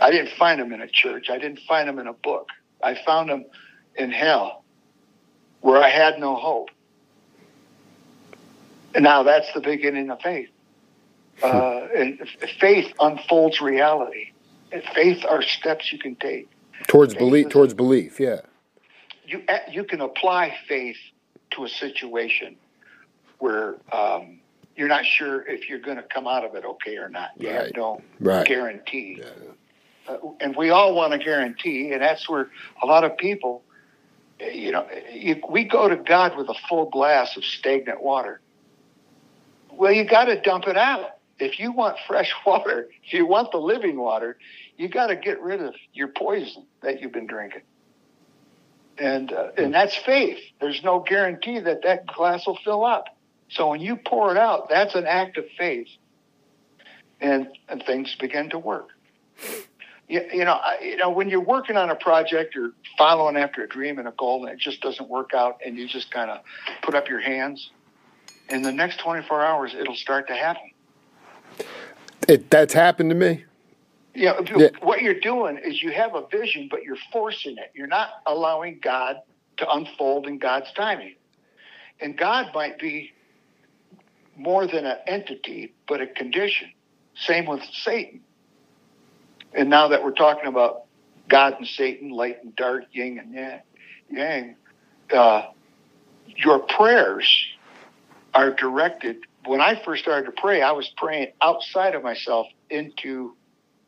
I 0.00 0.10
didn't 0.10 0.36
find 0.38 0.60
him 0.60 0.72
in 0.72 0.80
a 0.80 0.88
church. 0.88 1.30
I 1.30 1.38
didn't 1.38 1.60
find 1.66 1.88
him 1.88 1.98
in 1.98 2.06
a 2.06 2.12
book. 2.12 2.48
I 2.82 2.96
found 3.06 3.30
him 3.30 3.46
in 3.96 4.10
hell 4.10 4.64
where 5.60 5.82
I 5.82 5.88
had 5.88 6.18
no 6.18 6.36
hope. 6.36 6.70
And 8.94 9.04
now 9.04 9.22
that's 9.22 9.52
the 9.52 9.60
beginning 9.60 10.10
of 10.10 10.20
faith. 10.20 10.48
Uh, 11.42 11.86
and 11.94 12.28
faith 12.58 12.92
unfolds 12.98 13.60
reality. 13.60 14.30
And 14.72 14.82
faith 14.94 15.24
are 15.28 15.42
steps 15.42 15.92
you 15.92 15.98
can 15.98 16.16
take 16.16 16.48
towards 16.86 17.14
faith 17.14 17.20
belief. 17.20 17.48
Towards 17.50 17.74
belief, 17.74 18.18
yeah. 18.18 18.40
You 19.24 19.42
you 19.70 19.84
can 19.84 20.00
apply 20.00 20.56
faith 20.68 20.96
to 21.52 21.64
a 21.64 21.68
situation 21.68 22.56
where 23.38 23.76
um, 23.92 24.40
you're 24.76 24.88
not 24.88 25.04
sure 25.04 25.46
if 25.46 25.68
you're 25.68 25.80
going 25.80 25.96
to 25.96 26.02
come 26.02 26.26
out 26.26 26.44
of 26.44 26.54
it 26.54 26.64
okay 26.64 26.96
or 26.96 27.08
not. 27.08 27.30
You 27.38 27.48
right. 27.48 27.66
have 27.66 27.76
no 27.76 28.02
right. 28.20 28.46
guarantee. 28.46 29.20
Yeah. 29.20 30.12
Uh, 30.12 30.18
and 30.40 30.54
we 30.54 30.70
all 30.70 30.94
want 30.94 31.12
a 31.12 31.18
guarantee, 31.18 31.92
and 31.92 32.02
that's 32.02 32.28
where 32.28 32.48
a 32.82 32.86
lot 32.86 33.02
of 33.02 33.16
people, 33.16 33.62
you 34.40 34.72
know, 34.72 34.86
we 35.48 35.64
go 35.64 35.88
to 35.88 35.96
God 35.96 36.36
with 36.36 36.48
a 36.48 36.54
full 36.68 36.90
glass 36.90 37.36
of 37.36 37.44
stagnant 37.44 38.02
water. 38.02 38.40
Well, 39.72 39.92
you 39.92 40.04
got 40.04 40.26
to 40.26 40.40
dump 40.40 40.66
it 40.66 40.76
out. 40.76 41.18
If 41.38 41.58
you 41.58 41.72
want 41.72 41.96
fresh 42.06 42.32
water, 42.46 42.88
if 43.04 43.12
you 43.12 43.26
want 43.26 43.52
the 43.52 43.58
living 43.58 43.98
water, 43.98 44.38
you 44.76 44.88
got 44.88 45.08
to 45.08 45.16
get 45.16 45.40
rid 45.40 45.62
of 45.62 45.74
your 45.92 46.08
poison 46.08 46.66
that 46.82 47.00
you've 47.00 47.12
been 47.12 47.26
drinking. 47.26 47.62
And 48.98 49.30
uh, 49.30 49.50
and 49.58 49.74
that's 49.74 49.94
faith. 49.94 50.38
There's 50.58 50.82
no 50.82 51.00
guarantee 51.00 51.60
that 51.60 51.82
that 51.82 52.06
glass 52.06 52.46
will 52.46 52.58
fill 52.64 52.82
up. 52.82 53.04
So 53.50 53.68
when 53.68 53.80
you 53.80 53.96
pour 53.96 54.30
it 54.30 54.38
out, 54.38 54.70
that's 54.70 54.94
an 54.94 55.06
act 55.06 55.36
of 55.36 55.44
faith, 55.58 55.88
and 57.20 57.48
and 57.68 57.82
things 57.84 58.16
begin 58.18 58.48
to 58.50 58.58
work. 58.58 58.95
You, 60.08 60.24
you 60.32 60.44
know, 60.44 60.60
you 60.80 60.96
know 60.96 61.10
when 61.10 61.28
you're 61.28 61.40
working 61.40 61.76
on 61.76 61.90
a 61.90 61.96
project 61.96 62.56
or 62.56 62.72
following 62.96 63.36
after 63.36 63.64
a 63.64 63.68
dream 63.68 63.98
and 63.98 64.06
a 64.06 64.12
goal, 64.12 64.44
and 64.46 64.54
it 64.54 64.60
just 64.60 64.80
doesn't 64.80 65.08
work 65.08 65.34
out, 65.34 65.58
and 65.64 65.76
you 65.76 65.88
just 65.88 66.10
kind 66.10 66.30
of 66.30 66.40
put 66.82 66.94
up 66.94 67.08
your 67.08 67.20
hands. 67.20 67.70
In 68.48 68.62
the 68.62 68.70
next 68.70 69.00
24 69.00 69.44
hours, 69.44 69.74
it'll 69.74 69.96
start 69.96 70.28
to 70.28 70.34
happen. 70.34 70.70
It, 72.28 72.48
that's 72.50 72.72
happened 72.72 73.10
to 73.10 73.16
me. 73.16 73.44
Know, 74.14 74.40
yeah. 74.56 74.68
what 74.80 75.02
you're 75.02 75.20
doing 75.20 75.58
is 75.58 75.82
you 75.82 75.92
have 75.92 76.14
a 76.14 76.26
vision, 76.28 76.68
but 76.70 76.84
you're 76.84 76.96
forcing 77.12 77.58
it. 77.58 77.72
You're 77.74 77.86
not 77.86 78.08
allowing 78.24 78.78
God 78.80 79.16
to 79.58 79.70
unfold 79.70 80.26
in 80.26 80.38
God's 80.38 80.72
timing. 80.72 81.16
And 82.00 82.16
God 82.16 82.46
might 82.54 82.78
be 82.78 83.12
more 84.36 84.66
than 84.66 84.86
an 84.86 84.98
entity, 85.06 85.74
but 85.88 86.00
a 86.00 86.06
condition. 86.06 86.70
Same 87.14 87.46
with 87.46 87.62
Satan. 87.72 88.20
And 89.54 89.70
now 89.70 89.88
that 89.88 90.02
we're 90.04 90.12
talking 90.12 90.46
about 90.46 90.84
God 91.28 91.54
and 91.58 91.66
Satan, 91.66 92.10
light 92.10 92.42
and 92.42 92.54
dark, 92.56 92.84
yin 92.92 93.18
and 93.18 93.62
yang, 94.10 94.56
uh, 95.12 95.46
your 96.26 96.60
prayers 96.60 97.46
are 98.34 98.52
directed. 98.52 99.18
When 99.44 99.60
I 99.60 99.80
first 99.84 100.02
started 100.02 100.26
to 100.26 100.32
pray, 100.32 100.62
I 100.62 100.72
was 100.72 100.90
praying 100.96 101.28
outside 101.40 101.94
of 101.94 102.02
myself 102.02 102.46
into 102.68 103.34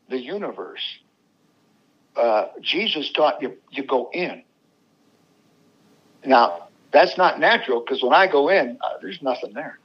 the 0.09 0.17
universe. 0.17 0.81
Uh, 2.15 2.47
Jesus 2.61 3.11
taught 3.11 3.41
you 3.41 3.57
you 3.71 3.83
go 3.83 4.09
in. 4.11 4.43
Now 6.25 6.67
that's 6.91 7.17
not 7.17 7.39
natural 7.39 7.81
because 7.81 8.01
when 8.01 8.13
I 8.13 8.27
go 8.27 8.49
in, 8.49 8.77
uh, 8.81 8.97
there's 9.01 9.21
nothing 9.21 9.53
there. 9.53 9.79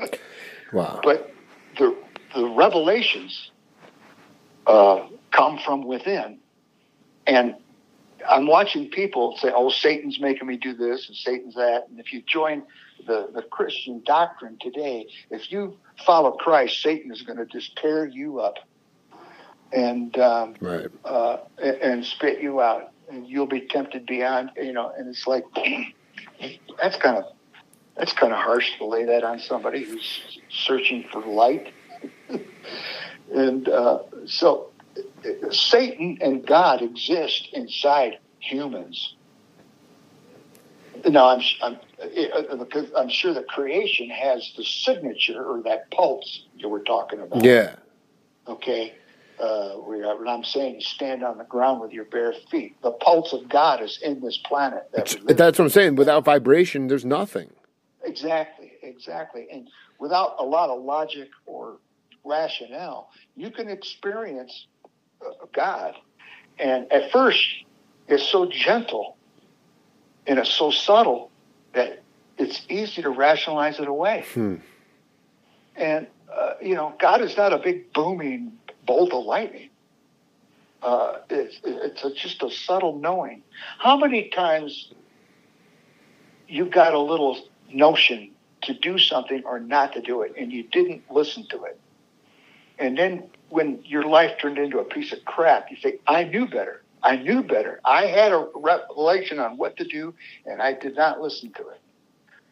wow. 0.72 1.00
But 1.02 1.32
the 1.78 1.96
the 2.34 2.46
revelations 2.46 3.50
uh, 4.66 5.06
come 5.34 5.58
from 5.58 5.84
within, 5.84 6.38
and 7.26 7.54
I'm 8.28 8.46
watching 8.46 8.90
people 8.90 9.36
say, 9.38 9.50
"Oh, 9.54 9.70
Satan's 9.70 10.18
making 10.20 10.46
me 10.46 10.56
do 10.56 10.74
this 10.74 11.08
and 11.08 11.16
Satan's 11.16 11.54
that." 11.54 11.88
And 11.88 11.98
if 12.00 12.12
you 12.12 12.22
join 12.22 12.62
the 13.06 13.28
the 13.32 13.42
Christian 13.42 14.02
doctrine 14.04 14.56
today, 14.60 15.08
if 15.30 15.50
you 15.50 15.76
follow 16.06 16.32
Christ, 16.32 16.80
Satan 16.82 17.12
is 17.12 17.22
going 17.22 17.38
to 17.38 17.46
just 17.46 17.76
tear 17.76 18.06
you 18.06 18.40
up 18.40 18.56
and 19.72 20.16
um, 20.18 20.54
right. 20.60 20.86
uh, 21.04 21.38
and 21.62 22.04
spit 22.04 22.40
you 22.40 22.60
out, 22.60 22.92
and 23.10 23.26
you'll 23.26 23.46
be 23.46 23.60
tempted 23.60 24.06
beyond, 24.06 24.50
you 24.56 24.72
know. 24.72 24.92
And 24.96 25.08
it's 25.08 25.26
like 25.26 25.44
that's 26.80 26.96
kind 26.96 27.18
of 27.18 27.24
that's 27.96 28.12
kind 28.12 28.32
of 28.32 28.38
harsh 28.38 28.76
to 28.78 28.86
lay 28.86 29.04
that 29.04 29.24
on 29.24 29.38
somebody 29.38 29.84
who's 29.84 30.40
searching 30.48 31.04
for 31.12 31.20
light. 31.20 31.72
and 33.34 33.68
uh, 33.68 33.98
so, 34.26 34.70
Satan 35.50 36.18
and 36.20 36.46
God 36.46 36.82
exist 36.82 37.48
inside 37.52 38.18
humans. 38.40 39.14
Now, 41.06 41.28
I'm, 41.28 41.42
I'm, 41.62 41.78
because 42.58 42.90
I'm 42.96 43.08
sure 43.08 43.34
that 43.34 43.48
creation 43.48 44.08
has 44.10 44.52
the 44.56 44.64
signature 44.64 45.44
or 45.44 45.62
that 45.62 45.90
pulse 45.90 46.44
you 46.56 46.68
were 46.68 46.82
talking 46.82 47.20
about. 47.20 47.44
Yeah. 47.44 47.76
Okay 48.46 48.94
uh, 49.38 49.70
where 49.70 50.26
I'm 50.26 50.44
saying 50.44 50.80
stand 50.80 51.24
on 51.24 51.38
the 51.38 51.44
ground 51.44 51.80
with 51.80 51.92
your 51.92 52.04
bare 52.04 52.34
feet. 52.50 52.80
The 52.82 52.92
pulse 52.92 53.32
of 53.32 53.48
God 53.48 53.82
is 53.82 53.98
in 54.02 54.20
this 54.20 54.38
planet. 54.38 54.88
That 54.92 55.36
that's 55.36 55.58
what 55.58 55.64
I'm 55.64 55.70
saying. 55.70 55.96
Without 55.96 56.24
vibration, 56.24 56.86
there's 56.86 57.04
nothing. 57.04 57.50
Exactly, 58.04 58.72
exactly. 58.82 59.48
And 59.50 59.68
without 59.98 60.36
a 60.38 60.44
lot 60.44 60.70
of 60.70 60.82
logic 60.82 61.28
or 61.46 61.78
rationale, 62.24 63.10
you 63.34 63.50
can 63.50 63.68
experience 63.68 64.66
uh, 64.66 64.73
God. 65.52 65.94
And 66.58 66.90
at 66.92 67.10
first, 67.10 67.44
it's 68.08 68.22
so 68.22 68.46
gentle 68.46 69.16
and 70.26 70.38
it's 70.38 70.50
so 70.50 70.70
subtle 70.70 71.30
that 71.72 72.02
it's 72.38 72.62
easy 72.68 73.02
to 73.02 73.10
rationalize 73.10 73.78
it 73.78 73.88
away. 73.88 74.24
Hmm. 74.32 74.56
And, 75.76 76.06
uh, 76.32 76.54
you 76.62 76.74
know, 76.74 76.94
God 77.00 77.20
is 77.20 77.36
not 77.36 77.52
a 77.52 77.58
big 77.58 77.92
booming 77.92 78.58
bolt 78.86 79.12
of 79.12 79.24
lightning. 79.24 79.70
Uh, 80.82 81.18
it's 81.30 81.60
it's 81.64 82.04
a, 82.04 82.12
just 82.12 82.42
a 82.42 82.50
subtle 82.50 82.98
knowing. 82.98 83.42
How 83.78 83.96
many 83.96 84.28
times 84.28 84.92
you've 86.46 86.70
got 86.70 86.92
a 86.92 86.98
little 86.98 87.38
notion 87.72 88.30
to 88.62 88.74
do 88.74 88.98
something 88.98 89.42
or 89.44 89.58
not 89.58 89.94
to 89.94 90.02
do 90.02 90.22
it, 90.22 90.34
and 90.38 90.52
you 90.52 90.62
didn't 90.62 91.10
listen 91.10 91.46
to 91.48 91.64
it. 91.64 91.80
And 92.78 92.98
then 92.98 93.30
when 93.54 93.78
your 93.84 94.02
life 94.02 94.32
turned 94.42 94.58
into 94.58 94.80
a 94.80 94.84
piece 94.84 95.12
of 95.12 95.24
crap, 95.24 95.70
you 95.70 95.76
say, 95.76 96.00
I 96.08 96.24
knew 96.24 96.48
better. 96.48 96.82
I 97.04 97.14
knew 97.14 97.44
better. 97.44 97.80
I 97.84 98.06
had 98.06 98.32
a 98.32 98.48
revelation 98.52 99.38
on 99.38 99.58
what 99.58 99.76
to 99.76 99.84
do, 99.84 100.12
and 100.44 100.60
I 100.60 100.72
did 100.72 100.96
not 100.96 101.20
listen 101.20 101.52
to 101.52 101.68
it 101.68 101.80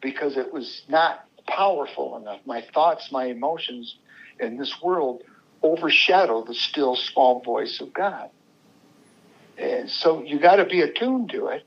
because 0.01 0.37
it 0.37 0.53
was 0.53 0.83
not 0.89 1.25
powerful 1.49 2.17
enough. 2.19 2.39
My 2.47 2.65
thoughts, 2.73 3.11
my 3.11 3.25
emotions 3.25 3.97
in 4.39 4.57
this 4.59 4.81
world 4.81 5.25
overshadow 5.61 6.45
the 6.45 6.55
still 6.55 6.95
small 6.95 7.41
voice 7.41 7.81
of 7.81 7.93
God. 7.93 8.31
And 9.59 9.91
so 9.91 10.23
you 10.23 10.39
got 10.39 10.57
to 10.57 10.67
be 10.67 10.83
attuned 10.83 11.31
to 11.31 11.49
it. 11.49 11.65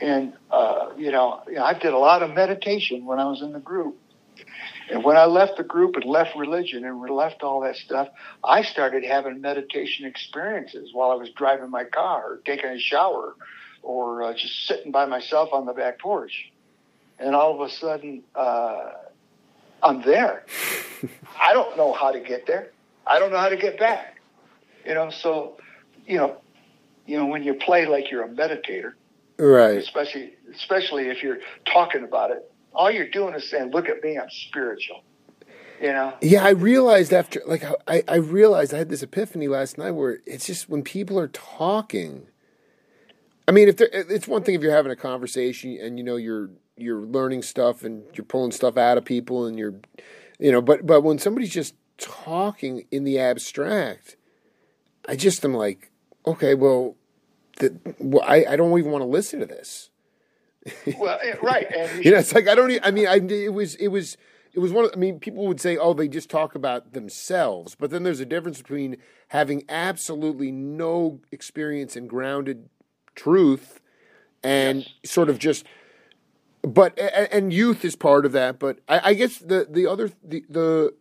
And, 0.00 0.32
uh, 0.50 0.92
you 0.96 1.10
know, 1.10 1.42
I 1.60 1.74
did 1.74 1.92
a 1.92 1.98
lot 1.98 2.22
of 2.22 2.30
meditation 2.32 3.04
when 3.04 3.18
I 3.18 3.26
was 3.26 3.42
in 3.42 3.52
the 3.52 3.60
group. 3.60 3.98
And 4.90 5.04
when 5.04 5.16
I 5.16 5.26
left 5.26 5.56
the 5.56 5.62
group 5.62 5.94
and 5.94 6.04
left 6.04 6.36
religion 6.36 6.84
and 6.84 7.00
left 7.10 7.42
all 7.42 7.60
that 7.60 7.76
stuff, 7.76 8.08
I 8.42 8.62
started 8.62 9.04
having 9.04 9.40
meditation 9.40 10.04
experiences 10.04 10.90
while 10.92 11.10
I 11.10 11.14
was 11.14 11.30
driving 11.30 11.70
my 11.70 11.84
car 11.84 12.32
or 12.32 12.36
taking 12.44 12.70
a 12.70 12.78
shower 12.78 13.36
or 13.82 14.22
uh, 14.24 14.34
just 14.34 14.66
sitting 14.66 14.90
by 14.90 15.06
myself 15.06 15.50
on 15.52 15.66
the 15.66 15.72
back 15.72 16.00
porch. 16.00 16.50
And 17.18 17.36
all 17.36 17.54
of 17.54 17.60
a 17.60 17.72
sudden, 17.72 18.24
uh, 18.34 18.90
I'm 19.82 20.02
there. 20.02 20.44
I 21.40 21.52
don't 21.52 21.76
know 21.76 21.92
how 21.92 22.10
to 22.10 22.20
get 22.20 22.46
there. 22.46 22.70
I 23.06 23.18
don't 23.18 23.30
know 23.30 23.38
how 23.38 23.48
to 23.48 23.56
get 23.56 23.78
back. 23.78 24.20
You 24.84 24.94
know, 24.94 25.10
so, 25.10 25.58
you 26.06 26.16
know, 26.16 26.38
you 27.06 27.16
know, 27.16 27.26
when 27.26 27.42
you 27.42 27.54
play 27.54 27.86
like 27.86 28.10
you're 28.10 28.24
a 28.24 28.28
meditator, 28.28 28.94
right? 29.38 29.76
Especially, 29.76 30.34
especially 30.54 31.08
if 31.08 31.22
you're 31.22 31.38
talking 31.64 32.02
about 32.02 32.30
it, 32.30 32.49
all 32.74 32.90
you're 32.90 33.08
doing 33.10 33.34
is 33.34 33.48
saying, 33.48 33.70
"Look 33.72 33.88
at 33.88 34.02
me, 34.02 34.18
I'm 34.18 34.30
spiritual." 34.30 35.02
You 35.80 35.92
know? 35.92 36.14
Yeah, 36.20 36.44
I 36.44 36.50
realized 36.50 37.10
after, 37.12 37.40
like, 37.46 37.64
I, 37.88 38.02
I 38.06 38.16
realized 38.16 38.74
I 38.74 38.78
had 38.78 38.90
this 38.90 39.02
epiphany 39.02 39.48
last 39.48 39.78
night 39.78 39.92
where 39.92 40.18
it's 40.26 40.46
just 40.46 40.68
when 40.68 40.82
people 40.82 41.18
are 41.18 41.28
talking. 41.28 42.26
I 43.48 43.52
mean, 43.52 43.68
if 43.68 43.80
it's 43.80 44.28
one 44.28 44.42
thing 44.42 44.54
if 44.54 44.60
you're 44.60 44.74
having 44.74 44.92
a 44.92 44.96
conversation 44.96 45.78
and 45.80 45.96
you 45.98 46.04
know 46.04 46.16
you're 46.16 46.50
you're 46.76 47.00
learning 47.00 47.42
stuff 47.42 47.82
and 47.82 48.04
you're 48.14 48.24
pulling 48.24 48.52
stuff 48.52 48.76
out 48.76 48.98
of 48.98 49.04
people 49.04 49.46
and 49.46 49.58
you're, 49.58 49.74
you 50.38 50.52
know, 50.52 50.60
but 50.60 50.86
but 50.86 51.00
when 51.00 51.18
somebody's 51.18 51.50
just 51.52 51.74
talking 51.96 52.86
in 52.90 53.04
the 53.04 53.18
abstract, 53.18 54.16
I 55.08 55.16
just 55.16 55.44
am 55.44 55.54
like, 55.54 55.90
okay, 56.26 56.54
well, 56.54 56.96
the, 57.56 57.78
well 57.98 58.24
I 58.26 58.44
I 58.50 58.56
don't 58.56 58.78
even 58.78 58.92
want 58.92 59.02
to 59.02 59.08
listen 59.08 59.40
to 59.40 59.46
this 59.46 59.89
well, 60.98 61.18
eh, 61.22 61.36
right. 61.42 61.66
And 61.70 62.04
you 62.04 62.10
know, 62.10 62.18
it's 62.18 62.34
like 62.34 62.48
I 62.48 62.54
don't. 62.54 62.70
Even, 62.70 62.84
I 62.84 62.90
mean, 62.90 63.06
I 63.06 63.16
it 63.16 63.52
was 63.52 63.74
it 63.76 63.88
was 63.88 64.16
it 64.52 64.58
was 64.58 64.72
one. 64.72 64.84
Of, 64.86 64.92
I 64.94 64.96
mean, 64.96 65.20
people 65.20 65.46
would 65.46 65.60
say, 65.60 65.76
"Oh, 65.76 65.94
they 65.94 66.08
just 66.08 66.30
talk 66.30 66.54
about 66.54 66.92
themselves," 66.92 67.74
but 67.74 67.90
then 67.90 68.02
there's 68.02 68.20
a 68.20 68.26
difference 68.26 68.58
between 68.58 68.96
having 69.28 69.64
absolutely 69.68 70.50
no 70.50 71.20
experience 71.30 71.96
in 71.96 72.06
grounded 72.06 72.68
truth 73.14 73.80
and 74.42 74.80
yes. 74.80 75.12
sort 75.12 75.28
of 75.28 75.38
just. 75.38 75.64
But 76.62 76.98
and 76.98 77.54
youth 77.54 77.86
is 77.86 77.96
part 77.96 78.26
of 78.26 78.32
that. 78.32 78.58
But 78.58 78.80
I, 78.86 79.00
I 79.10 79.14
guess 79.14 79.38
the 79.38 79.66
the 79.68 79.86
other 79.86 80.10
the 80.22 80.44
the 80.48 80.94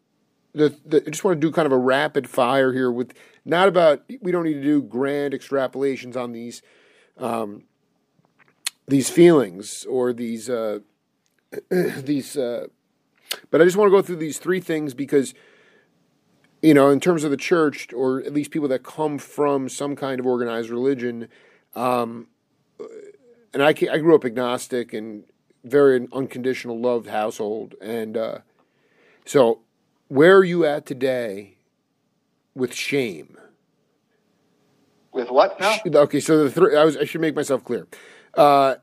the, 0.53 0.76
the, 0.86 1.03
I 1.05 1.10
just 1.10 1.24
want 1.24 1.39
to 1.39 1.47
do 1.47 1.51
kind 1.51 1.66
of 1.66 1.72
a 1.72 1.78
rapid 1.78 2.30
fire 2.30 2.74
here 2.74 2.91
with 2.91 3.14
not 3.45 3.68
about 3.68 4.03
we 4.22 4.32
don't 4.32 4.45
need 4.45 4.53
to 4.53 4.64
do 4.64 4.82
grand 4.82 5.34
extrapolations 5.34 6.16
on 6.16 6.32
these 6.32 6.62
um, 7.18 7.64
these 8.90 9.10
feelings 9.10 9.86
or 9.86 10.12
these 10.14 10.50
uh, 10.50 10.80
these. 11.70 12.36
Uh, 12.36 12.68
but 13.52 13.62
I 13.62 13.64
just 13.64 13.78
want 13.78 13.88
to 13.90 13.96
go 13.96 14.02
through 14.02 14.16
these 14.18 14.40
three 14.40 14.60
things 14.60 14.94
because, 14.96 15.36
you 16.62 16.74
know, 16.74 16.90
in 16.90 17.00
terms 17.00 17.24
of 17.24 17.30
the 17.30 17.38
church 17.38 17.94
or 17.94 18.20
at 18.22 18.34
least 18.34 18.50
people 18.50 18.68
that 18.70 18.84
come 18.84 19.20
from 19.20 19.70
some 19.70 19.96
kind 19.96 20.20
of 20.20 20.26
organized 20.26 20.70
religion, 20.72 21.28
um, 21.76 22.28
and 23.54 23.62
I, 23.62 23.70
I 23.70 23.98
grew 24.00 24.16
up 24.16 24.26
agnostic 24.26 24.94
and 24.94 25.24
very 25.64 26.08
unconditional 26.12 26.80
loved 26.80 27.08
household, 27.08 27.76
and 27.82 28.18
uh, 28.18 28.40
so 29.26 29.60
where 30.08 30.38
are 30.38 30.44
you 30.44 30.66
at 30.66 30.86
today 30.86 31.58
with 32.56 32.74
shame? 32.74 33.38
With 35.12 35.30
what 35.30 35.60
now? 35.60 35.78
Okay, 35.86 36.20
so 36.20 36.44
the 36.44 36.52
three. 36.52 36.76
I 36.76 36.86
was. 36.86 36.96
I 36.96 37.04
should 37.04 37.22
make 37.22 37.36
myself 37.36 37.64
clear. 37.64 37.88
Uh, 38.34 38.75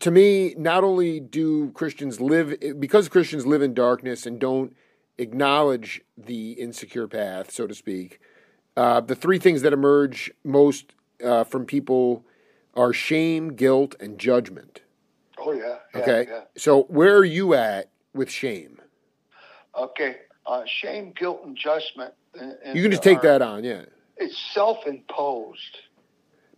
to 0.00 0.10
me, 0.10 0.54
not 0.56 0.84
only 0.84 1.20
do 1.20 1.70
Christians 1.72 2.20
live 2.20 2.54
because 2.78 3.08
Christians 3.08 3.46
live 3.46 3.62
in 3.62 3.74
darkness 3.74 4.26
and 4.26 4.38
don't 4.38 4.76
acknowledge 5.18 6.02
the 6.16 6.52
insecure 6.52 7.08
path, 7.08 7.50
so 7.50 7.66
to 7.66 7.74
speak. 7.74 8.20
Uh, 8.76 9.00
the 9.00 9.16
three 9.16 9.38
things 9.38 9.62
that 9.62 9.72
emerge 9.72 10.30
most 10.44 10.92
uh, 11.24 11.44
from 11.44 11.66
people 11.66 12.24
are 12.74 12.92
shame, 12.92 13.54
guilt, 13.54 13.96
and 13.98 14.18
judgment. 14.18 14.82
Oh 15.38 15.52
yeah. 15.52 15.76
yeah 15.94 16.00
okay. 16.00 16.26
Yeah. 16.28 16.40
So 16.56 16.84
where 16.84 17.16
are 17.16 17.24
you 17.24 17.54
at 17.54 17.90
with 18.14 18.30
shame? 18.30 18.80
Okay, 19.76 20.16
uh, 20.46 20.62
shame, 20.66 21.12
guilt, 21.16 21.40
and 21.44 21.56
judgment. 21.56 22.14
And, 22.34 22.56
you 22.74 22.82
can 22.82 22.90
just 22.90 23.02
take 23.02 23.22
that 23.22 23.42
on, 23.42 23.64
yeah. 23.64 23.82
It's 24.16 24.36
self-imposed 24.52 25.78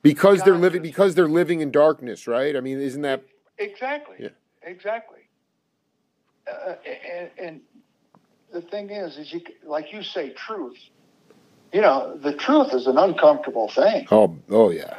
because 0.02 0.38
God, 0.38 0.46
they're 0.46 0.54
living 0.56 0.82
because 0.82 1.14
they're 1.14 1.28
living 1.28 1.60
in 1.60 1.70
darkness, 1.70 2.26
right? 2.26 2.56
I 2.56 2.60
mean, 2.60 2.80
isn't 2.80 3.02
that 3.02 3.22
exactly? 3.58 4.16
Yeah. 4.18 4.28
Exactly. 4.62 5.20
Uh, 6.46 6.74
and, 7.14 7.30
and 7.38 7.60
the 8.52 8.60
thing 8.60 8.90
is, 8.90 9.16
is 9.16 9.32
you 9.32 9.40
like 9.64 9.92
you 9.92 10.02
say, 10.02 10.30
truth. 10.30 10.78
You 11.72 11.82
know, 11.82 12.18
the 12.20 12.34
truth 12.34 12.74
is 12.74 12.86
an 12.86 12.98
uncomfortable 12.98 13.68
thing. 13.68 14.06
Oh, 14.10 14.36
oh 14.50 14.70
yeah. 14.70 14.98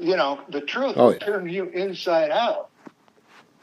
You 0.00 0.16
know, 0.16 0.40
the 0.48 0.60
truth 0.60 0.94
oh, 0.96 1.12
yeah. 1.12 1.18
turn 1.18 1.48
you 1.48 1.66
inside 1.66 2.30
out. 2.30 2.70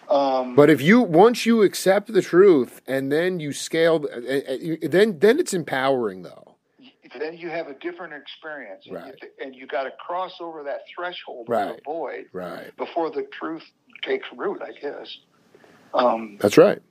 Um, 0.09 0.55
but 0.55 0.69
if 0.69 0.81
you 0.81 1.01
once 1.01 1.45
you 1.45 1.61
accept 1.61 2.11
the 2.13 2.21
truth 2.21 2.81
and 2.87 3.11
then 3.11 3.39
you 3.39 3.53
scale, 3.53 4.07
uh, 4.11 4.17
uh, 4.17 4.75
then 4.81 5.19
then 5.19 5.39
it's 5.39 5.53
empowering 5.53 6.23
though 6.23 6.48
then 7.17 7.37
you 7.37 7.49
have 7.49 7.67
a 7.67 7.73
different 7.75 8.13
experience. 8.13 8.85
Right. 8.89 9.03
And 9.03 9.13
you, 9.21 9.45
and 9.45 9.55
you 9.55 9.67
got 9.67 9.83
to 9.83 9.91
cross 9.91 10.33
over 10.39 10.63
that 10.63 10.81
threshold 10.95 11.47
right. 11.47 11.69
of 11.69 11.75
the 11.77 11.81
void 11.85 12.25
right. 12.33 12.75
before 12.77 13.09
the 13.09 13.27
truth 13.39 13.63
takes 14.01 14.27
root, 14.35 14.61
I 14.61 14.71
guess. 14.79 15.17
Um, 15.93 16.37
That's 16.39 16.57
right. 16.57 16.81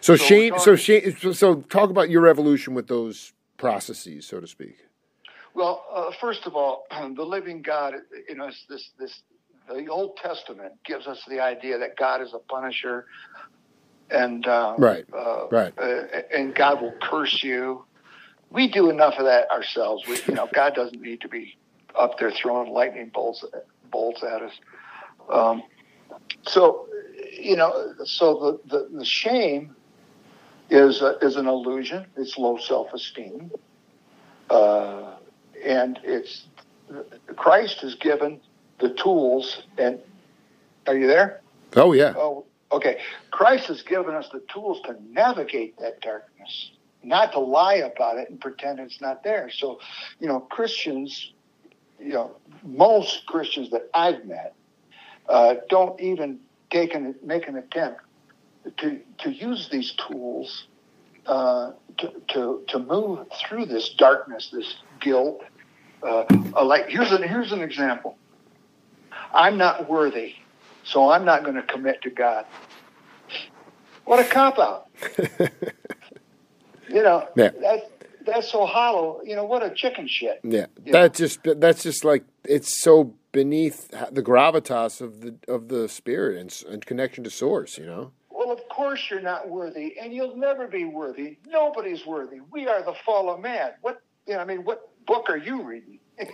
So, 0.00 0.16
so 0.16 0.24
Shane, 0.24 0.58
so 0.58 0.76
Shane, 0.76 1.16
so 1.34 1.56
talk 1.62 1.90
about 1.90 2.08
your 2.10 2.28
evolution 2.28 2.74
with 2.74 2.86
those 2.86 3.32
processes, 3.56 4.26
so 4.26 4.40
to 4.40 4.46
speak. 4.46 4.76
Well, 5.54 5.84
uh, 5.92 6.10
first 6.20 6.46
of 6.46 6.54
all, 6.54 6.86
the 7.16 7.24
living 7.24 7.62
God, 7.62 7.94
you 8.28 8.36
know, 8.36 8.50
this 8.68 8.90
this 8.98 9.22
the 9.68 9.88
Old 9.88 10.16
Testament 10.16 10.74
gives 10.84 11.06
us 11.06 11.18
the 11.28 11.40
idea 11.40 11.78
that 11.78 11.96
God 11.96 12.20
is 12.20 12.34
a 12.34 12.38
punisher, 12.38 13.06
and 14.10 14.46
uh, 14.46 14.74
right, 14.78 15.04
uh, 15.16 15.48
right, 15.48 15.72
uh, 15.78 16.02
and 16.34 16.54
God 16.54 16.82
will 16.82 16.94
curse 17.00 17.42
you 17.42 17.84
we 18.54 18.68
do 18.68 18.88
enough 18.88 19.14
of 19.18 19.24
that 19.24 19.50
ourselves. 19.50 20.06
We, 20.06 20.20
you 20.28 20.34
know, 20.34 20.48
God 20.54 20.74
doesn't 20.74 21.02
need 21.02 21.20
to 21.22 21.28
be 21.28 21.56
up 21.98 22.18
there 22.18 22.30
throwing 22.30 22.72
lightning 22.72 23.10
bolts 23.12 23.44
bolts 23.90 24.22
at 24.22 24.42
us. 24.42 24.52
Um, 25.28 25.64
so, 26.46 26.88
you 27.32 27.56
know, 27.56 27.94
so 28.04 28.60
the, 28.68 28.78
the, 28.78 28.98
the 28.98 29.04
shame 29.04 29.74
is 30.70 31.02
a, 31.02 31.18
is 31.18 31.36
an 31.36 31.46
illusion. 31.46 32.06
It's 32.16 32.38
low 32.38 32.56
self 32.56 32.94
esteem, 32.94 33.50
uh, 34.50 35.14
and 35.64 35.98
it's 36.04 36.46
Christ 37.34 37.80
has 37.80 37.96
given 37.96 38.40
the 38.78 38.90
tools. 38.90 39.64
And 39.78 39.98
are 40.86 40.96
you 40.96 41.08
there? 41.08 41.40
Oh 41.74 41.92
yeah. 41.92 42.14
Oh, 42.16 42.44
okay. 42.70 43.00
Christ 43.32 43.66
has 43.66 43.82
given 43.82 44.14
us 44.14 44.28
the 44.32 44.42
tools 44.52 44.80
to 44.86 44.96
navigate 45.10 45.76
that 45.80 46.00
darkness 46.00 46.70
not 47.04 47.32
to 47.32 47.40
lie 47.40 47.76
about 47.76 48.18
it 48.18 48.30
and 48.30 48.40
pretend 48.40 48.80
it's 48.80 49.00
not 49.00 49.22
there. 49.22 49.50
So, 49.50 49.80
you 50.20 50.28
know, 50.28 50.40
Christians, 50.40 51.32
you 51.98 52.12
know, 52.12 52.36
most 52.62 53.26
Christians 53.26 53.70
that 53.70 53.90
I've 53.94 54.24
met 54.24 54.54
uh, 55.28 55.56
don't 55.68 55.98
even 56.00 56.40
take 56.70 56.94
an, 56.94 57.14
make 57.22 57.48
an 57.48 57.56
attempt 57.56 58.00
to, 58.78 59.00
to 59.18 59.30
use 59.30 59.68
these 59.70 59.92
tools 59.92 60.66
uh, 61.26 61.72
to, 61.98 62.12
to, 62.28 62.62
to 62.68 62.78
move 62.78 63.26
through 63.46 63.66
this 63.66 63.90
darkness, 63.90 64.50
this 64.52 64.76
guilt. 65.00 65.42
Uh, 66.02 66.24
like 66.64 66.88
here's 66.88 67.12
an, 67.12 67.22
here's 67.22 67.52
an 67.52 67.62
example. 67.62 68.16
I'm 69.32 69.56
not 69.56 69.88
worthy, 69.88 70.34
so 70.84 71.10
I'm 71.10 71.24
not 71.24 71.42
going 71.42 71.56
to 71.56 71.62
commit 71.62 72.02
to 72.02 72.10
God. 72.10 72.46
What 74.04 74.20
a 74.20 74.24
cop 74.24 74.58
out. 74.58 74.88
You 76.88 77.02
know, 77.02 77.28
yeah. 77.36 77.50
that 77.60 77.90
that's 78.24 78.50
so 78.50 78.66
hollow. 78.66 79.20
You 79.24 79.36
know, 79.36 79.44
what 79.44 79.62
a 79.62 79.70
chicken 79.70 80.08
shit. 80.08 80.40
Yeah, 80.42 80.66
that 80.86 81.14
just 81.14 81.40
that's 81.42 81.82
just 81.82 82.04
like 82.04 82.24
it's 82.44 82.80
so 82.82 83.14
beneath 83.32 83.90
the 84.10 84.22
gravitas 84.22 85.00
of 85.00 85.20
the 85.20 85.34
of 85.48 85.68
the 85.68 85.88
spirit 85.88 86.38
and, 86.38 86.72
and 86.72 86.86
connection 86.86 87.24
to 87.24 87.30
source. 87.30 87.78
You 87.78 87.86
know. 87.86 88.12
Well, 88.30 88.50
of 88.50 88.68
course 88.68 89.08
you're 89.10 89.20
not 89.20 89.48
worthy, 89.48 89.96
and 90.00 90.12
you'll 90.12 90.36
never 90.36 90.66
be 90.66 90.84
worthy. 90.84 91.38
Nobody's 91.46 92.04
worthy. 92.04 92.40
We 92.50 92.66
are 92.66 92.82
the 92.82 92.94
fallen 93.04 93.40
man. 93.42 93.72
What 93.82 94.02
you 94.26 94.34
know? 94.34 94.40
I 94.40 94.44
mean, 94.44 94.64
what 94.64 94.90
book 95.06 95.26
are 95.28 95.36
you 95.36 95.62
reading? 95.62 95.98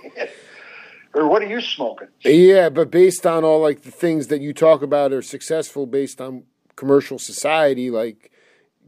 or 1.14 1.28
what 1.28 1.42
are 1.42 1.48
you 1.48 1.60
smoking? 1.60 2.08
Yeah, 2.20 2.68
but 2.68 2.90
based 2.90 3.26
on 3.26 3.44
all 3.44 3.60
like 3.60 3.82
the 3.82 3.90
things 3.90 4.28
that 4.28 4.40
you 4.40 4.52
talk 4.52 4.82
about 4.82 5.12
are 5.12 5.22
successful 5.22 5.86
based 5.86 6.20
on 6.20 6.44
commercial 6.76 7.18
society, 7.18 7.90
like 7.90 8.30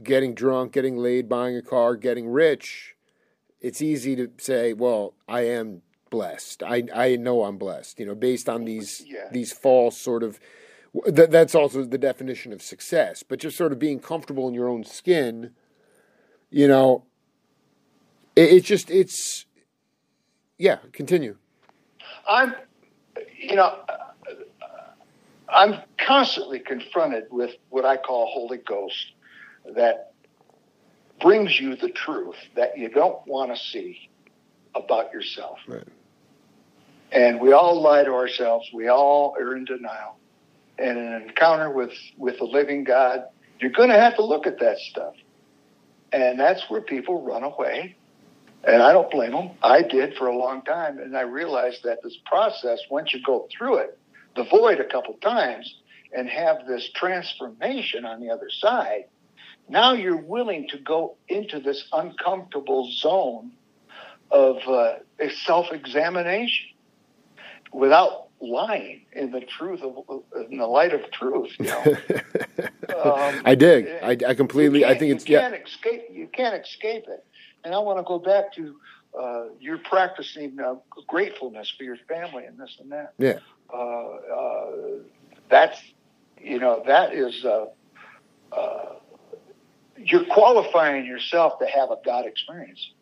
getting 0.04 0.34
drunk, 0.34 0.72
getting 0.72 0.96
laid, 0.96 1.28
buying 1.28 1.56
a 1.56 1.62
car, 1.62 1.96
getting 1.96 2.28
rich, 2.28 2.96
it's 3.60 3.80
easy 3.80 4.16
to 4.16 4.30
say, 4.38 4.72
well, 4.72 5.14
I 5.28 5.42
am 5.42 5.82
blessed. 6.10 6.62
I 6.62 6.84
I 6.94 7.16
know 7.16 7.44
I'm 7.44 7.58
blessed. 7.58 7.98
You 7.98 8.06
know, 8.06 8.14
based 8.14 8.48
on 8.48 8.64
these 8.64 9.02
yeah. 9.06 9.28
these 9.32 9.52
false 9.52 9.96
sort 9.96 10.22
of. 10.22 10.38
That, 11.06 11.30
that's 11.30 11.54
also 11.54 11.84
the 11.84 11.96
definition 11.96 12.52
of 12.52 12.60
success. 12.60 13.22
But 13.22 13.38
just 13.38 13.56
sort 13.56 13.72
of 13.72 13.78
being 13.78 13.98
comfortable 13.98 14.46
in 14.46 14.52
your 14.52 14.68
own 14.68 14.84
skin, 14.84 15.52
you 16.50 16.68
know, 16.68 17.04
it, 18.36 18.52
it's 18.52 18.66
just 18.66 18.90
it's. 18.90 19.46
Yeah, 20.58 20.78
continue. 20.92 21.36
I'm, 22.28 22.54
you 23.38 23.56
know, 23.56 23.78
I'm 25.48 25.80
constantly 25.98 26.58
confronted 26.60 27.24
with 27.30 27.56
what 27.70 27.84
I 27.84 27.96
call 27.96 28.26
Holy 28.26 28.58
Ghost 28.58 29.12
that 29.74 30.12
brings 31.20 31.58
you 31.58 31.76
the 31.76 31.90
truth 31.90 32.36
that 32.56 32.76
you 32.76 32.88
don't 32.88 33.26
want 33.26 33.54
to 33.54 33.62
see 33.62 34.10
about 34.74 35.12
yourself. 35.12 35.58
Right. 35.66 35.86
And 37.12 37.40
we 37.40 37.52
all 37.52 37.80
lie 37.80 38.04
to 38.04 38.12
ourselves. 38.12 38.70
We 38.72 38.88
all 38.88 39.36
are 39.38 39.54
in 39.54 39.64
denial. 39.64 40.16
And 40.78 40.98
in 40.98 41.04
an 41.04 41.22
encounter 41.22 41.70
with, 41.70 41.92
with 42.16 42.38
the 42.38 42.44
living 42.44 42.84
God, 42.84 43.24
you're 43.60 43.70
going 43.70 43.90
to 43.90 43.98
have 43.98 44.16
to 44.16 44.24
look 44.24 44.46
at 44.46 44.58
that 44.60 44.78
stuff. 44.78 45.14
And 46.12 46.40
that's 46.40 46.68
where 46.68 46.80
people 46.80 47.22
run 47.22 47.44
away. 47.44 47.96
And 48.64 48.82
I 48.82 48.92
don't 48.92 49.10
blame 49.10 49.32
them. 49.32 49.50
I 49.62 49.82
did 49.82 50.16
for 50.16 50.28
a 50.28 50.36
long 50.36 50.62
time. 50.62 50.98
And 50.98 51.16
I 51.16 51.22
realized 51.22 51.82
that 51.84 52.02
this 52.02 52.16
process, 52.24 52.80
once 52.90 53.12
you 53.12 53.20
go 53.22 53.48
through 53.56 53.78
it, 53.78 53.98
the 54.34 54.44
void 54.44 54.80
a 54.80 54.84
couple 54.84 55.14
times, 55.14 55.74
and 56.14 56.28
have 56.28 56.66
this 56.66 56.90
transformation 56.94 58.04
on 58.04 58.20
the 58.20 58.30
other 58.30 58.50
side, 58.50 59.04
now 59.68 59.92
you're 59.92 60.16
willing 60.16 60.68
to 60.68 60.78
go 60.78 61.16
into 61.28 61.60
this 61.60 61.84
uncomfortable 61.92 62.90
zone 62.90 63.52
of 64.30 64.56
uh, 64.66 64.94
self 65.44 65.72
examination 65.72 66.68
without 67.72 68.28
lying 68.40 69.02
in 69.12 69.30
the 69.30 69.40
truth 69.40 69.80
of 69.82 70.22
in 70.50 70.58
the 70.58 70.66
light 70.66 70.92
of 70.92 71.10
truth. 71.10 71.52
You 71.58 71.66
know? 71.66 71.84
um, 73.02 73.42
I 73.44 73.54
dig. 73.54 73.88
I, 74.02 74.16
I 74.30 74.34
completely. 74.34 74.84
I 74.84 74.98
think 74.98 75.14
it's 75.14 75.28
you 75.28 75.38
can't 75.38 75.54
yeah. 75.54 75.64
escape. 75.64 76.02
You 76.10 76.26
can't 76.26 76.60
escape 76.62 77.04
it. 77.08 77.24
And 77.64 77.74
I 77.74 77.78
want 77.78 77.98
to 77.98 78.02
go 78.02 78.18
back 78.18 78.52
to 78.54 78.76
uh, 79.18 79.44
you're 79.60 79.78
practicing 79.78 80.58
uh, 80.58 80.74
gratefulness 81.06 81.72
for 81.76 81.84
your 81.84 81.96
family 82.08 82.44
and 82.44 82.58
this 82.58 82.76
and 82.80 82.90
that. 82.92 83.14
Yeah. 83.18 83.38
Uh, 83.72 83.76
uh 83.76 84.70
that's 85.48 85.80
you 86.40 86.58
know 86.58 86.82
that 86.86 87.14
is 87.14 87.44
uh, 87.44 87.66
uh, 88.52 88.94
you're 90.04 90.26
qualifying 90.26 91.06
yourself 91.06 91.58
to 91.58 91.66
have 91.66 91.90
a 91.90 91.96
God 92.04 92.26
experience. 92.26 92.92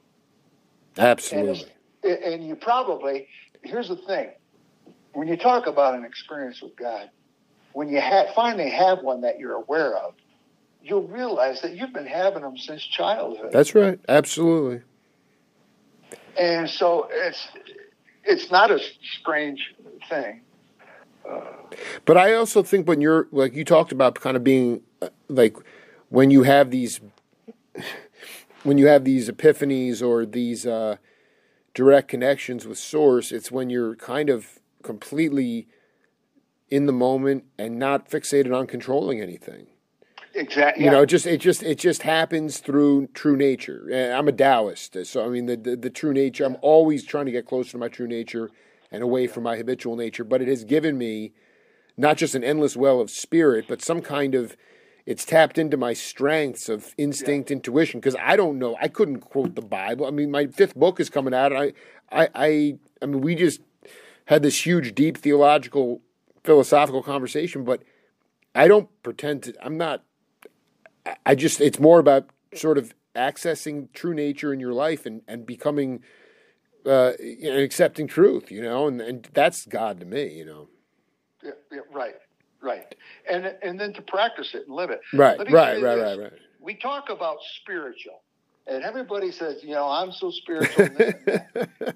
Absolutely. 0.98 1.66
And, 2.03 2.12
and 2.12 2.46
you 2.46 2.57
probably 2.57 3.28
here's 3.62 3.88
the 3.88 3.96
thing 3.96 4.30
when 5.12 5.28
you 5.28 5.36
talk 5.36 5.66
about 5.66 5.94
an 5.94 6.05
experience 6.05 6.62
with 6.62 6.76
God, 6.76 7.11
when 7.72 7.88
you 7.88 8.01
ha- 8.01 8.32
finally 8.34 8.70
have 8.70 9.03
one 9.03 9.22
that 9.22 9.38
you're 9.38 9.55
aware 9.55 9.96
of, 9.96 10.14
you'll 10.82 11.07
realize 11.09 11.61
that 11.62 11.76
you've 11.76 11.92
been 11.92 12.07
having 12.07 12.42
them 12.42 12.57
since 12.57 12.82
childhood. 12.82 13.51
That's 13.53 13.74
right. 13.74 13.98
Absolutely. 14.09 14.82
And 16.38 16.70
so 16.70 17.09
it's 17.11 17.48
it's 18.24 18.51
not 18.51 18.70
a 18.70 18.78
strange 19.20 19.74
thing. 20.09 20.40
Uh, 21.28 21.40
but 22.05 22.16
I 22.16 22.34
also 22.34 22.62
think 22.62 22.88
when 22.88 23.01
you're 23.01 23.28
like 23.30 23.55
you 23.55 23.64
talked 23.64 23.92
about 23.92 24.14
kind 24.14 24.36
of 24.36 24.44
being 24.44 24.80
uh, 25.03 25.09
like 25.28 25.57
when 26.11 26.30
you 26.30 26.42
have 26.42 26.70
these 26.70 27.00
when 28.62 28.76
you 28.76 28.86
have 28.86 29.04
these 29.04 29.30
epiphanies 29.30 30.06
or 30.06 30.26
these 30.26 30.66
uh, 30.66 30.96
direct 31.72 32.08
connections 32.08 32.66
with 32.66 32.76
source, 32.76 33.32
it's 33.32 33.50
when 33.50 33.70
you're 33.70 33.96
kind 33.96 34.28
of 34.28 34.58
completely 34.82 35.66
in 36.68 36.86
the 36.86 36.92
moment 36.92 37.44
and 37.58 37.78
not 37.78 38.11
fixated 38.11 38.54
on 38.54 38.66
controlling 38.66 39.20
anything. 39.20 39.68
Exactly. 40.34 40.84
You 40.84 40.90
know, 40.90 41.02
it 41.02 41.06
just 41.06 41.26
it 41.26 41.40
just 41.40 41.62
it 41.62 41.78
just 41.78 42.02
happens 42.02 42.58
through 42.58 43.08
true 43.08 43.36
nature. 43.36 43.88
I'm 44.14 44.28
a 44.28 44.32
Taoist, 44.32 45.06
so 45.06 45.24
I 45.24 45.28
mean 45.28 45.46
the, 45.46 45.56
the, 45.56 45.76
the 45.76 45.90
true 45.90 46.12
nature. 46.12 46.44
I'm 46.44 46.56
always 46.61 47.04
trying 47.04 47.26
to 47.26 47.32
get 47.32 47.46
closer 47.46 47.72
to 47.72 47.78
my 47.78 47.88
true 47.88 48.06
nature 48.06 48.50
and 48.92 49.02
away 49.02 49.26
from 49.26 49.42
my 49.42 49.56
habitual 49.56 49.96
nature. 49.96 50.22
But 50.22 50.42
it 50.42 50.48
has 50.48 50.64
given 50.64 50.98
me 50.98 51.32
not 51.96 52.16
just 52.16 52.34
an 52.34 52.44
endless 52.44 52.76
well 52.76 53.00
of 53.00 53.11
spirit, 53.11 53.66
but 53.68 53.82
some 53.82 54.00
kind 54.00 54.34
of 54.36 54.56
it's 55.07 55.24
tapped 55.24 55.59
into 55.59 55.76
my 55.76 55.92
strengths 55.92 56.68
of 56.68 56.94
instinct, 56.96 57.51
yeah. 57.51 57.57
intuition. 57.57 58.01
Because 58.01 58.16
I 58.20 58.36
don't 58.36 58.59
know, 58.59 58.76
I 58.80 58.88
couldn't 58.88 59.20
quote 59.20 59.55
the 59.55 59.62
Bible. 59.62 60.07
I 60.07 60.11
mean, 60.11 60.30
my 60.30 60.46
fifth 60.46 60.76
book 60.76 61.01
is 61.01 61.11
coming 61.11 61.34
out. 61.34 61.53
I, 61.53 61.72
I, 62.11 62.28
I, 62.34 62.78
I 63.03 63.07
mean, 63.07 63.20
we 63.20 63.34
just 63.34 63.61
had 64.26 64.42
this 64.42 64.64
huge, 64.64 64.94
deep 64.94 65.18
theological, 65.18 66.01
philosophical 66.44 67.03
conversation, 67.03 67.64
but 67.64 67.82
I 68.55 68.68
don't 68.68 68.88
pretend 69.03 69.44
to, 69.44 69.55
I'm 69.64 69.76
not, 69.76 70.05
I 71.26 71.34
just, 71.34 71.61
it's 71.61 71.80
more 71.80 71.98
about 71.98 72.30
sort 72.55 72.78
of 72.78 72.94
accessing 73.16 73.92
true 73.92 74.14
nature 74.14 74.53
in 74.53 74.61
your 74.61 74.72
life 74.72 75.07
and, 75.07 75.22
and 75.26 75.46
becoming, 75.46 76.03
uh, 76.86 77.12
and 77.18 77.59
accepting 77.59 78.07
truth, 78.07 78.51
you 78.51 78.62
know, 78.62 78.86
and, 78.86 79.01
and 79.01 79.28
that's 79.32 79.66
God 79.66 80.01
to 80.01 80.07
me, 80.07 80.32
you 80.32 80.44
know. 80.44 80.68
Yeah, 81.42 81.51
yeah, 81.72 81.80
right, 81.92 82.14
right. 82.62 82.94
And, 83.30 83.54
and 83.62 83.78
then 83.78 83.92
to 83.94 84.02
practice 84.02 84.54
it 84.54 84.66
and 84.66 84.74
live 84.74 84.90
it. 84.90 85.00
Right, 85.12 85.38
right, 85.38 85.82
right, 85.82 85.98
right, 85.98 86.18
right. 86.18 86.32
We 86.61 86.74
talk 86.74 87.08
about 87.08 87.38
spiritual 87.62 88.20
and 88.70 88.84
everybody 88.84 89.32
says, 89.32 89.62
you 89.62 89.70
know, 89.74 89.88
I'm 89.88 90.12
so 90.12 90.30
spiritual. 90.30 90.88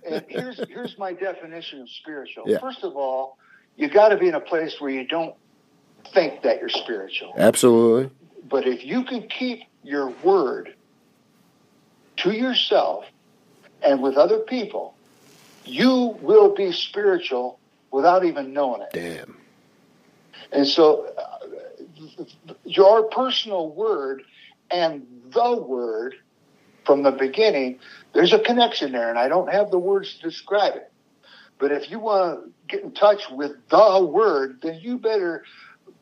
and 0.05 0.25
here's 0.29 0.61
here's 0.69 0.99
my 0.99 1.12
definition 1.12 1.81
of 1.81 1.89
spiritual. 1.89 2.45
Yeah. 2.47 2.59
First 2.59 2.83
of 2.83 2.97
all, 2.97 3.39
you 3.77 3.89
got 3.89 4.09
to 4.09 4.17
be 4.17 4.29
in 4.29 4.35
a 4.35 4.41
place 4.41 4.81
where 4.81 4.91
you 4.91 5.07
don't 5.07 5.35
think 6.12 6.43
that 6.43 6.61
you're 6.61 6.69
spiritual. 6.69 7.33
Absolutely. 7.37 8.11
But 8.49 8.67
if 8.67 8.85
you 8.85 9.05
can 9.05 9.29
keep 9.29 9.62
your 9.83 10.09
word 10.23 10.75
to 12.19 12.33
yourself 12.33 13.05
and 13.83 14.03
with 14.03 14.17
other 14.17 14.41
people, 14.41 14.95
you 15.65 16.19
will 16.21 16.55
be 16.55 16.73
spiritual 16.73 17.59
without 17.91 18.25
even 18.25 18.53
knowing 18.53 18.83
it. 18.83 18.91
Damn. 18.93 19.37
And 20.55 20.67
so, 20.67 21.07
uh, 21.19 22.25
your 22.65 23.05
personal 23.09 23.71
word 23.71 24.23
and 24.71 25.07
the 25.31 25.57
word 25.57 26.15
from 26.87 27.03
the 27.03 27.11
beginning, 27.11 27.81
there's 28.13 28.33
a 28.33 28.39
connection 28.39 28.93
there, 28.93 29.11
and 29.11 29.19
I 29.19 29.29
don't 29.29 29.53
have 29.53 29.71
the 29.71 29.79
words 29.79 30.15
to 30.15 30.23
describe 30.23 30.77
it. 30.77 30.93
But 31.59 31.73
if 31.73 31.91
you 31.91 31.99
want 31.99 32.45
to 32.45 32.53
get 32.69 32.85
in 32.85 32.93
touch 32.93 33.23
with 33.31 33.53
the 33.69 34.05
word, 34.05 34.61
then 34.63 34.79
you 34.81 34.99
better 34.99 35.45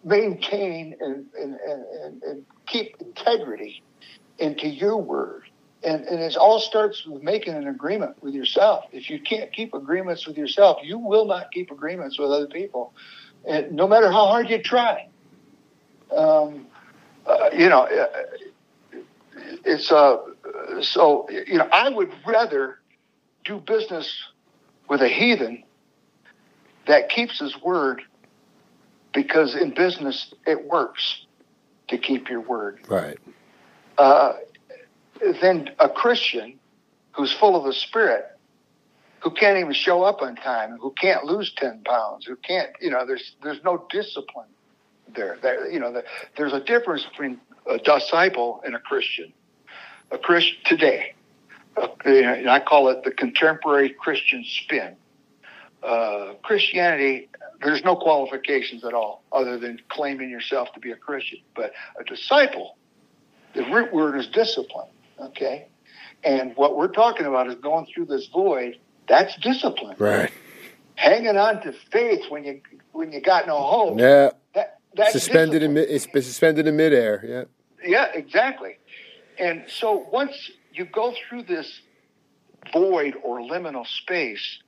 maintain 0.05 0.96
and, 1.00 1.26
and, 1.38 1.57
and, 1.57 2.22
and 2.22 2.46
keep 2.66 2.96
integrity 3.00 3.82
into 4.38 4.68
your 4.68 4.96
word. 4.96 5.44
And, 5.84 6.05
and 6.05 6.20
it 6.20 6.36
all 6.36 6.61
starts 6.61 7.05
with 7.07 7.22
making 7.22 7.55
an 7.55 7.66
agreement 7.66 8.22
with 8.22 8.34
yourself. 8.34 8.84
If 8.92 9.11
you 9.11 9.20
can't 9.20 9.53
keep 9.53 9.74
agreements 9.74 10.26
with 10.26 10.36
yourself, 10.36 10.78
you 10.82 10.98
will 10.98 11.26
not 11.26 11.50
keep 11.50 11.70
agreements 11.70 12.18
with 12.18 12.30
other 12.30 12.46
people, 12.46 12.94
and 13.47 13.72
no 13.72 13.88
matter 13.88 14.11
how 14.11 14.26
hard 14.26 14.49
you 14.49 14.62
try. 14.62 15.09
Um, 16.16 16.66
uh, 17.26 17.51
you 17.53 17.68
know, 17.68 17.82
uh, 17.82 18.07
it's 19.64 19.90
uh, 19.90 20.18
so 20.80 21.28
you 21.30 21.59
know 21.59 21.68
I 21.72 21.88
would 21.88 22.12
rather 22.26 22.78
do 23.45 23.59
business 23.59 24.24
with 24.88 25.01
a 25.01 25.09
heathen 25.09 25.64
that 26.86 27.09
keeps 27.09 27.38
his 27.38 27.61
word 27.62 28.03
because 29.14 29.55
in 29.55 29.70
business 29.70 30.34
it 30.47 30.66
works 30.66 31.26
to 31.88 31.99
keep 31.99 32.28
your 32.28 32.40
word. 32.40 32.80
Right. 32.88 33.18
Uh, 33.99 34.34
than 35.40 35.70
a 35.78 35.88
Christian 35.88 36.59
who's 37.12 37.32
full 37.32 37.55
of 37.55 37.64
the 37.64 37.72
Spirit, 37.72 38.26
who 39.22 39.30
can't 39.30 39.58
even 39.58 39.72
show 39.72 40.02
up 40.02 40.22
on 40.22 40.36
time, 40.36 40.78
who 40.78 40.92
can't 41.00 41.24
lose 41.24 41.52
ten 41.56 41.82
pounds, 41.84 42.26
who 42.26 42.36
can't, 42.36 42.70
you 42.80 42.90
know, 42.90 43.06
there's 43.06 43.36
there's 43.42 43.62
no 43.64 43.86
discipline 43.90 44.48
there. 45.14 45.38
there 45.42 45.70
you 45.70 45.80
know, 45.80 45.92
the, 45.92 46.04
there's 46.36 46.52
a 46.52 46.60
difference 46.60 47.04
between 47.04 47.40
a 47.70 47.78
disciple 47.78 48.60
and 48.64 48.74
a 48.74 48.78
Christian 48.80 49.32
a 50.10 50.18
Christian 50.18 50.58
today. 50.64 51.14
Uh, 51.76 51.88
I 52.06 52.60
call 52.60 52.88
it 52.88 53.02
the 53.04 53.12
contemporary 53.12 53.90
Christian 53.90 54.44
spin. 54.44 54.96
uh, 55.82 56.34
Christianity, 56.42 57.28
there's 57.62 57.84
no 57.84 57.96
qualifications 57.96 58.84
at 58.84 58.94
all 58.94 59.22
other 59.32 59.58
than 59.58 59.80
claiming 59.88 60.30
yourself 60.30 60.72
to 60.74 60.80
be 60.80 60.92
a 60.92 60.96
Christian. 60.96 61.40
But 61.54 61.72
a 61.98 62.04
disciple, 62.04 62.76
the 63.54 63.62
root 63.64 63.92
word 63.92 64.16
is 64.18 64.28
discipline. 64.28 64.88
Okay. 65.18 65.68
And 66.24 66.56
what 66.56 66.76
we're 66.76 66.88
talking 66.88 67.26
about 67.26 67.48
is 67.48 67.56
going 67.56 67.86
through 67.92 68.06
this 68.06 68.28
void. 68.28 68.78
That's 69.09 69.36
discipline. 69.36 69.96
Right. 69.98 70.30
Hanging 70.94 71.36
on 71.36 71.62
to 71.62 71.72
faith 71.90 72.30
when 72.30 72.44
you 72.44 72.61
when 72.92 73.12
you 73.12 73.20
got 73.20 73.46
no 73.46 73.61
hope. 73.61 73.98
Yeah. 73.98 74.30
That, 74.55 74.78
that's 74.94 75.12
suspended 75.12 75.61
discipline. 75.61 75.70
in 75.70 75.88
mid, 75.88 75.90
it's 75.90 76.26
suspended 76.26 76.66
in 76.66 76.76
midair. 76.76 77.24
Yeah. 77.26 77.44
Yeah, 77.84 78.07
exactly. 78.14 78.78
And 79.38 79.64
so 79.68 80.07
once 80.12 80.50
you 80.72 80.84
go 80.84 81.14
through 81.28 81.44
this 81.44 81.80
void 82.72 83.14
or 83.22 83.40
liminal 83.40 83.86
space, 83.86 84.59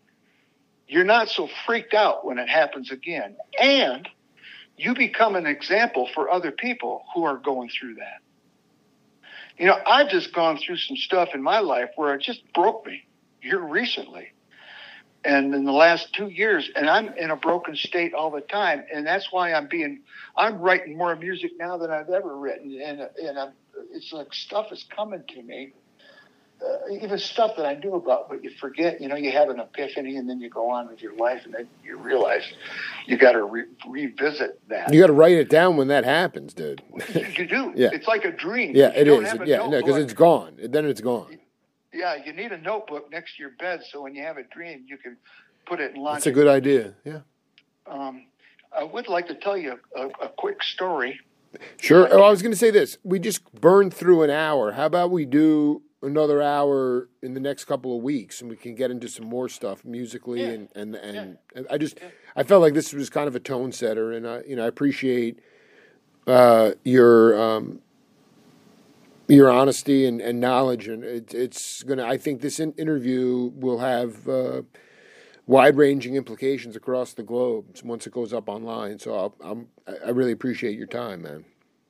you're 0.89 1.05
not 1.05 1.29
so 1.29 1.49
freaked 1.67 1.95
out 1.95 2.25
when 2.25 2.39
it 2.39 2.49
happens 2.49 2.91
again. 2.91 3.37
And 3.61 4.09
you 4.77 4.95
become 4.95 5.37
an 5.37 5.47
example 5.47 6.09
for 6.15 6.31
other 6.31 6.51
people 6.51 7.05
who 7.15 7.25
are 7.25 7.37
going 7.37 7.69
through 7.69 7.97
that. 7.97 8.21
You 9.59 9.67
know, 9.67 9.79
I've 9.87 10.09
just 10.09 10.33
gone 10.33 10.59
through 10.59 10.79
some 10.79 10.97
stuff 10.97 11.29
in 11.33 11.43
my 11.43 11.61
life 11.61 11.91
where 11.97 12.15
it 12.15 12.23
just 12.23 12.43
broke 12.53 12.85
me 12.87 13.07
here 13.45 13.61
recently. 13.61 14.33
And 15.25 15.55
in 15.55 15.65
the 15.65 15.73
last 15.73 16.13
two 16.13 16.29
years, 16.29 16.71
and 16.77 16.89
I'm 16.89 17.09
in 17.15 17.31
a 17.31 17.37
broken 17.37 17.77
state 17.77 18.13
all 18.13 18.31
the 18.31 18.43
time. 18.43 18.85
And 18.93 19.07
that's 19.07 19.33
why 19.33 19.55
I'm 19.55 19.69
being, 19.69 20.01
I'm 20.37 20.59
writing 20.59 20.99
more 20.99 21.17
music 21.17 21.53
now 21.59 21.79
than 21.79 21.91
I've 21.91 22.11
ever 22.11 22.37
written. 22.37 22.79
And, 22.81 23.09
and 23.23 23.39
I'm, 23.39 23.53
it's 23.93 24.13
like 24.13 24.35
stuff 24.35 24.71
is 24.71 24.85
coming 24.95 25.23
to 25.29 25.43
me 25.43 25.73
uh, 26.65 26.89
even 26.91 27.19
stuff 27.19 27.57
that 27.57 27.67
I 27.67 27.75
knew 27.75 27.95
about, 27.95 28.29
but 28.29 28.43
you 28.43 28.51
forget. 28.61 29.01
You 29.01 29.09
know, 29.09 29.17
you 29.17 29.31
have 29.33 29.49
an 29.49 29.61
epiphany, 29.61 30.17
and 30.17 30.29
then 30.29 30.41
you 30.41 30.49
go 30.49 30.71
on 30.71 30.89
with 30.89 31.03
your 31.03 31.15
life, 31.17 31.43
and 31.45 31.53
then 31.53 31.69
you 31.85 31.99
realize 31.99 32.43
you 33.07 33.17
got 33.17 33.33
to 33.33 33.45
re- 33.45 33.65
revisit 33.89 34.61
that. 34.69 34.93
You 34.93 35.01
got 35.01 35.09
to 35.09 35.13
write 35.13 35.37
it 35.37 35.49
down 35.51 35.77
when 35.77 35.89
that 35.89 36.05
happens, 36.05 36.55
dude. 36.55 36.83
you 37.15 37.47
do. 37.47 37.65
Yeah. 37.75 37.89
It's 37.93 38.07
like 38.07 38.25
a 38.25 38.31
dream. 38.31 38.73
yeah, 38.75 38.95
you 38.95 39.01
it 39.01 39.09
is. 39.09 39.49
Yeah, 39.49 39.67
no, 39.69 39.81
because 39.81 39.97
it's 39.97 40.13
gone. 40.13 40.59
Then 40.63 40.85
it's 40.87 41.01
gone. 41.01 41.39
Yeah, 41.95 42.17
you 42.25 42.33
need 42.33 42.53
a 42.53 42.59
notebook 42.59 43.11
next 43.11 43.37
to 43.37 43.43
your 43.43 43.53
bed, 43.59 43.83
so 43.89 44.03
when 44.03 44.15
you 44.15 44.23
have 44.25 44.37
a 44.37 44.43
dream, 44.43 44.85
you 44.87 44.97
can 44.97 45.17
put 45.65 45.81
it 45.81 45.95
in. 45.95 46.03
That's 46.03 46.27
a 46.27 46.33
good 46.33 46.49
idea. 46.49 46.95
Yeah. 47.05 47.21
Um, 47.87 48.27
I 48.77 48.83
would 48.83 49.09
like 49.09 49.29
to 49.29 49.35
tell 49.35 49.57
you 49.57 49.79
a, 49.97 50.07
a 50.07 50.29
quick 50.37 50.63
story. 50.63 51.21
Sure. 51.81 52.09
Oh, 52.11 52.23
I 52.25 52.31
was 52.31 52.43
going 52.43 52.51
to 52.53 52.59
say 52.59 52.71
this. 52.71 52.99
We 53.05 53.21
just 53.21 53.53
burned 53.61 53.95
through 53.95 54.25
an 54.25 54.31
hour. 54.31 54.73
How 54.73 54.87
about 54.87 55.13
we 55.13 55.25
do 55.25 55.83
another 56.03 56.43
hour 56.43 57.09
in 57.23 57.35
the 57.35 57.41
next 57.41 57.65
couple 57.67 57.97
of 57.97 58.03
weeks, 58.03 58.41
and 58.41 58.51
we 58.51 58.57
can 58.57 58.75
get 58.75 58.91
into 58.91 59.09
some 59.09 59.27
more 59.27 59.49
stuff 59.49 59.85
musically 59.85 60.43
Yeah. 60.43 60.49
and 60.75 60.97
and 60.97 61.39
and 61.55 61.67
I 61.71 61.79
just 61.79 61.99
I 62.37 62.43
felt 62.43 62.61
like 62.61 62.75
this 62.75 62.93
was 62.93 63.09
kind 63.09 63.29
of 63.29 63.37
a 63.37 63.41
tone 63.41 63.71
setter, 63.73 64.13
and 64.13 64.27
I 64.27 64.43
you 64.47 64.57
know 64.57 64.65
I 64.65 64.67
appreciate 64.67 65.39
uh, 66.27 66.73
your 66.85 67.41
um, 67.41 67.81
your 69.29 69.51
honesty 69.51 70.07
and, 70.07 70.21
and 70.21 70.41
knowledge, 70.41 70.89
and 70.89 71.05
it, 71.05 71.35
it's 71.35 71.83
gonna. 71.83 72.05
I 72.05 72.19
think 72.19 72.41
this 72.41 72.61
in- 72.61 72.73
interview 72.73 73.51
will 73.55 73.79
have. 73.79 74.29
Uh, 74.29 74.63
Wide 75.47 75.77
ranging 75.77 76.15
implications 76.15 76.75
across 76.75 77.13
the 77.13 77.23
globe 77.23 77.67
once 77.85 78.07
it 78.07 78.15
goes 78.15 78.33
up 78.33 78.49
online. 78.49 78.99
So 78.99 79.15
I'll, 79.15 79.37
I'm, 79.43 79.69
I 79.87 80.09
really 80.09 80.33
appreciate 80.33 80.79
your 80.79 80.87
time, 80.87 81.21
man. 81.21 81.45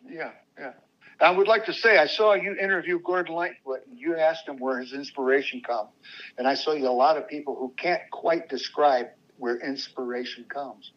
Yeah, 0.05 0.33
yeah. 0.59 0.73
I 1.21 1.31
would 1.31 1.47
like 1.47 1.65
to 1.67 1.73
say 1.73 1.99
I 1.99 2.09
saw 2.09 2.35
you 2.35 2.57
interview 2.57 2.99
Gordon 2.99 3.37
Lightfoot. 3.37 3.87
And 3.87 3.97
you 3.97 4.17
asked 4.17 4.49
him 4.49 4.57
where 4.59 4.81
his 4.81 4.93
inspiration 4.93 5.61
comes, 5.61 5.91
and 6.37 6.49
I 6.49 6.55
saw 6.55 6.73
you 6.73 6.89
a 6.89 6.91
lot 6.91 7.17
of 7.17 7.29
people 7.29 7.55
who 7.55 7.73
can't 7.77 8.03
quite 8.11 8.49
describe 8.49 9.07
where 9.39 9.57
inspiration 9.59 10.47
comes 10.49 10.91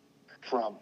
from. 0.50 0.78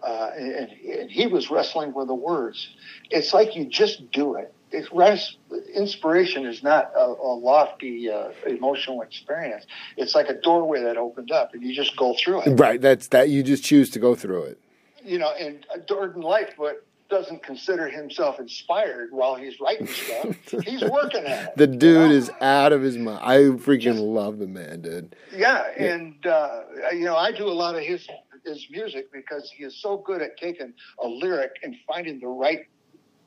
Uh, 0.00 0.30
and, 0.36 0.70
and 0.70 1.10
he 1.10 1.26
was 1.26 1.50
wrestling 1.50 1.92
with 1.92 2.06
the 2.06 2.14
words. 2.14 2.68
It's 3.10 3.34
like 3.34 3.56
you 3.56 3.64
just 3.64 4.12
do 4.12 4.36
it. 4.36 4.54
It's 4.72 4.88
res- 4.92 5.36
inspiration 5.74 6.44
is 6.46 6.62
not 6.62 6.90
a, 6.96 7.04
a 7.04 7.34
lofty 7.34 8.10
uh, 8.10 8.30
emotional 8.46 9.00
experience. 9.02 9.64
It's 9.96 10.14
like 10.14 10.28
a 10.28 10.34
doorway 10.40 10.82
that 10.82 10.96
opened 10.96 11.30
up, 11.30 11.54
and 11.54 11.62
you 11.62 11.74
just 11.74 11.96
go 11.96 12.14
through 12.18 12.42
it. 12.42 12.58
Right. 12.58 12.80
That's 12.80 13.08
that. 13.08 13.28
You 13.28 13.42
just 13.42 13.64
choose 13.64 13.90
to 13.90 13.98
go 13.98 14.14
through 14.14 14.42
it. 14.44 14.60
you 15.04 15.18
know, 15.18 15.30
and 15.38 15.64
Gordon 15.88 16.20
Lightfoot 16.22 16.82
doesn't 17.08 17.40
consider 17.44 17.88
himself 17.88 18.40
inspired 18.40 19.10
while 19.12 19.36
he's 19.36 19.60
writing 19.60 19.86
stuff. 19.86 20.36
he's 20.64 20.82
working 20.82 21.24
at 21.24 21.50
it. 21.50 21.56
The 21.56 21.68
you 21.68 21.78
dude 21.78 22.10
know? 22.10 22.16
is 22.16 22.30
out 22.40 22.72
of 22.72 22.82
his 22.82 22.96
mind. 22.98 23.20
I 23.22 23.36
freaking 23.64 24.00
love 24.00 24.38
the 24.40 24.48
man, 24.48 24.82
dude. 24.82 25.14
yeah, 25.32 25.70
and 25.76 26.26
uh, 26.26 26.62
you 26.92 27.04
know, 27.04 27.14
I 27.16 27.30
do 27.30 27.46
a 27.48 27.54
lot 27.54 27.76
of 27.76 27.82
his 27.82 28.08
his 28.44 28.66
music 28.70 29.12
because 29.12 29.50
he 29.56 29.62
is 29.64 29.80
so 29.80 29.96
good 29.98 30.20
at 30.22 30.36
taking 30.36 30.72
a 31.00 31.06
lyric 31.06 31.52
and 31.62 31.76
finding 31.86 32.18
the 32.20 32.26
right 32.28 32.66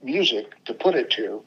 music 0.01 0.63
to 0.65 0.73
put 0.73 0.95
it 0.95 1.09
to, 1.11 1.43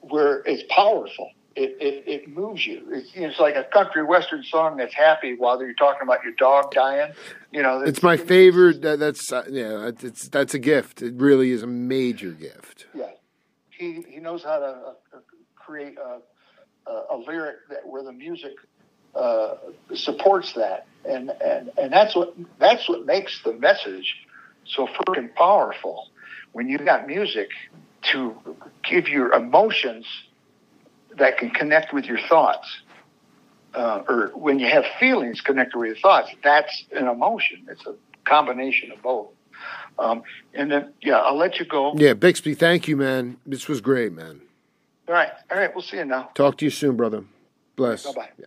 where 0.00 0.42
it's 0.46 0.62
powerful. 0.74 1.30
It, 1.56 1.76
it, 1.80 2.04
it 2.08 2.28
moves 2.28 2.66
you. 2.66 2.82
It's, 2.90 3.10
it's 3.14 3.38
like 3.38 3.54
a 3.54 3.62
country 3.62 4.02
western 4.02 4.42
song 4.42 4.76
that's 4.76 4.92
happy 4.94 5.36
while 5.36 5.60
you're 5.62 5.72
talking 5.74 6.02
about 6.02 6.24
your 6.24 6.32
dog 6.32 6.72
dying. 6.72 7.12
You 7.52 7.62
know, 7.62 7.80
It's 7.80 8.02
my 8.02 8.16
favorite. 8.16 8.82
That, 8.82 8.98
that's 8.98 9.32
uh, 9.32 9.44
yeah. 9.48 9.90
It's 10.02 10.28
that's 10.28 10.54
a 10.54 10.58
gift. 10.58 11.00
It 11.00 11.14
really 11.14 11.52
is 11.52 11.62
a 11.62 11.68
major 11.68 12.32
gift. 12.32 12.86
Yeah, 12.92 13.10
he 13.70 14.04
he 14.08 14.18
knows 14.18 14.42
how 14.42 14.58
to 14.58 14.66
uh, 14.66 15.18
create 15.54 15.96
a, 15.96 16.90
a, 16.90 17.02
a 17.12 17.16
lyric 17.18 17.56
that 17.70 17.86
where 17.86 18.02
the 18.02 18.12
music 18.12 18.54
uh, 19.14 19.54
supports 19.94 20.54
that, 20.54 20.86
and, 21.08 21.30
and 21.40 21.70
and 21.78 21.92
that's 21.92 22.16
what 22.16 22.34
that's 22.58 22.88
what 22.88 23.06
makes 23.06 23.42
the 23.44 23.52
message 23.52 24.26
so 24.64 24.88
freaking 24.88 25.32
powerful. 25.34 26.08
When 26.54 26.68
you've 26.68 26.84
got 26.84 27.08
music 27.08 27.48
to 28.12 28.32
give 28.88 29.08
your 29.08 29.32
emotions 29.32 30.06
that 31.18 31.36
can 31.36 31.50
connect 31.50 31.92
with 31.92 32.04
your 32.04 32.20
thoughts, 32.28 32.80
uh, 33.74 34.04
or 34.08 34.30
when 34.36 34.60
you 34.60 34.68
have 34.68 34.84
feelings 35.00 35.40
connected 35.40 35.76
with 35.76 35.88
your 35.88 35.96
thoughts, 35.96 36.30
that's 36.44 36.84
an 36.92 37.08
emotion. 37.08 37.66
It's 37.68 37.84
a 37.86 37.96
combination 38.24 38.92
of 38.92 39.02
both. 39.02 39.30
Um, 39.98 40.22
and 40.54 40.70
then, 40.70 40.92
yeah, 41.02 41.16
I'll 41.16 41.36
let 41.36 41.58
you 41.58 41.64
go. 41.64 41.92
Yeah, 41.96 42.14
Bixby. 42.14 42.54
Thank 42.54 42.86
you, 42.86 42.96
man. 42.96 43.36
This 43.44 43.66
was 43.66 43.80
great, 43.80 44.12
man. 44.12 44.40
All 45.08 45.14
right. 45.14 45.30
All 45.50 45.58
right. 45.58 45.74
We'll 45.74 45.82
see 45.82 45.96
you 45.96 46.04
now. 46.04 46.30
Talk 46.34 46.56
to 46.58 46.64
you 46.64 46.70
soon, 46.70 46.96
brother. 46.96 47.24
Bless. 47.74 48.04
Bye-bye. 48.04 48.30
Yeah. 48.38 48.46